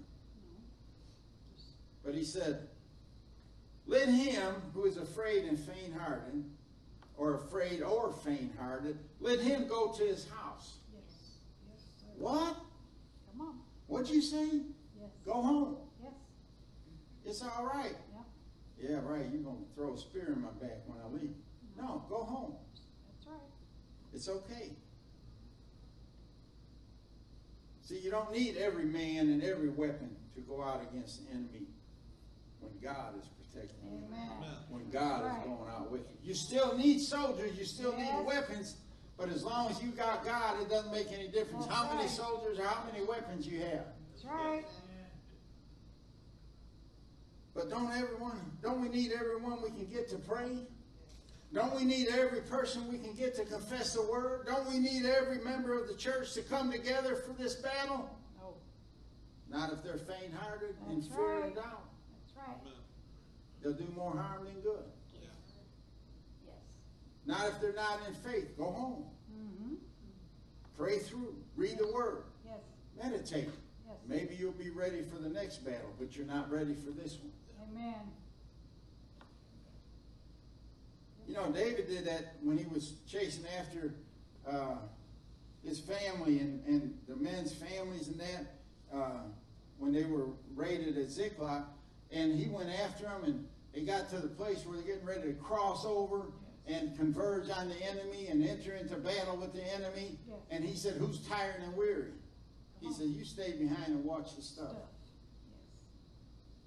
But 2.06 2.14
he 2.16 2.24
said, 2.24 2.68
Let 3.86 4.08
him 4.08 4.56
who 4.74 4.86
is 4.86 4.98
afraid 4.98 5.46
and 5.46 5.60
faint 5.60 5.94
hearted, 5.98 6.44
or 7.18 7.36
afraid 7.36 7.82
or 7.82 8.12
faint 8.12 8.54
hearted, 8.60 8.98
let 9.20 9.40
him 9.40 9.68
go 9.68 9.92
to 9.92 10.04
his 10.04 10.28
house. 10.30 10.78
Yes. 10.94 11.38
Yes. 11.70 11.82
What? 12.18 12.56
Come 13.32 13.48
on. 13.48 13.60
What'd 13.88 14.10
you 14.10 14.22
say? 14.22 14.46
Yes. 15.00 15.12
Go 15.26 15.34
home. 15.34 15.78
Yes. 16.02 16.14
It's 17.26 17.42
all 17.44 17.70
right. 17.74 17.96
Yep. 18.14 18.90
Yeah, 18.90 19.00
right. 19.04 19.26
You're 19.32 19.44
going 19.44 19.58
to 19.58 19.76
throw 19.76 19.94
a 19.94 19.98
spear 19.98 20.34
in 20.36 20.42
my 20.42 20.50
back 20.62 20.82
when 20.86 21.00
I 21.00 21.08
leave. 21.14 21.32
Mm-hmm. 21.32 21.86
No, 21.86 22.06
go 22.10 22.24
home. 22.24 22.56
That's 23.08 23.28
right. 23.28 23.50
It's 24.14 24.30
okay. 24.30 24.72
See, 27.82 28.00
you 28.00 28.12
don't 28.12 28.32
need 28.32 28.56
every 28.58 28.86
man 28.86 29.30
and 29.30 29.44
every 29.44 29.70
weapon 29.70 30.16
to 30.36 30.42
go 30.42 30.64
out 30.64 30.82
against 30.90 31.26
the 31.26 31.32
enemy 31.32 31.68
when 32.62 32.72
God 32.82 33.20
is 33.20 33.28
protecting 33.54 33.92
you. 33.92 34.06
Amen. 34.08 34.30
Amen. 34.38 34.56
When 34.70 34.90
God 34.90 35.24
Right. 35.24 35.38
is 35.40 35.44
going 35.46 35.70
out 35.70 35.92
with 35.92 36.02
you. 36.12 36.18
You 36.24 36.34
still 36.34 36.78
need 36.78 37.00
soldiers, 37.00 37.58
you 37.58 37.66
still 37.66 37.94
Yes. 37.98 38.18
need 38.18 38.26
weapons, 38.26 38.78
but 39.18 39.30
as 39.30 39.44
long 39.44 39.70
as 39.70 39.82
you 39.82 39.92
got 39.92 40.24
God, 40.24 40.62
it 40.62 40.70
doesn't 40.70 40.92
make 40.92 41.12
any 41.12 41.28
difference 41.28 41.66
That's 41.66 41.78
how 41.78 41.94
many 41.96 42.08
soldiers 42.10 42.60
or 42.60 42.66
how 42.66 42.84
many 42.92 43.06
weapons 43.06 43.48
you 43.48 43.60
have. 43.62 43.86
That's 44.12 44.26
right. 44.26 44.66
But 47.54 47.70
don't 47.70 47.92
everyone, 47.92 48.58
don't 48.64 48.82
we 48.82 48.90
need 48.90 49.12
everyone 49.12 49.62
we 49.62 49.70
can 49.70 49.86
get 49.86 50.10
to 50.10 50.18
pray? 50.18 50.66
Don't 51.54 51.76
we 51.76 51.84
need 51.86 52.08
every 52.08 52.42
person 52.42 52.88
we 52.92 52.98
can 52.98 53.14
get 53.14 53.36
to 53.36 53.46
confess 53.46 53.94
the 53.94 54.02
word? 54.02 54.48
Don't 54.48 54.68
we 54.68 54.80
need 54.80 55.06
every 55.06 55.38
member 55.38 55.80
of 55.80 55.88
the 55.88 55.94
church 55.94 56.34
to 56.34 56.42
come 56.42 56.72
together 56.72 57.16
for 57.16 57.34
this 57.34 57.54
battle? 57.54 58.10
No. 58.40 58.56
Not 59.48 59.72
if 59.72 59.84
they're 59.84 60.00
faint 60.00 60.34
hearted 60.34 60.76
and 60.90 61.04
That's 61.04 61.14
fear 61.14 61.28
right. 61.36 61.44
and 61.46 61.56
doubt. 61.56 61.84
that's 62.10 62.36
right. 62.36 62.58
Amen. 62.60 62.74
They'll 63.64 63.74
do 63.74 63.88
more 63.96 64.12
harm 64.12 64.44
than 64.46 64.60
good. 64.62 64.84
Yeah. 65.14 65.22
Yes. 66.46 66.56
Not 67.26 67.48
if 67.48 67.62
they're 67.62 67.74
not 67.74 68.00
in 68.08 68.14
faith. 68.14 68.58
Go 68.58 68.66
home. 68.66 69.06
Mm-hmm. 69.34 69.76
Pray 70.78 71.00
through. 71.00 71.36
Read 71.56 71.78
the 71.78 71.88
word. 71.94 72.24
Yes. 72.46 72.60
Meditate. 73.02 73.50
Yes. 73.88 73.96
Maybe 74.06 74.36
you'll 74.36 74.52
be 74.52 74.70
ready 74.70 75.02
for 75.02 75.18
the 75.18 75.30
next 75.30 75.60
battle, 75.60 75.94
but 75.98 76.16
you're 76.16 76.26
not 76.26 76.52
ready 76.52 76.74
for 76.74 76.92
this 76.92 77.18
one. 77.20 77.32
Amen. 77.72 78.02
You 81.26 81.36
know, 81.36 81.50
David 81.52 81.88
did 81.88 82.06
that 82.06 82.36
when 82.42 82.58
he 82.58 82.66
was 82.66 82.96
chasing 83.08 83.46
after 83.58 83.94
uh, 84.46 84.76
his 85.66 85.80
family 85.80 86.40
and, 86.40 86.62
and 86.66 86.98
the 87.08 87.16
men's 87.16 87.54
families 87.54 88.10
and 88.10 88.20
that 88.20 88.56
uh, 88.94 89.22
when 89.78 89.94
they 89.94 90.04
were 90.04 90.28
raided 90.54 90.98
at 90.98 91.10
Ziklag. 91.10 91.64
And 92.12 92.38
he 92.38 92.48
went 92.48 92.70
after 92.70 93.06
them 93.06 93.24
and 93.24 93.48
they 93.74 93.82
got 93.82 94.10
to 94.12 94.18
the 94.18 94.28
place 94.28 94.66
where 94.66 94.78
they're 94.78 94.86
getting 94.86 95.06
ready 95.06 95.22
to 95.22 95.34
cross 95.34 95.86
over 95.86 96.28
and 96.68 96.96
converge 96.98 97.50
on 97.50 97.70
the 97.70 97.82
enemy 97.84 98.28
and 98.28 98.48
enter 98.48 98.74
into 98.74 98.96
battle 98.96 99.38
with 99.38 99.54
the 99.54 99.64
enemy. 99.74 100.18
Yes. 100.28 100.38
And 100.52 100.64
he 100.64 100.76
said, 100.76 100.94
Who's 100.94 101.20
tired 101.28 101.62
and 101.62 101.76
weary? 101.76 102.12
He 102.80 102.88
uh-huh. 102.88 102.96
said, 102.98 103.08
You 103.08 103.26
stay 103.26 103.54
behind 103.54 103.88
and 103.88 104.04
watch 104.04 104.36
the 104.36 104.42
stuff. 104.42 104.70
Stuff. 104.70 104.78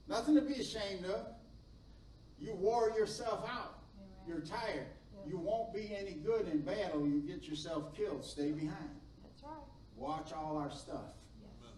Nothing 0.09 0.35
to 0.35 0.43
be 0.43 0.55
ashamed 0.55 1.05
of. 1.07 1.27
You 2.39 2.55
wore 2.55 2.91
yourself 2.91 3.49
out. 3.49 3.79
Yes. 3.99 4.09
You're 4.29 4.41
tired. 4.41 4.87
Yeah. 5.15 5.31
You 5.31 5.39
won't 5.39 5.73
be 5.73 5.97
any 5.99 6.13
good 6.13 6.49
in 6.49 6.61
battle. 6.61 7.07
You 7.07 7.21
get 7.21 7.45
yourself 7.45 7.97
killed. 7.97 8.25
Stay 8.25 8.51
behind. 8.51 9.01
That's 9.23 9.43
right. 9.43 9.53
Watch 9.97 10.33
all 10.33 10.59
our 10.59 10.71
stuff. 10.71 11.15
Yes. 11.41 11.71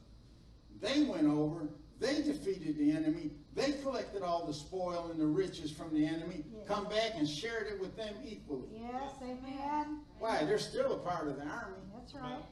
They 0.80 1.02
went 1.04 1.26
over. 1.26 1.68
They 2.00 2.22
defeated 2.22 2.78
the 2.78 2.90
enemy. 2.92 3.30
They 3.58 3.72
collected 3.82 4.22
all 4.22 4.46
the 4.46 4.54
spoil 4.54 5.10
and 5.10 5.20
the 5.20 5.26
riches 5.26 5.72
from 5.72 5.92
the 5.92 6.06
enemy. 6.06 6.44
Yeah. 6.52 6.60
Come 6.68 6.84
back 6.84 7.12
and 7.16 7.28
shared 7.28 7.66
it 7.66 7.80
with 7.80 7.96
them 7.96 8.14
equally. 8.24 8.68
Yes. 8.72 9.12
Amen. 9.20 10.00
Why? 10.20 10.44
They're 10.44 10.58
still 10.58 10.92
a 10.92 10.98
part 10.98 11.26
of 11.26 11.36
the 11.36 11.42
army. 11.42 11.76
That's 11.92 12.14
right. 12.14 12.44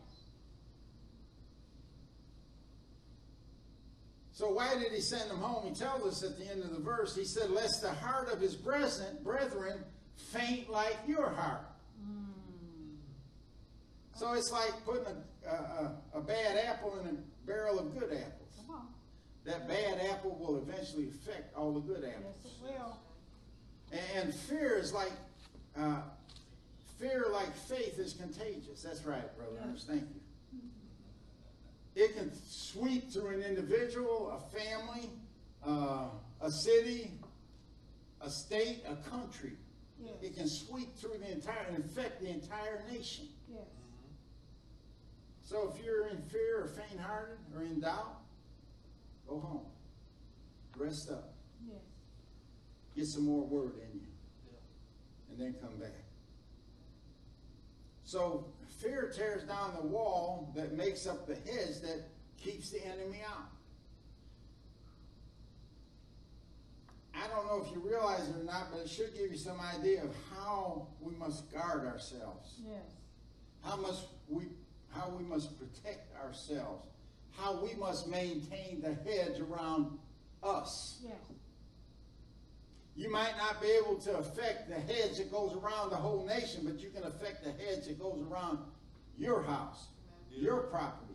So 4.33 4.51
why 4.51 4.75
did 4.75 4.93
he 4.93 5.01
send 5.01 5.31
them 5.31 5.39
home? 5.39 5.67
He 5.67 5.75
tells 5.75 6.05
us 6.05 6.23
at 6.23 6.37
the 6.39 6.51
end 6.51 6.63
of 6.63 6.71
the 6.71 6.81
verse, 6.81 7.17
he 7.17 7.25
said, 7.25 7.51
lest 7.51 7.81
the 7.83 7.93
heart 7.93 8.31
of 8.31 8.41
his 8.41 8.55
brethren, 8.55 9.17
brethren 9.23 9.85
faint 10.17 10.69
like 10.69 10.99
your 11.07 11.31
heart. 11.31 11.71
Mm. 12.05 12.97
So 14.15 14.33
it's 14.35 14.51
like 14.51 14.73
putting 14.85 15.07
a, 15.47 15.51
a, 15.51 15.93
a 16.15 16.21
bad 16.21 16.59
apple 16.59 16.99
in 16.99 17.07
a 17.07 17.47
barrel 17.47 17.79
of 17.79 17.99
good 17.99 18.13
apples. 18.13 18.46
That 19.47 19.69
bad 19.69 20.01
apple 20.11 20.37
will 20.41 20.57
eventually 20.57 21.09
affect 21.09 21.57
all 21.57 21.73
the 21.73 21.81
good 21.81 22.05
apples. 22.05 22.37
Yes, 22.45 22.53
it 22.53 22.75
will. 22.75 22.99
And, 24.17 24.35
fear 24.35 24.77
is 24.77 24.93
like, 24.93 25.13
uh, 25.79 26.01
fear 26.99 27.27
like 27.33 27.55
faith 27.55 27.97
is 28.01 28.13
contagious. 28.15 28.83
That's 28.83 29.05
right, 29.05 29.37
Brother. 29.37 29.59
Ernest. 29.65 29.87
Thank 29.87 30.03
you. 30.03 30.21
It 31.95 32.17
can 32.17 32.33
sweep 32.49 33.11
through 33.13 33.29
an 33.29 33.43
individual, 33.43 34.31
a 34.37 34.59
family, 34.59 35.11
uh, 35.65 36.09
a 36.41 36.51
city, 36.51 37.13
a 38.21 38.29
state, 38.29 38.83
a 38.87 38.97
country. 39.09 39.53
Yes. 40.03 40.15
It 40.23 40.37
can 40.37 40.49
sweep 40.49 40.97
through 40.97 41.19
the 41.21 41.31
entire 41.31 41.67
and 41.69 41.85
affect 41.85 42.21
the 42.21 42.29
entire 42.29 42.83
nation. 42.91 43.29
Yes. 43.49 43.63
So 45.45 45.73
if 45.73 45.83
you're 45.85 46.09
in 46.09 46.21
fear 46.23 46.65
or 46.65 46.67
faint 46.67 47.01
hearted 47.01 47.39
or 47.55 47.63
in 47.63 47.81
doubt, 47.81 48.26
go 49.29 49.39
home. 49.41 49.67
Rest 50.77 51.11
up. 51.11 51.33
Yes. 51.67 51.79
Get 52.97 53.07
some 53.07 53.25
more 53.25 53.45
word 53.47 53.73
in 53.77 54.01
you. 54.01 54.07
and 55.31 55.39
then 55.41 55.55
come 55.61 55.79
back. 55.79 55.93
So 58.05 58.47
fear 58.81 59.11
tears 59.15 59.43
down 59.45 59.75
the 59.81 59.87
wall 59.87 60.53
that 60.55 60.73
makes 60.77 61.07
up 61.07 61.27
the 61.27 61.35
hedge 61.35 61.81
that 61.83 62.09
keeps 62.39 62.71
the 62.71 62.85
enemy 62.87 63.21
out. 63.29 63.49
I 67.15 67.27
don't 67.29 67.47
know 67.47 67.65
if 67.67 67.75
you 67.75 67.81
realize 67.81 68.29
it 68.29 68.37
or 68.41 68.45
not, 68.45 68.69
but 68.71 68.81
it 68.83 68.89
should 68.89 69.15
give 69.15 69.31
you 69.33 69.39
some 69.39 69.59
idea 69.61 70.03
of 70.05 70.11
how 70.31 70.87
we 71.01 71.15
must 71.17 71.51
guard 71.53 71.87
ourselves 71.87 72.61
Yes. 72.65 72.83
how 73.63 73.77
much 73.77 73.97
we 74.29 74.45
how 74.91 75.11
we 75.11 75.25
must 75.25 75.59
protect 75.59 76.15
ourselves, 76.17 76.87
how 77.39 77.63
we 77.63 77.75
must 77.75 78.09
maintain 78.09 78.81
the 78.81 78.95
hedge 79.09 79.41
around 79.41 79.99
us. 80.43 81.01
Yes. 81.05 81.15
You 82.97 83.11
might 83.11 83.37
not 83.37 83.61
be 83.61 83.69
able 83.69 83.97
to 83.97 84.17
affect 84.17 84.71
the 84.71 84.75
hedge 84.75 85.19
that 85.19 85.31
goes 85.31 85.55
around 85.55 85.91
the 85.91 85.97
whole 85.97 86.27
nation, 86.27 86.63
but 86.65 86.81
you 86.81 86.89
can 86.89 87.05
affect 87.05 87.45
the 87.45 87.51
hedge 87.51 87.87
that 87.87 87.99
goes 87.99 88.25
around 88.31 88.59
your 89.19 89.43
house, 89.43 89.89
your 90.31 90.63
property. 90.63 91.15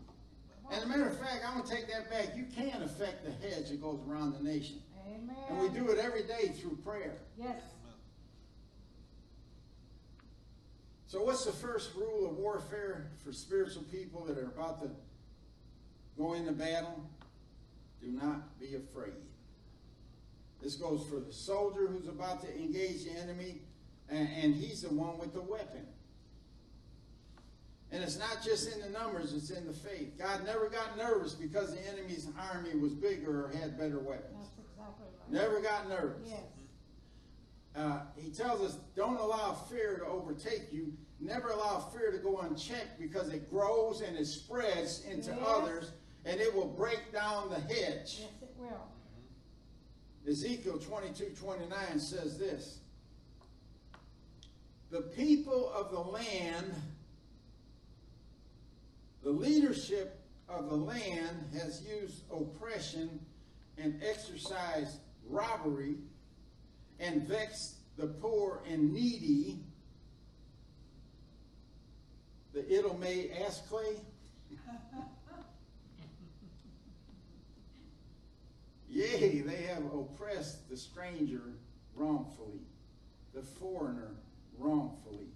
And 0.72 0.84
a 0.84 0.88
matter 0.88 1.08
of 1.08 1.18
fact, 1.18 1.44
I'm 1.46 1.58
going 1.58 1.68
to 1.68 1.76
take 1.76 1.88
that 1.88 2.10
back. 2.10 2.38
You 2.38 2.46
can 2.56 2.84
affect 2.84 3.26
the 3.26 3.32
hedge 3.48 3.70
that 3.70 3.82
goes 3.82 4.00
around 4.08 4.34
the 4.34 4.44
nation. 4.44 4.82
Amen. 5.08 5.36
And 5.50 5.60
we 5.60 5.70
do 5.70 5.90
it 5.90 5.98
every 5.98 6.24
day 6.24 6.50
through 6.50 6.78
prayer. 6.78 7.16
Yes. 7.38 7.62
So, 11.08 11.22
what's 11.24 11.44
the 11.44 11.52
first 11.52 11.94
rule 11.94 12.30
of 12.30 12.38
warfare 12.38 13.12
for 13.22 13.34
spiritual 13.34 13.84
people 13.92 14.24
that 14.26 14.38
are 14.38 14.46
about 14.46 14.82
to 14.82 14.92
go 16.22 16.34
into 16.34 16.52
battle? 16.52 17.04
Do 18.02 18.08
not 18.12 18.60
be 18.60 18.76
afraid. 18.76 19.14
This 20.62 20.76
goes 20.76 21.06
for 21.10 21.20
the 21.20 21.34
soldier 21.34 21.88
who's 21.88 22.08
about 22.08 22.42
to 22.44 22.56
engage 22.56 23.06
the 23.06 23.12
enemy, 23.12 23.62
and, 24.10 24.28
and 24.42 24.56
he's 24.56 24.84
the 24.84 24.94
one 24.94 25.18
with 25.18 25.34
the 25.34 25.42
weapon. 25.42 25.86
And 27.92 28.04
it's 28.04 28.18
not 28.18 28.38
just 28.44 28.72
in 28.74 28.80
the 28.82 28.90
numbers, 28.90 29.34
it's 29.34 29.50
in 29.50 29.66
the 29.68 29.74
faith. 29.74 30.18
God 30.18 30.46
never 30.46 30.70
got 30.70 30.98
nervous 30.98 31.34
because 31.34 31.74
the 31.74 31.82
enemy's 31.90 32.28
army 32.54 32.76
was 32.80 32.94
bigger 32.94 33.46
or 33.46 33.50
had 33.50 33.78
better 33.78 34.00
weapons. 34.00 34.48
Exactly 34.58 35.06
right. 35.20 35.32
Never 35.32 35.60
got 35.60 35.90
nervous. 35.90 36.22
Yes. 36.26 36.40
Uh, 37.76 38.00
he 38.16 38.30
tells 38.32 38.62
us, 38.62 38.78
don't 38.96 39.20
allow 39.20 39.54
fear 39.54 39.98
to 39.98 40.06
overtake 40.06 40.72
you. 40.72 40.94
Never 41.20 41.50
allow 41.50 41.80
fear 41.80 42.12
to 42.12 42.18
go 42.18 42.40
unchecked 42.40 43.00
because 43.00 43.30
it 43.30 43.50
grows 43.50 44.02
and 44.02 44.18
it 44.18 44.26
spreads 44.26 45.04
into 45.06 45.32
Yes. 45.32 45.40
others 45.46 45.92
and 46.26 46.40
it 46.40 46.54
will 46.54 46.68
break 46.68 47.12
down 47.12 47.50
the 47.50 47.60
hedge. 47.60 48.20
Yes, 48.20 48.30
it 48.42 48.56
will. 48.58 48.88
Ezekiel 50.28 50.78
22 50.78 51.34
29 51.40 52.00
says 52.00 52.38
this 52.38 52.80
The 54.92 55.02
people 55.02 55.72
of 55.74 55.92
the 55.92 56.00
land, 56.00 56.74
the 59.24 59.32
leadership 59.32 60.20
of 60.48 60.70
the 60.70 60.76
land 60.76 61.50
has 61.54 61.84
used 61.84 62.24
oppression 62.32 63.20
and 63.78 64.00
exercised 64.04 64.98
robbery 65.28 65.96
and 67.00 67.24
vexed 67.24 67.78
the 67.98 68.08
poor 68.08 68.62
and 68.68 68.94
needy. 68.94 69.60
The 72.54 72.62
Idomay 72.62 73.42
Asclay. 73.42 73.96
Yea, 78.92 79.40
they 79.40 79.62
have 79.64 79.86
oppressed 79.86 80.70
the 80.70 80.76
stranger 80.76 81.42
wrongfully, 81.96 82.60
the 83.34 83.42
foreigner 83.42 84.12
wrongfully. 84.58 85.30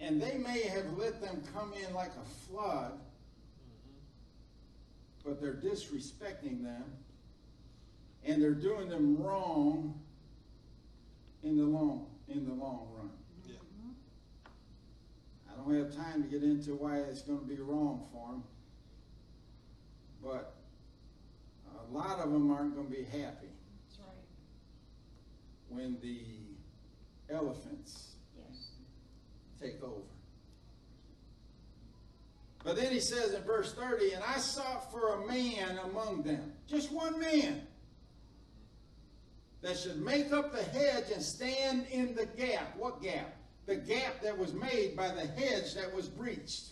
And 0.00 0.20
they 0.20 0.36
may 0.36 0.60
have 0.62 0.98
let 0.98 1.22
them 1.22 1.42
come 1.54 1.72
in 1.72 1.94
like 1.94 2.10
a 2.10 2.28
flood, 2.46 2.92
but 5.24 5.40
they're 5.40 5.54
disrespecting 5.54 6.62
them, 6.62 6.84
and 8.26 8.42
they're 8.42 8.52
doing 8.52 8.90
them 8.90 9.16
wrong 9.16 9.98
in 11.42 11.56
the 11.56 11.64
long 11.64 12.06
in 12.28 12.46
the 12.46 12.52
long 12.52 12.86
run. 12.94 13.10
Yeah. 13.46 13.54
I 15.50 15.56
don't 15.56 15.74
have 15.74 15.96
time 15.96 16.22
to 16.22 16.28
get 16.28 16.42
into 16.42 16.74
why 16.74 16.98
it's 16.98 17.22
going 17.22 17.40
to 17.40 17.46
be 17.46 17.56
wrong 17.56 18.06
for 18.12 18.32
them, 18.32 18.42
but 20.22 20.57
a 21.88 21.94
lot 21.96 22.18
of 22.18 22.30
them 22.32 22.50
aren't 22.50 22.74
going 22.74 22.86
to 22.88 22.92
be 22.92 23.04
happy 23.04 23.48
That's 23.86 23.98
right. 24.00 24.24
when 25.68 25.98
the 26.00 26.22
elephants 27.34 28.12
Yes. 28.36 28.70
take 29.60 29.82
over. 29.82 30.02
But 32.64 32.76
then 32.76 32.92
he 32.92 33.00
says 33.00 33.32
in 33.32 33.42
verse 33.42 33.72
30, 33.74 34.12
and 34.12 34.24
I 34.24 34.38
sought 34.38 34.90
for 34.90 35.14
a 35.22 35.26
man 35.26 35.78
among 35.84 36.22
them, 36.22 36.52
just 36.66 36.92
one 36.92 37.18
man, 37.20 37.62
that 39.62 39.76
should 39.78 40.00
make 40.00 40.32
up 40.32 40.52
the 40.52 40.62
hedge 40.62 41.10
and 41.12 41.22
stand 41.22 41.86
in 41.90 42.14
the 42.14 42.26
gap. 42.26 42.76
What 42.76 43.02
gap? 43.02 43.34
The 43.66 43.76
gap 43.76 44.22
that 44.22 44.36
was 44.36 44.52
made 44.54 44.96
by 44.96 45.08
the 45.08 45.26
hedge 45.26 45.74
that 45.74 45.92
was 45.94 46.08
breached. 46.08 46.70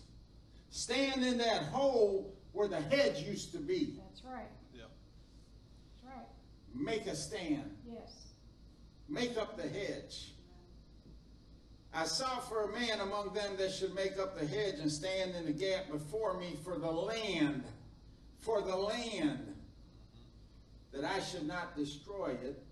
Stand 0.71 1.25
in 1.25 1.39
that 1.39 1.65
hole 1.65 2.35
where 2.53 2.69
the 2.69 2.81
hedge 2.81 3.23
used 3.23 3.53
to 3.53 3.59
be. 3.59 3.99
That's 4.09 4.25
right. 4.25 4.49
Yeah. 6.79 6.85
That's 6.85 6.97
right. 6.97 6.97
Make 6.97 7.07
a 7.07 7.17
stand. 7.17 7.77
Yes. 7.91 8.27
make 9.09 9.37
up 9.37 9.57
the 9.57 9.69
hedge. 9.69 10.33
I 11.95 12.05
sought 12.05 12.47
for 12.49 12.65
a 12.65 12.73
man 12.73 13.01
among 13.01 13.33
them 13.33 13.57
that 13.57 13.73
should 13.73 13.95
make 13.95 14.19
up 14.19 14.39
the 14.39 14.47
hedge 14.47 14.75
and 14.81 14.93
stand 14.93 15.35
in 15.35 15.47
the 15.47 15.53
gap 15.53 15.91
before 15.91 16.39
me 16.39 16.59
for 16.63 16.79
the 16.79 16.91
land, 16.91 17.65
for 18.41 18.61
the 18.61 18.77
land, 18.77 19.55
that 20.93 21.05
I 21.05 21.21
should 21.21 21.47
not 21.47 21.75
destroy 21.75 22.37
it 22.43 22.63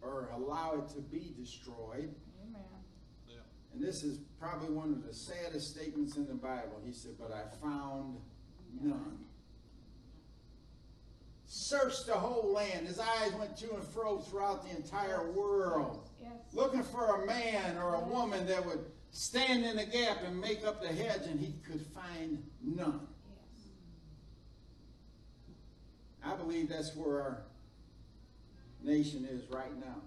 or 0.00 0.28
allow 0.34 0.74
it 0.74 0.88
to 0.94 1.00
be 1.00 1.32
destroyed. 1.38 2.12
Amen. 2.48 2.64
Yeah. 3.28 3.36
And 3.72 3.82
this 3.82 4.02
is 4.02 4.18
probably 4.40 4.74
one 4.74 4.90
of 4.92 5.06
the 5.06 5.14
saddest 5.14 5.70
statements 5.70 6.16
in 6.16 6.26
the 6.26 6.34
Bible. 6.34 6.80
He 6.84 6.92
said, 6.92 7.12
But 7.20 7.32
I 7.32 7.44
found 7.64 8.16
none. 8.80 9.21
Searched 11.54 12.06
the 12.06 12.14
whole 12.14 12.50
land. 12.50 12.86
His 12.86 12.98
eyes 12.98 13.30
went 13.34 13.58
to 13.58 13.74
and 13.74 13.84
fro 13.84 14.16
throughout 14.16 14.64
the 14.64 14.74
entire 14.74 15.30
world 15.32 16.08
Yes. 16.18 16.32
looking 16.54 16.82
for 16.82 17.22
a 17.22 17.26
man 17.26 17.76
or 17.76 17.96
a 17.96 18.00
woman 18.00 18.46
that 18.46 18.64
would 18.64 18.90
stand 19.10 19.62
in 19.66 19.76
the 19.76 19.84
gap 19.84 20.22
and 20.24 20.40
make 20.40 20.64
up 20.64 20.80
the 20.80 20.88
hedge, 20.88 21.26
and 21.26 21.38
he 21.38 21.52
could 21.62 21.84
find 21.88 22.42
none. 22.62 23.06
I 26.24 26.34
believe 26.36 26.70
that's 26.70 26.96
where 26.96 27.20
our 27.20 27.42
nation 28.82 29.26
is 29.26 29.46
right 29.50 29.78
now. 29.78 30.00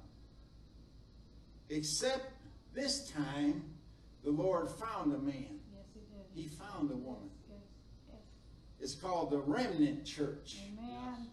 Except 1.69 2.25
this 2.73 3.11
time, 3.11 3.63
the 4.23 4.31
Lord 4.31 4.67
found 4.67 5.13
a 5.13 5.19
man. 5.19 5.59
Yes, 5.71 5.85
he 5.93 5.99
did. 5.99 6.49
He 6.49 6.55
found 6.55 6.89
a 6.89 6.95
woman. 6.95 7.29
Yes. 7.47 7.59
Yes. 8.09 8.19
It's 8.79 8.95
called 8.95 9.29
the 9.29 9.37
remnant 9.37 10.05
church. 10.05 10.57
Amen. 10.73 11.27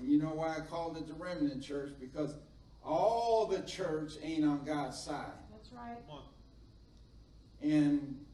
And 0.00 0.10
you 0.10 0.18
know 0.18 0.28
why 0.28 0.56
I 0.56 0.60
called 0.60 0.96
it 0.96 1.06
the 1.06 1.12
remnant 1.12 1.62
church? 1.62 1.92
Because 2.00 2.34
all 2.82 3.46
the 3.46 3.60
church 3.60 4.14
ain't 4.22 4.44
on 4.46 4.64
God's 4.64 4.98
side. 4.98 5.26
That's 5.52 5.70
right. 5.72 5.98
And 7.62 8.24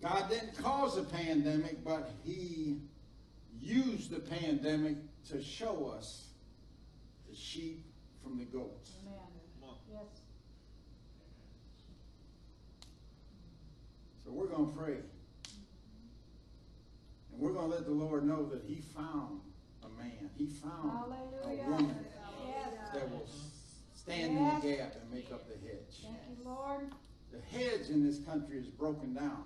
God 0.00 0.30
didn't 0.30 0.56
cause 0.56 0.96
the 0.96 1.02
pandemic, 1.02 1.84
but 1.84 2.12
He 2.24 2.78
used 3.60 4.10
the 4.10 4.20
pandemic 4.20 4.96
to 5.28 5.42
show 5.42 5.92
us 5.94 6.28
the 7.28 7.36
sheep 7.36 7.84
from 8.22 8.38
the 8.38 8.46
goats. 8.46 8.92
Amen. 9.02 9.18
Yes. 9.92 10.00
So 14.24 14.30
we're 14.30 14.46
going 14.46 14.66
to 14.66 14.72
pray. 14.72 14.96
We're 17.38 17.52
going 17.52 17.70
to 17.70 17.74
let 17.76 17.84
the 17.86 17.92
Lord 17.92 18.24
know 18.26 18.44
that 18.46 18.62
He 18.66 18.80
found 18.94 19.40
a 19.84 19.88
man. 20.02 20.28
He 20.36 20.46
found 20.46 20.90
Hallelujah. 20.90 21.62
a 21.64 21.70
woman 21.70 21.96
Yes. 22.44 22.94
that 22.94 23.10
will 23.10 23.26
stand 23.94 24.36
in 24.36 24.44
the 24.44 24.76
gap 24.76 24.94
and 25.00 25.10
make 25.12 25.30
up 25.32 25.46
the 25.46 25.54
hedge. 25.66 26.02
Thank 26.02 26.16
you, 26.38 26.44
Lord. 26.44 26.90
the 27.30 27.40
hedge 27.56 27.90
in 27.90 28.04
this 28.04 28.18
country 28.20 28.56
is 28.58 28.66
broken 28.66 29.14
down. 29.14 29.44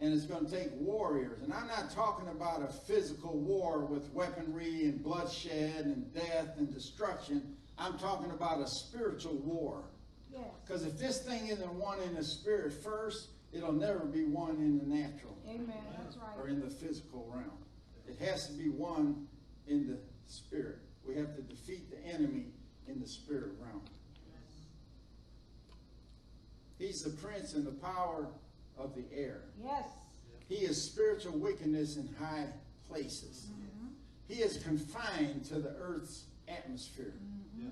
And 0.00 0.14
it's 0.14 0.24
going 0.24 0.46
to 0.46 0.50
take 0.50 0.70
warriors. 0.78 1.42
And 1.42 1.52
I'm 1.52 1.66
not 1.68 1.90
talking 1.90 2.26
about 2.28 2.62
a 2.62 2.72
physical 2.72 3.38
war 3.38 3.84
with 3.84 4.10
weaponry 4.14 4.84
and 4.86 5.02
bloodshed 5.02 5.84
and 5.84 6.12
death 6.14 6.56
and 6.56 6.72
destruction. 6.72 7.54
I'm 7.78 7.98
talking 7.98 8.30
about 8.30 8.60
a 8.60 8.66
spiritual 8.66 9.36
war. 9.36 9.84
Yes. 10.32 10.42
Because 10.64 10.84
if 10.86 10.98
this 10.98 11.20
thing 11.22 11.48
isn't 11.48 11.74
won 11.74 12.00
in 12.00 12.14
the 12.14 12.24
spirit 12.24 12.72
first, 12.72 13.28
it'll 13.52 13.72
never 13.72 14.00
be 14.00 14.24
won 14.24 14.56
in 14.56 14.78
the 14.78 14.84
natural 14.84 15.36
Amen. 15.48 15.74
That's 15.98 16.16
or 16.38 16.48
in 16.48 16.60
the 16.60 16.70
physical 16.70 17.28
realm. 17.32 17.58
It 18.06 18.18
has 18.24 18.46
to 18.46 18.52
be 18.52 18.68
won 18.68 19.26
in 19.66 19.88
the 19.88 19.98
spirit. 20.26 20.78
We 21.06 21.16
have 21.16 21.34
to 21.34 21.42
defeat 21.42 21.90
the 21.90 22.04
enemy 22.06 22.46
in 22.86 23.00
the 23.00 23.08
spirit 23.08 23.52
realm. 23.60 23.82
He's 26.78 27.02
the 27.02 27.10
prince 27.10 27.54
and 27.54 27.66
the 27.66 27.72
power 27.72 28.28
of 28.78 28.94
the 28.94 29.04
air. 29.14 29.42
Yes. 29.62 29.84
He 30.48 30.56
is 30.64 30.82
spiritual 30.82 31.38
wickedness 31.38 31.96
in 31.96 32.08
high 32.18 32.46
places. 32.88 33.48
Mm-hmm. 33.50 33.88
He 34.28 34.40
is 34.40 34.62
confined 34.62 35.44
to 35.46 35.58
the 35.58 35.76
earth's 35.78 36.24
atmosphere. 36.48 37.12
Yeah. 37.54 37.68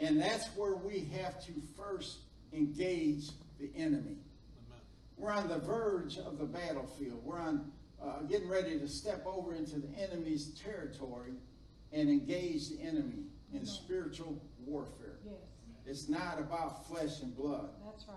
And 0.00 0.20
that's 0.20 0.48
where 0.56 0.74
we 0.74 1.08
have 1.22 1.44
to 1.46 1.52
first 1.76 2.18
engage 2.52 3.28
the 3.60 3.70
enemy. 3.76 4.16
Amen. 5.22 5.34
We're 5.34 5.40
on 5.42 5.48
the 5.48 5.64
verge 5.64 6.18
of 6.18 6.38
the 6.38 6.44
battlefield. 6.44 7.20
We're 7.24 7.38
on 7.40 7.70
uh, 8.02 8.22
getting 8.28 8.48
ready 8.48 8.78
to 8.78 8.88
step 8.88 9.24
over 9.26 9.54
into 9.54 9.78
the 9.78 9.88
enemy's 9.98 10.46
territory 10.60 11.32
and 11.92 12.08
engage 12.08 12.70
the 12.70 12.80
enemy 12.82 13.24
in 13.54 13.64
spiritual 13.66 14.42
warfare. 14.64 15.18
Yes. 15.24 15.34
It's 15.86 16.08
not 16.08 16.38
about 16.38 16.86
flesh 16.88 17.20
and 17.22 17.36
blood. 17.36 17.68
That's 17.84 18.06
right. 18.08 18.16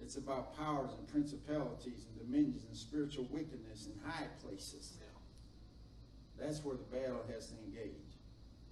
It's 0.00 0.16
about 0.16 0.56
powers 0.56 0.90
and 0.98 1.06
principalities 1.08 2.06
and 2.08 2.18
dominions 2.26 2.64
and 2.66 2.76
spiritual 2.76 3.26
wickedness 3.30 3.86
in 3.86 4.10
high 4.10 4.26
places. 4.44 4.92
Yeah. 5.00 6.44
That's 6.46 6.64
where 6.64 6.76
the 6.76 6.82
battle 6.84 7.24
has 7.32 7.46
to 7.48 7.54
engage 7.64 7.92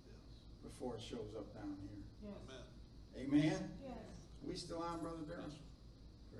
Yes. 0.07 0.16
before 0.62 0.97
it 0.97 1.01
shows 1.03 1.35
up 1.37 1.53
down 1.55 1.76
here. 1.83 2.31
Yes. 2.31 2.59
Amen. 3.16 3.45
Amen? 3.45 3.70
Yes. 3.87 3.97
We 4.47 4.55
still 4.55 4.83
on, 4.83 5.01
Brother 5.01 5.22
Darrell? 5.28 5.45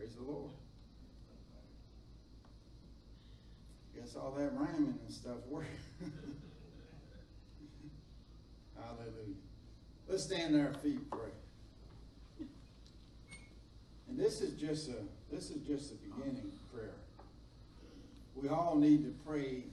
Praise 0.01 0.15
the 0.15 0.23
Lord. 0.23 0.51
Guess 3.95 4.17
all 4.17 4.31
that 4.31 4.51
rhyming 4.55 4.99
and 5.05 5.13
stuff 5.13 5.37
worked. 5.47 5.69
Hallelujah. 8.75 9.37
Let's 10.09 10.23
stand 10.23 10.55
on 10.55 10.65
our 10.65 10.73
feet 10.73 11.11
pray. 11.11 11.29
And 14.09 14.19
this 14.19 14.41
is 14.41 14.59
just 14.59 14.89
a 14.89 14.95
this 15.31 15.51
is 15.51 15.61
just 15.67 15.91
the 15.91 15.97
beginning 15.97 16.51
prayer. 16.73 16.95
We 18.35 18.49
all 18.49 18.77
need 18.77 19.05
to 19.05 19.15
pray 19.27 19.65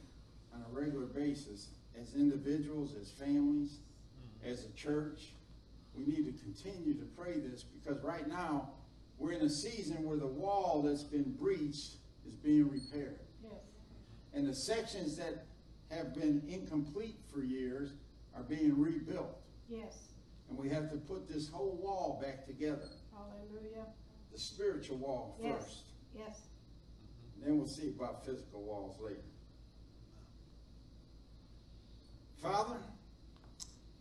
on 0.53 0.61
a 0.69 0.77
regular 0.77 1.05
basis 1.05 1.67
as 1.97 2.15
individuals, 2.15 2.95
as 3.01 3.11
families, 3.11 3.77
mm-hmm. 3.77 4.51
as 4.51 4.65
a 4.65 4.71
church. 4.71 5.31
We 5.97 6.03
need 6.05 6.25
to 6.25 6.33
continue 6.43 6.95
to 6.95 7.05
pray 7.17 7.39
this 7.39 7.63
because 7.63 8.03
right 8.03 8.27
now 8.27 8.71
we're 9.17 9.31
in 9.33 9.41
a 9.41 9.49
season 9.49 10.03
where 10.03 10.17
the 10.17 10.27
wall 10.27 10.83
that's 10.85 11.03
been 11.03 11.33
breached 11.39 11.95
is 12.27 12.35
being 12.43 12.69
repaired. 12.69 13.19
Yes. 13.43 13.53
And 14.33 14.47
the 14.47 14.53
sections 14.55 15.17
that 15.17 15.45
have 15.89 16.13
been 16.13 16.43
incomplete 16.47 17.17
for 17.33 17.41
years 17.41 17.91
are 18.35 18.43
being 18.43 18.79
rebuilt. 18.79 19.39
Yes. 19.69 20.09
And 20.49 20.57
we 20.57 20.69
have 20.69 20.89
to 20.91 20.97
put 20.97 21.27
this 21.27 21.49
whole 21.49 21.77
wall 21.81 22.19
back 22.21 22.45
together. 22.45 22.89
Hallelujah. 23.13 23.85
The 24.31 24.39
spiritual 24.39 24.97
wall 24.97 25.37
Yes. 25.41 25.63
first. 25.63 25.83
Yes. 26.15 26.41
And 27.35 27.43
then 27.45 27.57
we'll 27.57 27.67
see 27.67 27.89
about 27.89 28.25
physical 28.25 28.61
walls 28.61 28.99
later. 28.99 29.21
Father, 32.41 32.77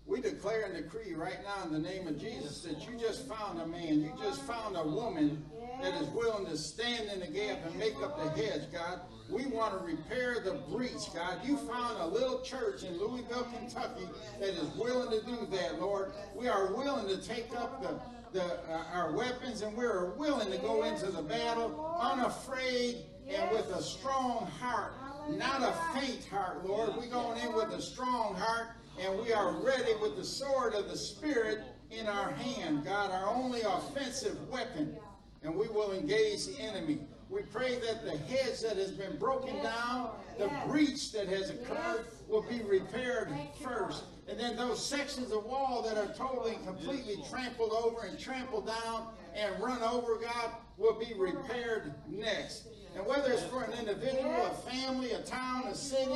we 0.07 0.21
declare 0.21 0.63
and 0.67 0.75
decree 0.75 1.15
right 1.15 1.39
now 1.43 1.67
in 1.67 1.73
the 1.73 1.79
name 1.79 2.07
of 2.07 2.21
Jesus 2.21 2.61
that 2.63 2.81
you 2.89 2.97
just 2.99 3.27
found 3.29 3.61
a 3.61 3.67
man, 3.67 4.01
you 4.01 4.13
just 4.23 4.43
found 4.43 4.77
a 4.77 4.87
woman 4.87 5.45
that 5.83 6.01
is 6.01 6.09
willing 6.09 6.47
to 6.47 6.57
stand 6.57 7.11
in 7.11 7.21
the 7.21 7.27
gap 7.27 7.59
and 7.67 7.77
make 7.77 7.97
up 8.03 8.17
the 8.17 8.41
hedge, 8.41 8.63
God. 8.73 9.01
We 9.29 9.47
want 9.47 9.77
to 9.77 9.85
repair 9.85 10.39
the 10.41 10.61
breach, 10.71 11.13
God. 11.13 11.41
You 11.45 11.57
found 11.57 12.01
a 12.01 12.07
little 12.07 12.41
church 12.43 12.85
in 12.85 12.97
Louisville, 12.99 13.49
Kentucky 13.59 14.09
that 14.39 14.51
is 14.51 14.69
willing 14.77 15.11
to 15.19 15.27
do 15.27 15.47
that, 15.57 15.81
Lord. 15.81 16.13
We 16.37 16.47
are 16.47 16.73
willing 16.73 17.09
to 17.09 17.27
take 17.27 17.55
up 17.57 17.83
the 17.83 17.99
the, 18.33 18.43
uh, 18.43 18.85
our 18.93 19.13
weapons 19.13 19.63
and 19.63 19.75
we 19.77 19.85
are 19.85 20.11
willing 20.17 20.51
to 20.51 20.59
go 20.59 20.83
into 20.83 21.07
the 21.07 21.23
battle 21.23 21.97
unafraid 22.01 22.97
and 23.29 23.51
with 23.51 23.71
a 23.75 23.83
strong 23.83 24.47
heart, 24.61 24.93
not 25.31 25.63
a 25.63 25.99
faint 25.99 26.25
heart, 26.27 26.67
Lord. 26.67 26.91
We're 26.97 27.07
going 27.07 27.41
in 27.41 27.55
with 27.55 27.71
a 27.71 27.81
strong 27.81 28.35
heart 28.35 28.69
and 29.01 29.19
we 29.21 29.33
are 29.33 29.53
ready 29.53 29.95
with 30.01 30.17
the 30.17 30.25
sword 30.25 30.75
of 30.75 30.89
the 30.89 30.97
Spirit 30.97 31.61
in 31.91 32.07
our 32.07 32.31
hand, 32.33 32.85
God, 32.85 33.11
our 33.11 33.29
only 33.29 33.61
offensive 33.63 34.49
weapon. 34.49 34.97
And 35.43 35.55
we 35.55 35.69
will 35.69 35.93
engage 35.93 36.47
the 36.47 36.59
enemy. 36.59 37.01
We 37.29 37.43
pray 37.43 37.79
that 37.81 38.05
the 38.05 38.17
hedge 38.17 38.61
that 38.63 38.77
has 38.77 38.91
been 38.91 39.17
broken 39.19 39.63
down, 39.63 40.11
the 40.39 40.51
breach 40.67 41.13
that 41.13 41.29
has 41.29 41.51
occurred, 41.51 42.07
will 42.29 42.43
be 42.43 42.63
repaired 42.63 43.33
first. 43.63 44.05
And 44.29 44.39
then 44.39 44.57
those 44.57 44.85
sections 44.85 45.31
of 45.33 45.45
wall 45.45 45.83
that 45.83 45.97
are 45.97 46.13
totally 46.15 46.55
and 46.55 46.67
completely 46.67 47.23
trampled 47.29 47.73
over 47.73 48.07
and 48.07 48.19
trampled 48.19 48.67
down 48.67 49.09
and 49.35 49.63
run 49.63 49.83
over, 49.83 50.17
God, 50.17 50.51
will 50.79 50.99
be 50.99 51.15
repaired 51.17 51.95
next. 52.09 52.69
And 52.97 53.07
whether 53.07 53.31
it's 53.31 53.43
for 53.45 53.63
an 53.63 53.73
individual, 53.79 54.47
a 54.47 54.71
family, 54.71 55.13
a 55.13 55.21
town, 55.21 55.65
a 55.67 55.75
city, 55.75 56.13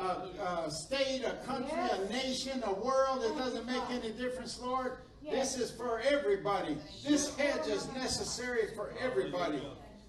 a, 0.00 0.64
a 0.66 0.70
state, 0.70 1.22
a 1.22 1.34
country, 1.46 1.78
a 1.78 2.10
nation, 2.10 2.62
a 2.64 2.72
world, 2.72 3.22
it 3.24 3.36
doesn't 3.36 3.66
make 3.66 3.82
any 3.90 4.10
difference, 4.12 4.58
Lord. 4.58 4.92
This 5.22 5.58
is 5.58 5.70
for 5.70 6.00
everybody. 6.00 6.76
This 7.06 7.36
hedge 7.36 7.66
is 7.68 7.92
necessary 7.92 8.68
for 8.74 8.92
everybody. 9.00 9.62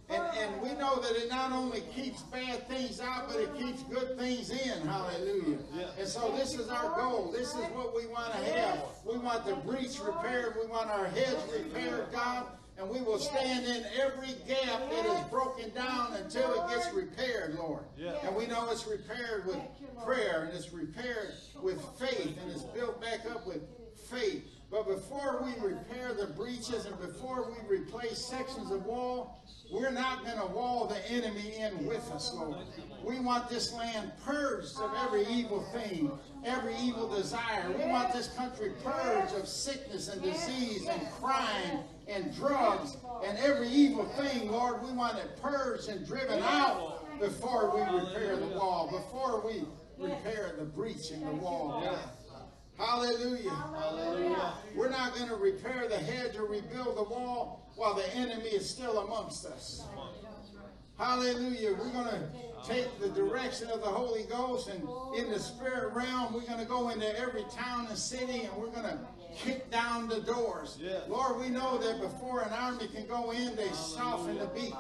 And, 0.07 0.23
and 0.37 0.61
we 0.61 0.69
know 0.73 0.99
that 0.99 1.15
it 1.15 1.29
not 1.29 1.51
only 1.51 1.81
keeps 1.95 2.21
bad 2.23 2.67
things 2.67 3.01
out, 3.01 3.27
but 3.27 3.37
it 3.37 3.53
keeps 3.57 3.81
good 3.83 4.17
things 4.17 4.51
in. 4.51 4.87
Hallelujah. 4.87 5.57
And 5.97 6.07
so 6.07 6.31
this 6.37 6.53
is 6.53 6.69
our 6.69 6.95
goal. 6.95 7.31
This 7.35 7.49
is 7.49 7.65
what 7.73 7.95
we 7.95 8.05
want 8.05 8.31
to 8.33 8.53
have. 8.53 8.79
We 9.03 9.17
want 9.17 9.45
the 9.45 9.55
breach 9.55 9.99
repaired. 9.99 10.55
We 10.61 10.67
want 10.67 10.89
our 10.89 11.07
hedge 11.07 11.37
repaired, 11.51 12.07
God. 12.11 12.45
And 12.77 12.89
we 12.89 13.01
will 13.01 13.19
stand 13.19 13.65
in 13.65 13.85
every 13.99 14.33
gap 14.47 14.89
that 14.89 15.05
is 15.05 15.21
broken 15.29 15.69
down 15.73 16.13
until 16.13 16.53
it 16.53 16.69
gets 16.69 16.93
repaired, 16.93 17.55
Lord. 17.55 17.83
And 18.23 18.35
we 18.35 18.47
know 18.47 18.69
it's 18.69 18.85
repaired 18.85 19.45
with 19.45 19.57
prayer 20.03 20.43
and 20.43 20.53
it's 20.53 20.73
repaired 20.73 21.31
with 21.61 21.81
faith 21.97 22.37
and 22.41 22.51
it's 22.51 22.63
built 22.63 23.01
back 23.01 23.21
up 23.31 23.47
with 23.47 23.61
faith. 24.09 24.43
But 24.69 24.87
before 24.87 25.41
we 25.45 25.67
repair 25.67 26.13
the 26.13 26.27
breaches 26.27 26.85
and 26.85 26.99
before 26.99 27.49
we 27.49 27.77
replace 27.77 28.17
sections 28.17 28.71
of 28.71 28.85
wall, 28.85 29.41
we're 29.71 29.91
not 29.91 30.23
going 30.25 30.37
to 30.37 30.45
wall 30.45 30.85
the 30.85 31.11
enemy 31.11 31.55
in 31.57 31.85
with 31.85 32.09
us, 32.11 32.33
Lord. 32.33 32.57
We 33.03 33.19
want 33.19 33.49
this 33.49 33.73
land 33.73 34.11
purged 34.23 34.77
of 34.79 34.91
every 35.03 35.25
evil 35.27 35.61
thing, 35.73 36.11
every 36.45 36.75
evil 36.77 37.07
desire. 37.09 37.71
We 37.71 37.85
want 37.85 38.13
this 38.13 38.27
country 38.29 38.73
purged 38.83 39.35
of 39.35 39.47
sickness 39.47 40.07
and 40.07 40.21
disease 40.21 40.87
and 40.87 41.01
crime 41.19 41.79
and 42.07 42.35
drugs 42.35 42.97
and 43.25 43.37
every 43.39 43.69
evil 43.69 44.05
thing, 44.05 44.51
Lord. 44.51 44.83
We 44.83 44.91
want 44.91 45.17
it 45.17 45.41
purged 45.41 45.89
and 45.89 46.05
driven 46.05 46.41
out 46.43 47.19
before 47.19 47.75
we 47.75 47.81
repair 47.99 48.35
the 48.37 48.47
wall, 48.47 48.89
before 48.91 49.41
we 49.45 49.63
repair 49.97 50.53
the 50.57 50.65
breach 50.65 51.11
in 51.11 51.21
the 51.25 51.31
wall, 51.31 51.81
God. 51.83 51.99
Hallelujah. 52.77 53.51
Hallelujah. 53.51 54.53
We're 54.75 54.89
not 54.89 55.15
going 55.15 55.29
to 55.29 55.35
repair 55.35 55.87
the 55.87 55.97
hedge 55.97 56.35
or 56.35 56.45
rebuild 56.45 56.97
the 56.97 57.03
wall 57.03 57.64
while 57.75 57.93
the 57.93 58.15
enemy 58.15 58.49
is 58.49 58.69
still 58.69 58.99
amongst 58.99 59.45
us. 59.45 59.83
Hallelujah. 60.97 61.73
We're 61.73 61.91
going 61.91 62.07
to 62.07 62.29
take 62.65 62.99
the 62.99 63.09
direction 63.09 63.69
of 63.69 63.81
the 63.81 63.87
Holy 63.87 64.23
Ghost 64.23 64.69
and 64.69 64.81
in 65.17 65.29
the 65.29 65.39
spirit 65.39 65.93
realm, 65.93 66.33
we're 66.33 66.47
going 66.47 66.59
to 66.59 66.65
go 66.65 66.89
into 66.89 67.19
every 67.19 67.43
town 67.51 67.87
and 67.87 67.97
city 67.97 68.43
and 68.43 68.55
we're 68.55 68.69
going 68.69 68.83
to 68.85 68.97
kick 69.35 69.69
down 69.69 70.07
the 70.07 70.21
doors. 70.21 70.79
Lord, 71.09 71.39
we 71.39 71.49
know 71.49 71.77
that 71.77 71.99
before 71.99 72.41
an 72.41 72.53
army 72.53 72.87
can 72.87 73.05
go 73.07 73.31
in, 73.31 73.55
they 73.55 73.69
soften 73.69 74.37
the 74.37 74.47
beach. 74.47 74.73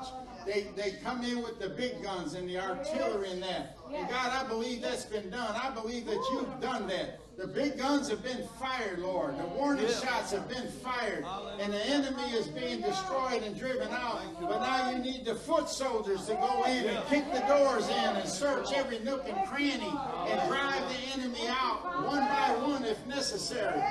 They, 0.45 0.67
they 0.75 0.91
come 1.03 1.23
in 1.23 1.41
with 1.41 1.59
the 1.59 1.69
big 1.69 2.03
guns 2.03 2.35
and 2.35 2.47
the 2.47 2.59
artillery 2.59 3.31
and 3.31 3.41
that. 3.43 3.77
And 3.93 4.07
God, 4.09 4.31
I 4.31 4.47
believe 4.47 4.81
that's 4.81 5.05
been 5.05 5.29
done. 5.29 5.55
I 5.61 5.71
believe 5.71 6.05
that 6.05 6.23
you've 6.31 6.61
done 6.61 6.87
that. 6.87 7.19
The 7.37 7.47
big 7.47 7.77
guns 7.77 8.09
have 8.09 8.23
been 8.23 8.47
fired, 8.59 8.99
Lord. 8.99 9.37
The 9.37 9.45
warning 9.47 9.87
shots 9.87 10.31
have 10.31 10.47
been 10.47 10.67
fired. 10.67 11.25
And 11.59 11.73
the 11.73 11.85
enemy 11.85 12.31
is 12.31 12.47
being 12.47 12.81
destroyed 12.81 13.43
and 13.43 13.57
driven 13.57 13.89
out. 13.91 14.21
But 14.39 14.59
now 14.59 14.91
you 14.91 14.99
need 14.99 15.25
the 15.25 15.35
foot 15.35 15.67
soldiers 15.67 16.25
to 16.27 16.35
go 16.35 16.63
in 16.63 16.85
and 16.85 17.05
kick 17.07 17.25
the 17.33 17.41
doors 17.41 17.89
in 17.89 17.93
and 17.93 18.29
search 18.29 18.71
every 18.73 18.99
nook 18.99 19.25
and 19.27 19.47
cranny 19.49 19.91
and 20.27 20.49
drive 20.49 20.81
the 20.89 21.19
enemy 21.19 21.47
out 21.49 22.05
one 22.05 22.25
by 22.25 22.55
one 22.61 22.85
if 22.85 23.05
necessary. 23.05 23.83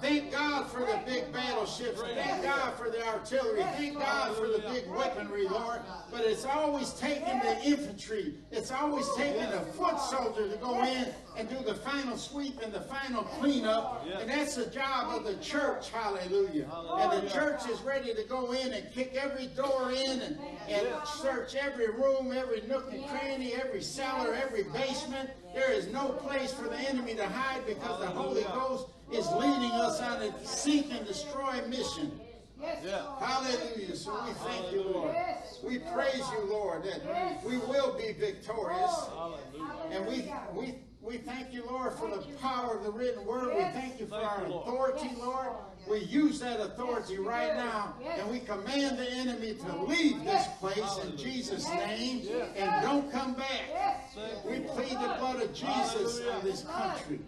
Thank 0.00 0.32
God 0.32 0.66
for 0.70 0.80
the 0.80 0.98
big 1.04 1.30
battleships. 1.32 2.00
Thank 2.00 2.42
God 2.42 2.74
for 2.74 2.88
the 2.88 3.06
artillery. 3.06 3.62
Thank 3.62 3.98
God 3.98 4.34
for 4.34 4.46
the 4.46 4.60
big 4.72 4.88
weaponry, 4.88 5.46
Lord. 5.46 5.80
But 6.10 6.22
it's 6.22 6.46
always 6.46 6.92
taking 6.94 7.38
the 7.40 7.62
infantry. 7.62 8.34
It's 8.50 8.70
always 8.70 9.06
taking 9.16 9.50
the 9.50 9.60
foot 9.60 10.00
soldier 10.00 10.48
to 10.48 10.56
go 10.56 10.82
in 10.84 11.08
and 11.36 11.48
do 11.48 11.56
the 11.64 11.74
final 11.74 12.16
sweep 12.16 12.60
and 12.62 12.72
the 12.72 12.80
final 12.82 13.22
cleanup. 13.22 14.06
And 14.20 14.28
that's 14.28 14.56
the 14.56 14.66
job 14.66 15.14
of 15.14 15.24
the 15.24 15.42
church. 15.42 15.90
Hallelujah. 15.90 16.68
And 16.98 17.22
the 17.26 17.30
church 17.30 17.68
is 17.68 17.80
ready 17.82 18.14
to 18.14 18.22
go 18.24 18.52
in 18.52 18.72
and 18.72 18.92
kick 18.92 19.14
every 19.20 19.46
door 19.48 19.90
in 19.90 20.20
and, 20.20 20.38
and 20.68 20.86
search 21.06 21.54
every 21.54 21.88
room, 21.90 22.32
every 22.32 22.62
nook 22.62 22.92
and 22.92 23.06
cranny, 23.08 23.54
every 23.54 23.82
cellar, 23.82 24.34
every 24.34 24.64
basement. 24.64 25.30
There 25.54 25.72
is 25.72 25.88
no 25.88 26.08
place 26.10 26.52
for 26.52 26.68
the 26.68 26.78
enemy 26.78 27.14
to 27.16 27.26
hide 27.26 27.66
because 27.66 28.00
the 28.00 28.06
Holy 28.06 28.42
Ghost 28.44 28.86
is 29.12 29.28
leading 29.32 29.72
us 29.72 29.98
that 30.00 30.46
seek 30.46 30.92
and 30.92 31.06
destroy 31.06 31.60
mission. 31.68 32.20
Yes, 32.60 32.82
Yeah. 32.84 33.18
Hallelujah. 33.18 33.96
So 33.96 34.12
we 34.24 34.32
thank 34.32 34.70
you, 34.72 34.82
Lord. 34.82 35.12
Yes. 35.14 35.58
We 35.64 35.78
praise 35.78 36.22
you, 36.32 36.44
Lord, 36.46 36.84
that 36.84 37.00
Yes. 37.06 37.42
we 37.44 37.56
will 37.56 37.96
be 37.96 38.12
victorious. 38.12 39.06
Hallelujah. 39.08 39.38
And 39.90 40.06
we, 40.06 40.32
we, 40.52 40.74
we 41.02 41.16
thank 41.18 41.52
you, 41.52 41.64
Lord, 41.70 41.92
for 41.94 42.08
the 42.10 42.22
power 42.40 42.76
of 42.76 42.84
the 42.84 42.90
written 42.90 43.24
word. 43.24 43.54
We 43.56 43.62
thank 43.72 43.98
you 43.98 44.06
for 44.06 44.20
Thank 44.20 44.30
our 44.32 44.42
you, 44.46 44.52
Lord. 44.52 44.66
authority, 44.68 45.06
Yes, 45.10 45.18
Lord. 45.18 45.46
Lord. 45.46 45.56
We 45.88 45.98
use 46.00 46.40
that 46.40 46.60
authority 46.60 47.14
Yes, 47.14 47.22
right 47.22 47.50
do. 47.52 47.56
now, 47.56 47.94
Yes. 48.02 48.18
and 48.20 48.30
we 48.30 48.40
command 48.40 48.98
the 48.98 49.10
enemy 49.10 49.54
to 49.54 49.76
leave 49.84 50.18
this 50.24 50.46
Yes. 50.46 50.58
place 50.58 50.98
in 51.04 51.16
Jesus' 51.16 51.64
Yes. 51.66 51.98
name 51.98 52.20
Yes. 52.22 52.48
and 52.56 52.82
don't 52.82 53.10
come 53.10 53.32
back. 53.32 53.62
Yes. 53.70 53.96
We 54.44 54.56
you. 54.56 54.60
plead 54.68 54.90
the 54.92 55.14
blood 55.18 55.40
of 55.42 55.54
Jesus 55.54 56.18
Hallelujah. 56.18 56.32
on 56.32 56.42
this 56.44 56.62
country. 56.64 57.20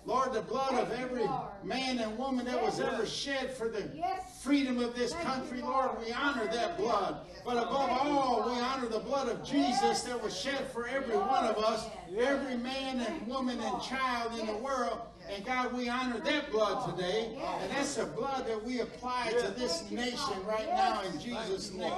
Yes. 0.00 0.06
Lord, 0.06 0.32
the 0.32 0.40
blood 0.42 0.72
of 0.74 0.88
Thank 0.88 0.98
you, 1.00 1.06
every 1.06 1.24
Lord. 1.24 1.48
man 1.64 1.98
and 1.98 2.16
woman 2.18 2.46
that 2.46 2.62
was 2.62 2.80
ever 2.80 3.04
shed 3.06 3.52
for 3.52 3.68
the 3.68 3.88
Yes. 3.94 4.42
freedom 4.42 4.78
of 4.80 4.94
this 4.94 5.12
Thank 5.12 5.24
you, 5.24 5.30
country, 5.30 5.62
Lord. 5.62 5.86
Lord, 5.86 6.06
we 6.06 6.12
honor 6.12 6.46
that 6.46 6.76
blood. 6.78 7.26
But 7.44 7.56
above 7.58 7.88
Thank 7.88 8.02
all, 8.02 8.38
Lord. 8.40 8.46
we 8.56 8.60
honor 8.62 8.86
the 8.88 9.00
blood 9.00 9.28
of 9.28 9.44
Jesus 9.44 10.02
that 10.02 10.22
was 10.22 10.38
shed 10.38 10.70
for 10.72 10.86
every 10.88 11.16
one 11.16 11.44
of 11.44 11.58
us, 11.58 11.86
every 12.18 12.56
man 12.56 13.00
and 13.00 13.26
woman 13.26 13.60
and 13.60 13.82
child 13.82 14.38
in 14.38 14.46
the 14.46 14.56
world. 14.56 15.00
And 15.28 15.44
God, 15.44 15.72
we 15.74 15.88
honor 15.88 16.18
that 16.18 16.50
blood 16.50 16.90
today. 16.96 17.38
And 17.60 17.70
that's 17.70 17.94
the 17.94 18.06
blood 18.06 18.46
that 18.48 18.62
we 18.64 18.80
apply 18.80 19.30
to 19.38 19.48
this 19.52 19.88
nation 19.90 20.44
right 20.46 20.66
now 20.68 21.02
in 21.02 21.20
Jesus' 21.20 21.72
name. 21.72 21.92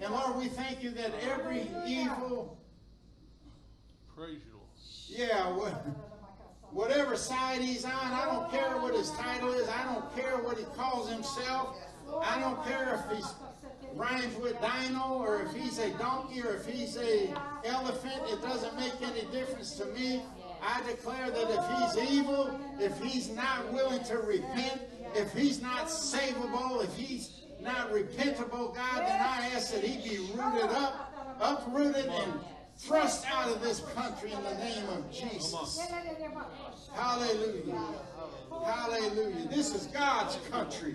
And 0.00 0.12
Lord, 0.12 0.36
we 0.36 0.48
thank 0.48 0.82
you 0.82 0.90
that 0.92 1.12
every 1.22 1.68
evil, 1.86 2.58
Praise 4.16 4.40
you, 4.46 4.54
Lord. 4.54 4.68
yeah, 5.08 5.48
what, 5.52 5.86
whatever 6.74 7.16
side 7.16 7.60
he's 7.60 7.84
on, 7.84 7.92
I 7.92 8.26
don't 8.26 8.50
care 8.50 8.76
what 8.78 8.94
his 8.94 9.10
title 9.12 9.52
is, 9.52 9.68
I 9.68 9.84
don't 9.84 10.14
care 10.14 10.36
what 10.38 10.58
he 10.58 10.64
calls 10.76 11.08
himself, 11.08 11.76
I 12.20 12.38
don't 12.40 12.62
care 12.66 13.02
if 13.08 13.16
he's 13.16 13.32
rhymes 13.94 14.36
with 14.38 14.56
dino 14.60 15.18
or 15.20 15.42
if 15.42 15.54
he's 15.54 15.78
a 15.78 15.90
donkey 15.98 16.42
or 16.42 16.56
if 16.56 16.66
he's 16.66 16.96
a 16.96 17.32
elephant, 17.64 18.20
it 18.28 18.42
doesn't 18.42 18.76
make 18.76 18.92
any 19.02 19.22
difference 19.30 19.76
to 19.76 19.86
me. 19.86 20.20
I 20.60 20.82
declare 20.88 21.30
that 21.30 21.50
if 21.50 21.96
he's 21.96 22.10
evil, 22.10 22.58
if 22.80 23.00
he's 23.00 23.30
not 23.30 23.72
willing 23.72 24.02
to 24.04 24.18
repent, 24.18 24.82
if 25.14 25.32
he's 25.32 25.62
not 25.62 25.86
savable, 25.86 26.82
if 26.82 26.94
he's 26.96 27.42
not 27.60 27.92
repentable, 27.92 28.74
God, 28.74 29.00
then 29.00 29.20
I 29.20 29.50
ask 29.54 29.72
that 29.74 29.84
he 29.84 30.08
be 30.08 30.18
rooted 30.34 30.70
up, 30.70 31.38
uprooted, 31.40 32.06
and 32.06 32.32
thrust 32.78 33.26
out 33.30 33.48
of 33.48 33.62
this 33.62 33.80
country 33.94 34.32
in 34.32 34.42
the 34.42 34.54
name 34.54 34.88
of 34.88 35.10
Jesus. 35.12 35.80
Hallelujah. 36.94 37.84
Hallelujah. 38.62 39.48
This 39.50 39.74
is 39.74 39.86
God's 39.88 40.38
country. 40.50 40.94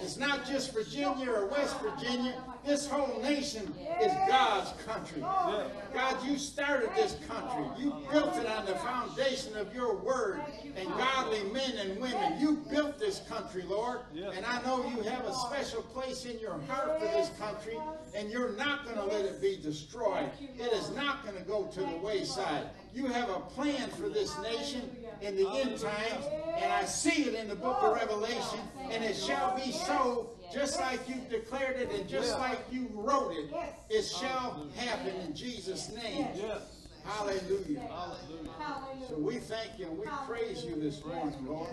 It's 0.00 0.16
not 0.16 0.46
just 0.46 0.72
Virginia 0.72 1.30
or 1.30 1.46
West 1.46 1.76
Virginia. 1.80 2.34
This 2.64 2.86
whole 2.86 3.20
nation 3.22 3.72
is 4.00 4.12
God's 4.28 4.72
country. 4.84 5.20
God, 5.20 6.24
you 6.24 6.36
started 6.38 6.90
this 6.94 7.16
country. 7.26 7.64
You 7.78 7.94
built 8.10 8.36
it 8.36 8.46
on 8.46 8.66
the 8.66 8.74
foundation 8.76 9.56
of 9.56 9.74
your 9.74 9.96
word 9.96 10.40
and 10.76 10.88
godly 10.96 11.42
men 11.52 11.72
and 11.78 12.00
women. 12.00 12.40
You 12.40 12.56
built 12.70 12.98
this 12.98 13.22
country, 13.28 13.62
Lord. 13.62 14.00
And 14.14 14.44
I 14.44 14.62
know 14.62 14.84
you 14.88 15.02
have 15.02 15.24
a 15.24 15.34
special 15.34 15.82
place 15.82 16.24
in 16.24 16.38
your 16.38 16.58
heart 16.68 17.00
for 17.00 17.06
this 17.06 17.30
country, 17.38 17.78
and 18.14 18.30
you're 18.30 18.52
not 18.52 18.84
going 18.84 18.96
to 18.96 19.04
let 19.04 19.24
it 19.24 19.40
be 19.40 19.58
destroyed. 19.62 20.30
It 20.40 20.72
is 20.72 20.90
not 20.90 21.24
going 21.24 21.36
to 21.36 21.44
go 21.44 21.64
to 21.64 21.80
the 21.80 21.96
wayside. 22.02 22.66
You 22.94 23.06
have 23.06 23.28
a 23.28 23.40
plan 23.40 23.88
for 23.90 24.08
this 24.08 24.36
nation 24.40 24.82
in 25.20 25.36
the 25.36 25.48
end 25.48 25.78
times, 25.78 26.24
and 26.56 26.72
I 26.72 26.84
see 26.84 27.24
it 27.24 27.34
in 27.34 27.48
the 27.48 27.54
book 27.54 27.78
of 27.82 27.94
Revelation, 27.94 28.60
and 28.90 29.04
it 29.04 29.14
shall 29.14 29.56
be 29.56 29.72
so, 29.72 30.30
just 30.52 30.80
like 30.80 31.08
you 31.08 31.16
declared 31.30 31.76
it 31.76 31.92
and 31.92 32.08
just 32.08 32.38
like 32.38 32.58
you 32.70 32.88
wrote 32.94 33.32
it. 33.32 33.50
It 33.90 34.02
shall 34.02 34.66
happen 34.76 35.14
in 35.16 35.34
Jesus' 35.34 35.90
name. 35.92 36.28
Yes. 36.34 36.86
Hallelujah. 37.04 37.80
Hallelujah. 37.80 39.08
So 39.08 39.16
we 39.16 39.36
thank 39.36 39.78
you 39.78 39.86
and 39.86 39.98
we 39.98 40.06
praise 40.26 40.64
you 40.64 40.76
this 40.76 41.04
morning, 41.04 41.34
Lord. 41.46 41.70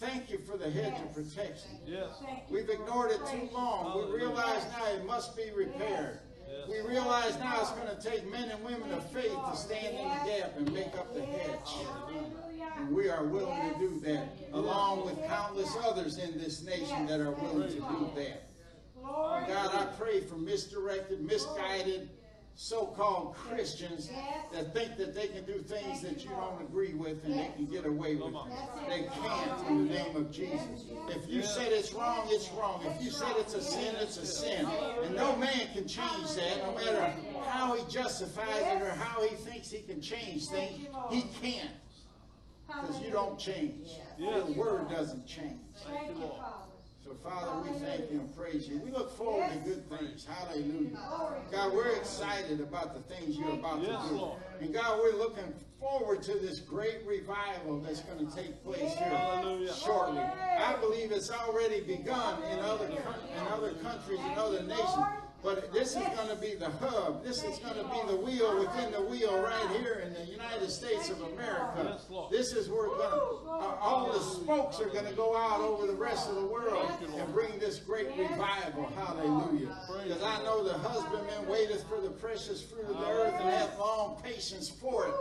Thank 0.00 0.30
you 0.30 0.38
for 0.38 0.56
the 0.56 0.70
hedge 0.70 0.94
of 1.00 1.14
protection. 1.14 1.70
Yes. 1.86 2.08
We've 2.48 2.68
ignored 2.68 3.10
it 3.10 3.20
too 3.30 3.48
long. 3.52 4.10
We 4.10 4.16
realize 4.16 4.64
now 4.76 4.86
it 4.86 5.04
must 5.06 5.36
be 5.36 5.50
repaired. 5.54 6.20
We 6.68 6.80
realize 6.86 7.38
now 7.38 7.60
it's 7.60 7.70
going 7.70 7.88
to 7.88 8.10
take 8.10 8.30
men 8.30 8.50
and 8.50 8.62
women 8.62 8.92
of 8.92 9.10
faith 9.10 9.32
to 9.50 9.56
stand 9.56 9.96
in 9.96 10.04
the 10.04 10.30
gap 10.30 10.54
and 10.56 10.72
make 10.72 10.94
up 10.98 11.14
the 11.14 11.22
hedge. 11.22 11.86
And 12.78 12.94
we 12.94 13.08
are 13.08 13.24
willing 13.24 13.72
to 13.72 13.78
do 13.78 14.00
that, 14.00 14.36
along 14.52 15.06
with 15.06 15.16
countless 15.26 15.74
others 15.82 16.18
in 16.18 16.38
this 16.38 16.62
nation 16.62 17.06
that 17.06 17.20
are 17.20 17.30
willing 17.30 17.68
to 17.68 17.80
do 17.80 18.10
that. 18.16 18.44
God, 19.02 19.74
I 19.74 19.86
pray 19.98 20.20
for 20.20 20.36
misdirected, 20.36 21.20
misguided, 21.24 22.10
so-called 22.60 23.36
Christians 23.36 24.10
that 24.52 24.74
think 24.74 24.96
that 24.96 25.14
they 25.14 25.28
can 25.28 25.44
do 25.44 25.58
things 25.60 26.02
that 26.02 26.24
you 26.24 26.30
don't 26.30 26.60
agree 26.60 26.92
with 26.92 27.24
and 27.24 27.38
they 27.38 27.50
can 27.54 27.66
get 27.66 27.86
away 27.86 28.16
with. 28.16 28.34
it. 28.34 28.88
They 28.88 29.02
can't 29.22 29.68
in 29.68 29.86
the 29.86 29.94
name 29.94 30.16
of 30.16 30.32
Jesus. 30.32 30.84
If 31.08 31.28
you 31.30 31.42
said 31.42 31.70
it's 31.70 31.92
wrong, 31.92 32.26
it's 32.26 32.50
wrong. 32.50 32.82
If 32.84 33.00
you 33.00 33.12
said 33.12 33.32
it's 33.36 33.54
a 33.54 33.62
sin, 33.62 33.94
it's 34.00 34.16
a 34.16 34.26
sin. 34.26 34.66
And 35.04 35.14
no 35.14 35.36
man 35.36 35.68
can 35.72 35.86
change 35.86 36.34
that, 36.34 36.58
no 36.66 36.74
matter 36.74 37.14
how 37.46 37.76
he 37.76 37.88
justifies 37.88 38.48
it 38.60 38.82
or 38.82 38.90
how 38.90 39.22
he 39.22 39.36
thinks 39.36 39.70
he 39.70 39.82
can 39.82 40.00
change 40.00 40.48
things. 40.48 40.88
He 41.10 41.22
can't. 41.40 41.70
Because 42.66 43.00
you 43.00 43.12
don't 43.12 43.38
change. 43.38 43.86
Your 44.18 44.44
word 44.46 44.90
doesn't 44.90 45.28
change. 45.28 45.60
So, 47.08 47.14
Father, 47.14 47.62
we 47.62 47.78
thank 47.78 48.10
you 48.10 48.20
and 48.20 48.36
praise 48.36 48.68
you. 48.68 48.78
We 48.80 48.90
look 48.90 49.16
forward 49.16 49.50
to 49.50 49.58
good 49.60 49.88
things. 49.88 50.26
Hallelujah. 50.26 50.98
God, 51.50 51.72
we're 51.72 51.96
excited 51.96 52.60
about 52.60 52.92
the 52.92 53.14
things 53.14 53.34
you're 53.34 53.54
about 53.54 53.80
to 53.80 53.86
do. 53.86 54.14
Lord. 54.14 54.38
And 54.60 54.74
God, 54.74 54.98
we're 54.98 55.16
looking 55.16 55.54
forward 55.80 56.22
to 56.24 56.34
this 56.34 56.58
great 56.58 56.98
revival 57.06 57.80
that's 57.80 58.00
going 58.00 58.28
to 58.28 58.36
take 58.36 58.62
place 58.62 58.92
here 58.94 59.08
Hallelujah. 59.08 59.72
shortly. 59.72 60.18
I 60.18 60.76
believe 60.80 61.10
it's 61.10 61.30
already 61.30 61.80
begun 61.80 62.42
in 62.42 62.58
other 62.58 62.86
in 62.86 63.46
other 63.52 63.72
countries 63.74 64.20
and 64.22 64.38
other 64.38 64.62
nations. 64.62 65.06
But 65.42 65.72
this 65.72 65.90
is 65.90 66.02
going 66.16 66.28
to 66.28 66.36
be 66.36 66.54
the 66.54 66.68
hub. 66.68 67.24
This 67.24 67.44
is 67.44 67.58
going 67.58 67.76
to 67.76 67.84
be 67.84 68.10
the 68.10 68.16
wheel 68.16 68.58
within 68.58 68.90
the 68.90 69.02
wheel 69.02 69.40
right 69.40 69.70
here 69.78 70.02
in 70.04 70.12
the 70.12 70.24
United 70.24 70.68
States 70.68 71.10
of 71.10 71.20
America. 71.20 71.96
This 72.30 72.52
is 72.54 72.68
where 72.68 72.88
going 72.88 73.38
uh, 73.46 73.76
all 73.80 74.12
the 74.12 74.18
spokes 74.18 74.80
are 74.80 74.88
going 74.88 75.06
to 75.06 75.12
go 75.12 75.36
out 75.36 75.60
over 75.60 75.86
the 75.86 75.94
rest 75.94 76.28
of 76.28 76.34
the 76.34 76.44
world 76.44 76.90
and 77.00 77.32
bring 77.32 77.56
this 77.60 77.78
great 77.78 78.08
revival. 78.16 78.90
Hallelujah. 78.96 79.76
Because 80.02 80.22
I 80.22 80.42
know 80.42 80.64
the 80.64 80.74
husbandman 80.74 81.48
waiteth 81.48 81.84
for 81.88 82.00
the 82.00 82.10
precious 82.10 82.60
fruit 82.62 82.86
of 82.86 82.98
the 82.98 83.08
earth 83.08 83.34
and 83.38 83.48
hath 83.48 83.78
long 83.78 84.20
patience 84.22 84.68
for 84.68 85.06
it. 85.06 85.14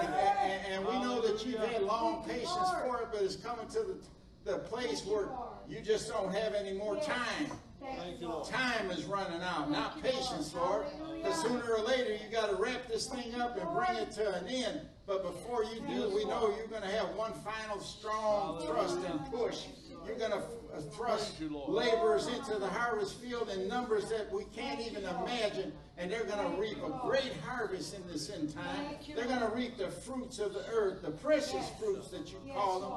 And, 0.00 0.14
and, 0.14 0.66
and 0.66 0.86
we 0.86 0.92
know 1.00 1.22
that 1.22 1.46
you've 1.46 1.60
had 1.60 1.82
long 1.82 2.24
patience 2.28 2.70
for 2.84 3.00
it, 3.00 3.08
but 3.10 3.22
it's 3.22 3.36
coming 3.36 3.66
to 3.68 3.78
the, 3.80 3.96
the 4.44 4.58
place 4.58 5.04
where 5.06 5.28
you 5.66 5.80
just 5.80 6.08
don't 6.08 6.32
have 6.34 6.54
any 6.54 6.72
more 6.74 6.96
time. 6.96 7.50
Thank 7.96 8.20
you, 8.20 8.28
Lord. 8.28 8.48
Time 8.48 8.90
is 8.90 9.04
running 9.04 9.42
out, 9.42 9.70
not 9.70 10.02
patience, 10.02 10.54
Lord. 10.54 10.84
Because 11.16 11.40
sooner 11.42 11.62
or 11.72 11.80
later 11.84 12.12
you 12.12 12.30
got 12.30 12.50
to 12.50 12.56
wrap 12.56 12.88
this 12.88 13.06
thing 13.08 13.34
up 13.40 13.56
and 13.58 13.68
bring 13.74 13.96
it 13.96 14.10
to 14.12 14.34
an 14.34 14.46
end. 14.48 14.80
But 15.06 15.22
before 15.22 15.64
you 15.64 15.80
do, 15.80 16.14
we 16.14 16.24
know 16.24 16.54
you're 16.56 16.68
going 16.68 16.82
to 16.82 16.96
have 16.96 17.08
one 17.16 17.32
final 17.32 17.80
strong 17.80 18.64
thrust 18.66 18.98
and 19.08 19.24
push. 19.32 19.66
You're 20.06 20.16
going 20.16 20.32
to 20.32 20.38
uh, 20.38 20.80
thrust 20.96 21.36
Praise 21.38 21.40
you, 21.40 21.56
Lord. 21.56 21.70
laborers 21.72 22.26
into 22.26 22.58
the 22.58 22.66
harvest 22.66 23.20
field 23.20 23.50
in 23.50 23.68
numbers 23.68 24.08
that 24.10 24.32
we 24.32 24.44
can't 24.56 24.80
even 24.80 25.04
imagine, 25.04 25.72
and 25.98 26.10
they're 26.10 26.24
going 26.24 26.50
to 26.50 26.60
reap 26.60 26.78
a 26.78 27.06
great 27.06 27.32
harvest 27.46 27.94
in 27.94 28.02
this 28.08 28.30
end 28.30 28.52
time. 28.52 28.96
They're 29.14 29.26
going 29.26 29.40
to 29.40 29.54
reap 29.54 29.76
the 29.76 29.88
fruits 29.88 30.38
of 30.38 30.54
the 30.54 30.66
earth, 30.68 31.02
the 31.02 31.10
precious 31.10 31.70
fruits 31.78 32.08
that 32.08 32.30
you 32.32 32.38
call 32.52 32.80
them, 32.80 32.90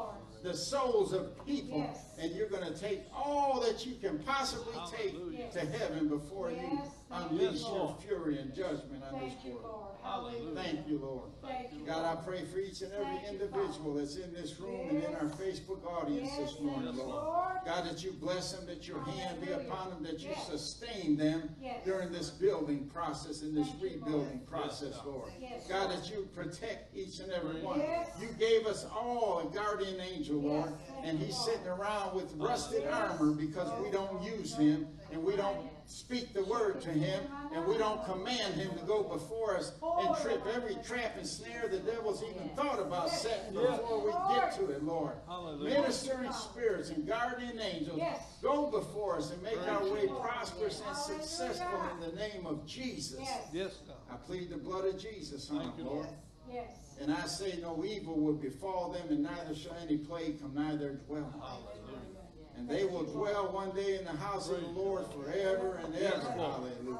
the 0.46 0.56
souls 0.56 1.12
of 1.12 1.44
people, 1.46 2.00
and 2.20 2.32
you're 2.34 2.48
going 2.48 2.72
to 2.72 2.80
take 2.80 3.02
all 3.14 3.60
that 3.62 3.84
you 3.86 3.96
can 3.96 4.20
possibly 4.20 4.76
take 4.96 5.52
to 5.52 5.60
heaven 5.60 6.08
before 6.08 6.52
you 6.52 6.80
unleash 7.12 7.52
Yes, 7.54 7.62
your 7.62 7.72
Lord. 7.72 8.02
fury 8.02 8.40
and 8.40 8.54
judgment 8.54 9.04
on 9.12 9.20
this 9.20 9.34
Thank 9.34 9.46
you, 9.46 9.52
world. 9.54 9.64
Lord. 9.64 9.82
Hallelujah. 10.04 10.56
Thank 10.62 10.88
you, 10.88 11.00
Lord. 11.00 11.30
Thank 11.42 11.74
you. 11.74 11.84
God, 11.86 12.06
I 12.06 12.22
pray 12.24 12.46
for 12.46 12.60
each 12.60 12.82
and 12.84 12.92
every 12.94 13.28
individual 13.28 13.96
that's 13.96 14.18
in 14.18 14.32
this 14.34 14.60
room 14.60 14.90
and 14.90 15.04
in 15.04 15.16
our 15.16 15.26
Facebook 15.32 15.84
audience 15.86 16.30
this 16.38 16.60
morning, 16.60 16.96
Lord. 16.96 17.54
God, 17.66 17.86
that 17.90 18.04
you 18.04 18.12
bless 18.12 18.52
them, 18.54 18.68
that 18.68 18.88
your 18.88 19.02
hand 19.04 19.42
be 19.44 19.52
upon 19.52 19.90
them, 19.90 20.04
that 20.04 20.20
you 20.20 20.30
sustain 20.48 21.18
them 21.18 21.50
during 21.86 22.12
this 22.12 22.30
building 22.30 22.86
process 22.94 23.42
and 23.42 23.58
this 23.58 23.68
rebuilding 23.82 24.42
process, 24.46 24.94
Lord. 25.04 25.32
God, 25.68 25.90
that 25.90 26.08
you 26.12 26.28
protect 26.36 26.96
each 26.96 27.20
and 27.20 27.32
every 27.32 27.62
one. 27.62 27.82
You 28.22 28.28
gave 28.40 28.68
us 28.68 28.86
all 28.96 29.50
a 29.52 29.56
guardian 29.56 30.00
angel, 30.00 30.38
Lord, 30.40 30.72
and 31.04 31.18
he's 31.18 31.36
sitting 31.38 31.68
around 31.68 32.16
with 32.16 32.32
rusted 32.36 32.86
armor 32.88 33.32
because 33.34 33.70
we 33.84 33.90
don't 33.90 34.22
use 34.22 34.54
him 34.56 34.88
and 35.12 35.24
we 35.24 35.36
don't 35.36 35.58
speak 35.88 36.34
the 36.34 36.44
word 36.46 36.82
to 36.82 36.90
him 36.90 37.24
and 37.54 37.66
we 37.66 37.78
don't 37.78 38.04
command 38.06 38.56
him 38.56 38.70
to 38.78 38.86
go 38.86 39.04
before 39.04 39.56
us 39.56 39.74
and 40.00 40.18
trip 40.18 40.42
every 40.54 40.76
trap 40.86 41.16
and 41.18 41.28
snare 41.28 41.68
the 41.70 41.78
devil's 41.80 42.24
even 42.24 42.50
thought 42.56 42.80
about 42.80 43.10
setting 43.10 43.54
before 43.54 44.04
we 44.04 44.36
get 44.36 44.56
to 44.56 44.70
it, 44.72 44.84
Lord. 44.84 45.14
Hallelujah. 45.28 45.82
Ministering 45.82 46.32
spirits 46.32 46.90
and 46.90 47.08
guardian 47.08 47.60
angels, 47.60 48.02
go 48.42 48.70
before 48.72 49.18
us 49.18 49.32
and 49.32 49.42
make 49.44 49.60
our 49.68 49.84
way 49.84 50.08
prosperous 50.08 50.82
and 50.88 50.98
successful 50.98 51.82
in 51.94 52.10
the 52.10 52.16
name 52.16 52.46
of 52.46 52.66
Jesus. 52.66 53.20
Yes. 53.20 53.48
Yes, 53.54 53.80
I 54.12 54.16
plead 54.16 54.50
the 54.50 54.58
blood 54.58 54.86
of 54.86 55.00
Jesus 55.00 55.50
on 55.52 55.60
Thank 55.60 55.78
them, 55.78 55.86
you, 55.86 55.92
Lord. 55.92 56.08
Yes. 56.52 56.96
And 57.02 57.12
I 57.14 57.26
say 57.26 57.58
no 57.62 57.84
evil 57.84 58.20
will 58.20 58.34
befall 58.34 58.92
them, 58.92 59.08
and 59.10 59.24
neither 59.24 59.56
shall 59.56 59.76
any 59.82 59.98
plague 59.98 60.42
come 60.42 60.54
nigh 60.56 60.76
their 60.76 60.94
dwelling. 60.94 61.34
Hallelujah. 61.40 62.15
And 62.58 62.70
they 62.70 62.86
will 62.86 63.04
dwell 63.04 63.52
one 63.52 63.72
day 63.76 63.98
in 63.98 64.06
the 64.06 64.12
house 64.12 64.50
of 64.50 64.62
the 64.62 64.68
Lord 64.68 65.06
forever 65.14 65.80
and 65.84 65.96
ever. 65.96 66.20
Hallelujah. 66.20 66.76
Hallelujah. 66.84 67.00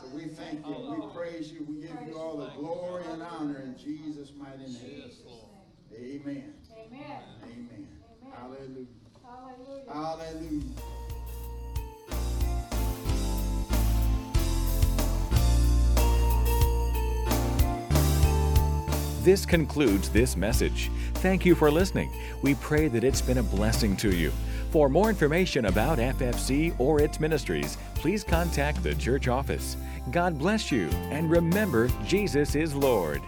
So 0.00 0.08
we 0.14 0.22
thank 0.26 0.66
you, 0.66 0.74
we 0.90 1.14
praise 1.14 1.50
you, 1.50 1.64
we 1.64 1.80
give 1.80 1.96
you 2.06 2.16
all 2.16 2.36
the 2.36 2.50
glory 2.50 3.04
and 3.10 3.22
honor 3.22 3.60
in 3.60 3.76
Jesus' 3.76 4.32
mighty 4.38 4.70
name. 4.72 5.10
Amen. 5.92 6.54
Amen. 6.72 7.22
Amen. 7.42 7.88
Hallelujah. 8.32 8.86
Hallelujah. 9.24 9.92
Hallelujah. 9.92 10.62
This 19.24 19.44
concludes 19.44 20.08
this 20.08 20.36
message. 20.36 20.90
Thank 21.14 21.44
you 21.44 21.54
for 21.54 21.70
listening. 21.70 22.10
We 22.40 22.54
pray 22.54 22.88
that 22.88 23.04
it's 23.04 23.20
been 23.20 23.38
a 23.38 23.42
blessing 23.42 23.96
to 23.98 24.16
you. 24.16 24.32
For 24.70 24.90
more 24.90 25.08
information 25.08 25.64
about 25.64 25.98
FFC 25.98 26.78
or 26.78 27.00
its 27.00 27.20
ministries, 27.20 27.78
please 27.94 28.22
contact 28.22 28.82
the 28.82 28.94
church 28.94 29.26
office. 29.26 29.78
God 30.10 30.38
bless 30.38 30.70
you, 30.70 30.88
and 31.10 31.30
remember, 31.30 31.88
Jesus 32.04 32.54
is 32.54 32.74
Lord. 32.74 33.22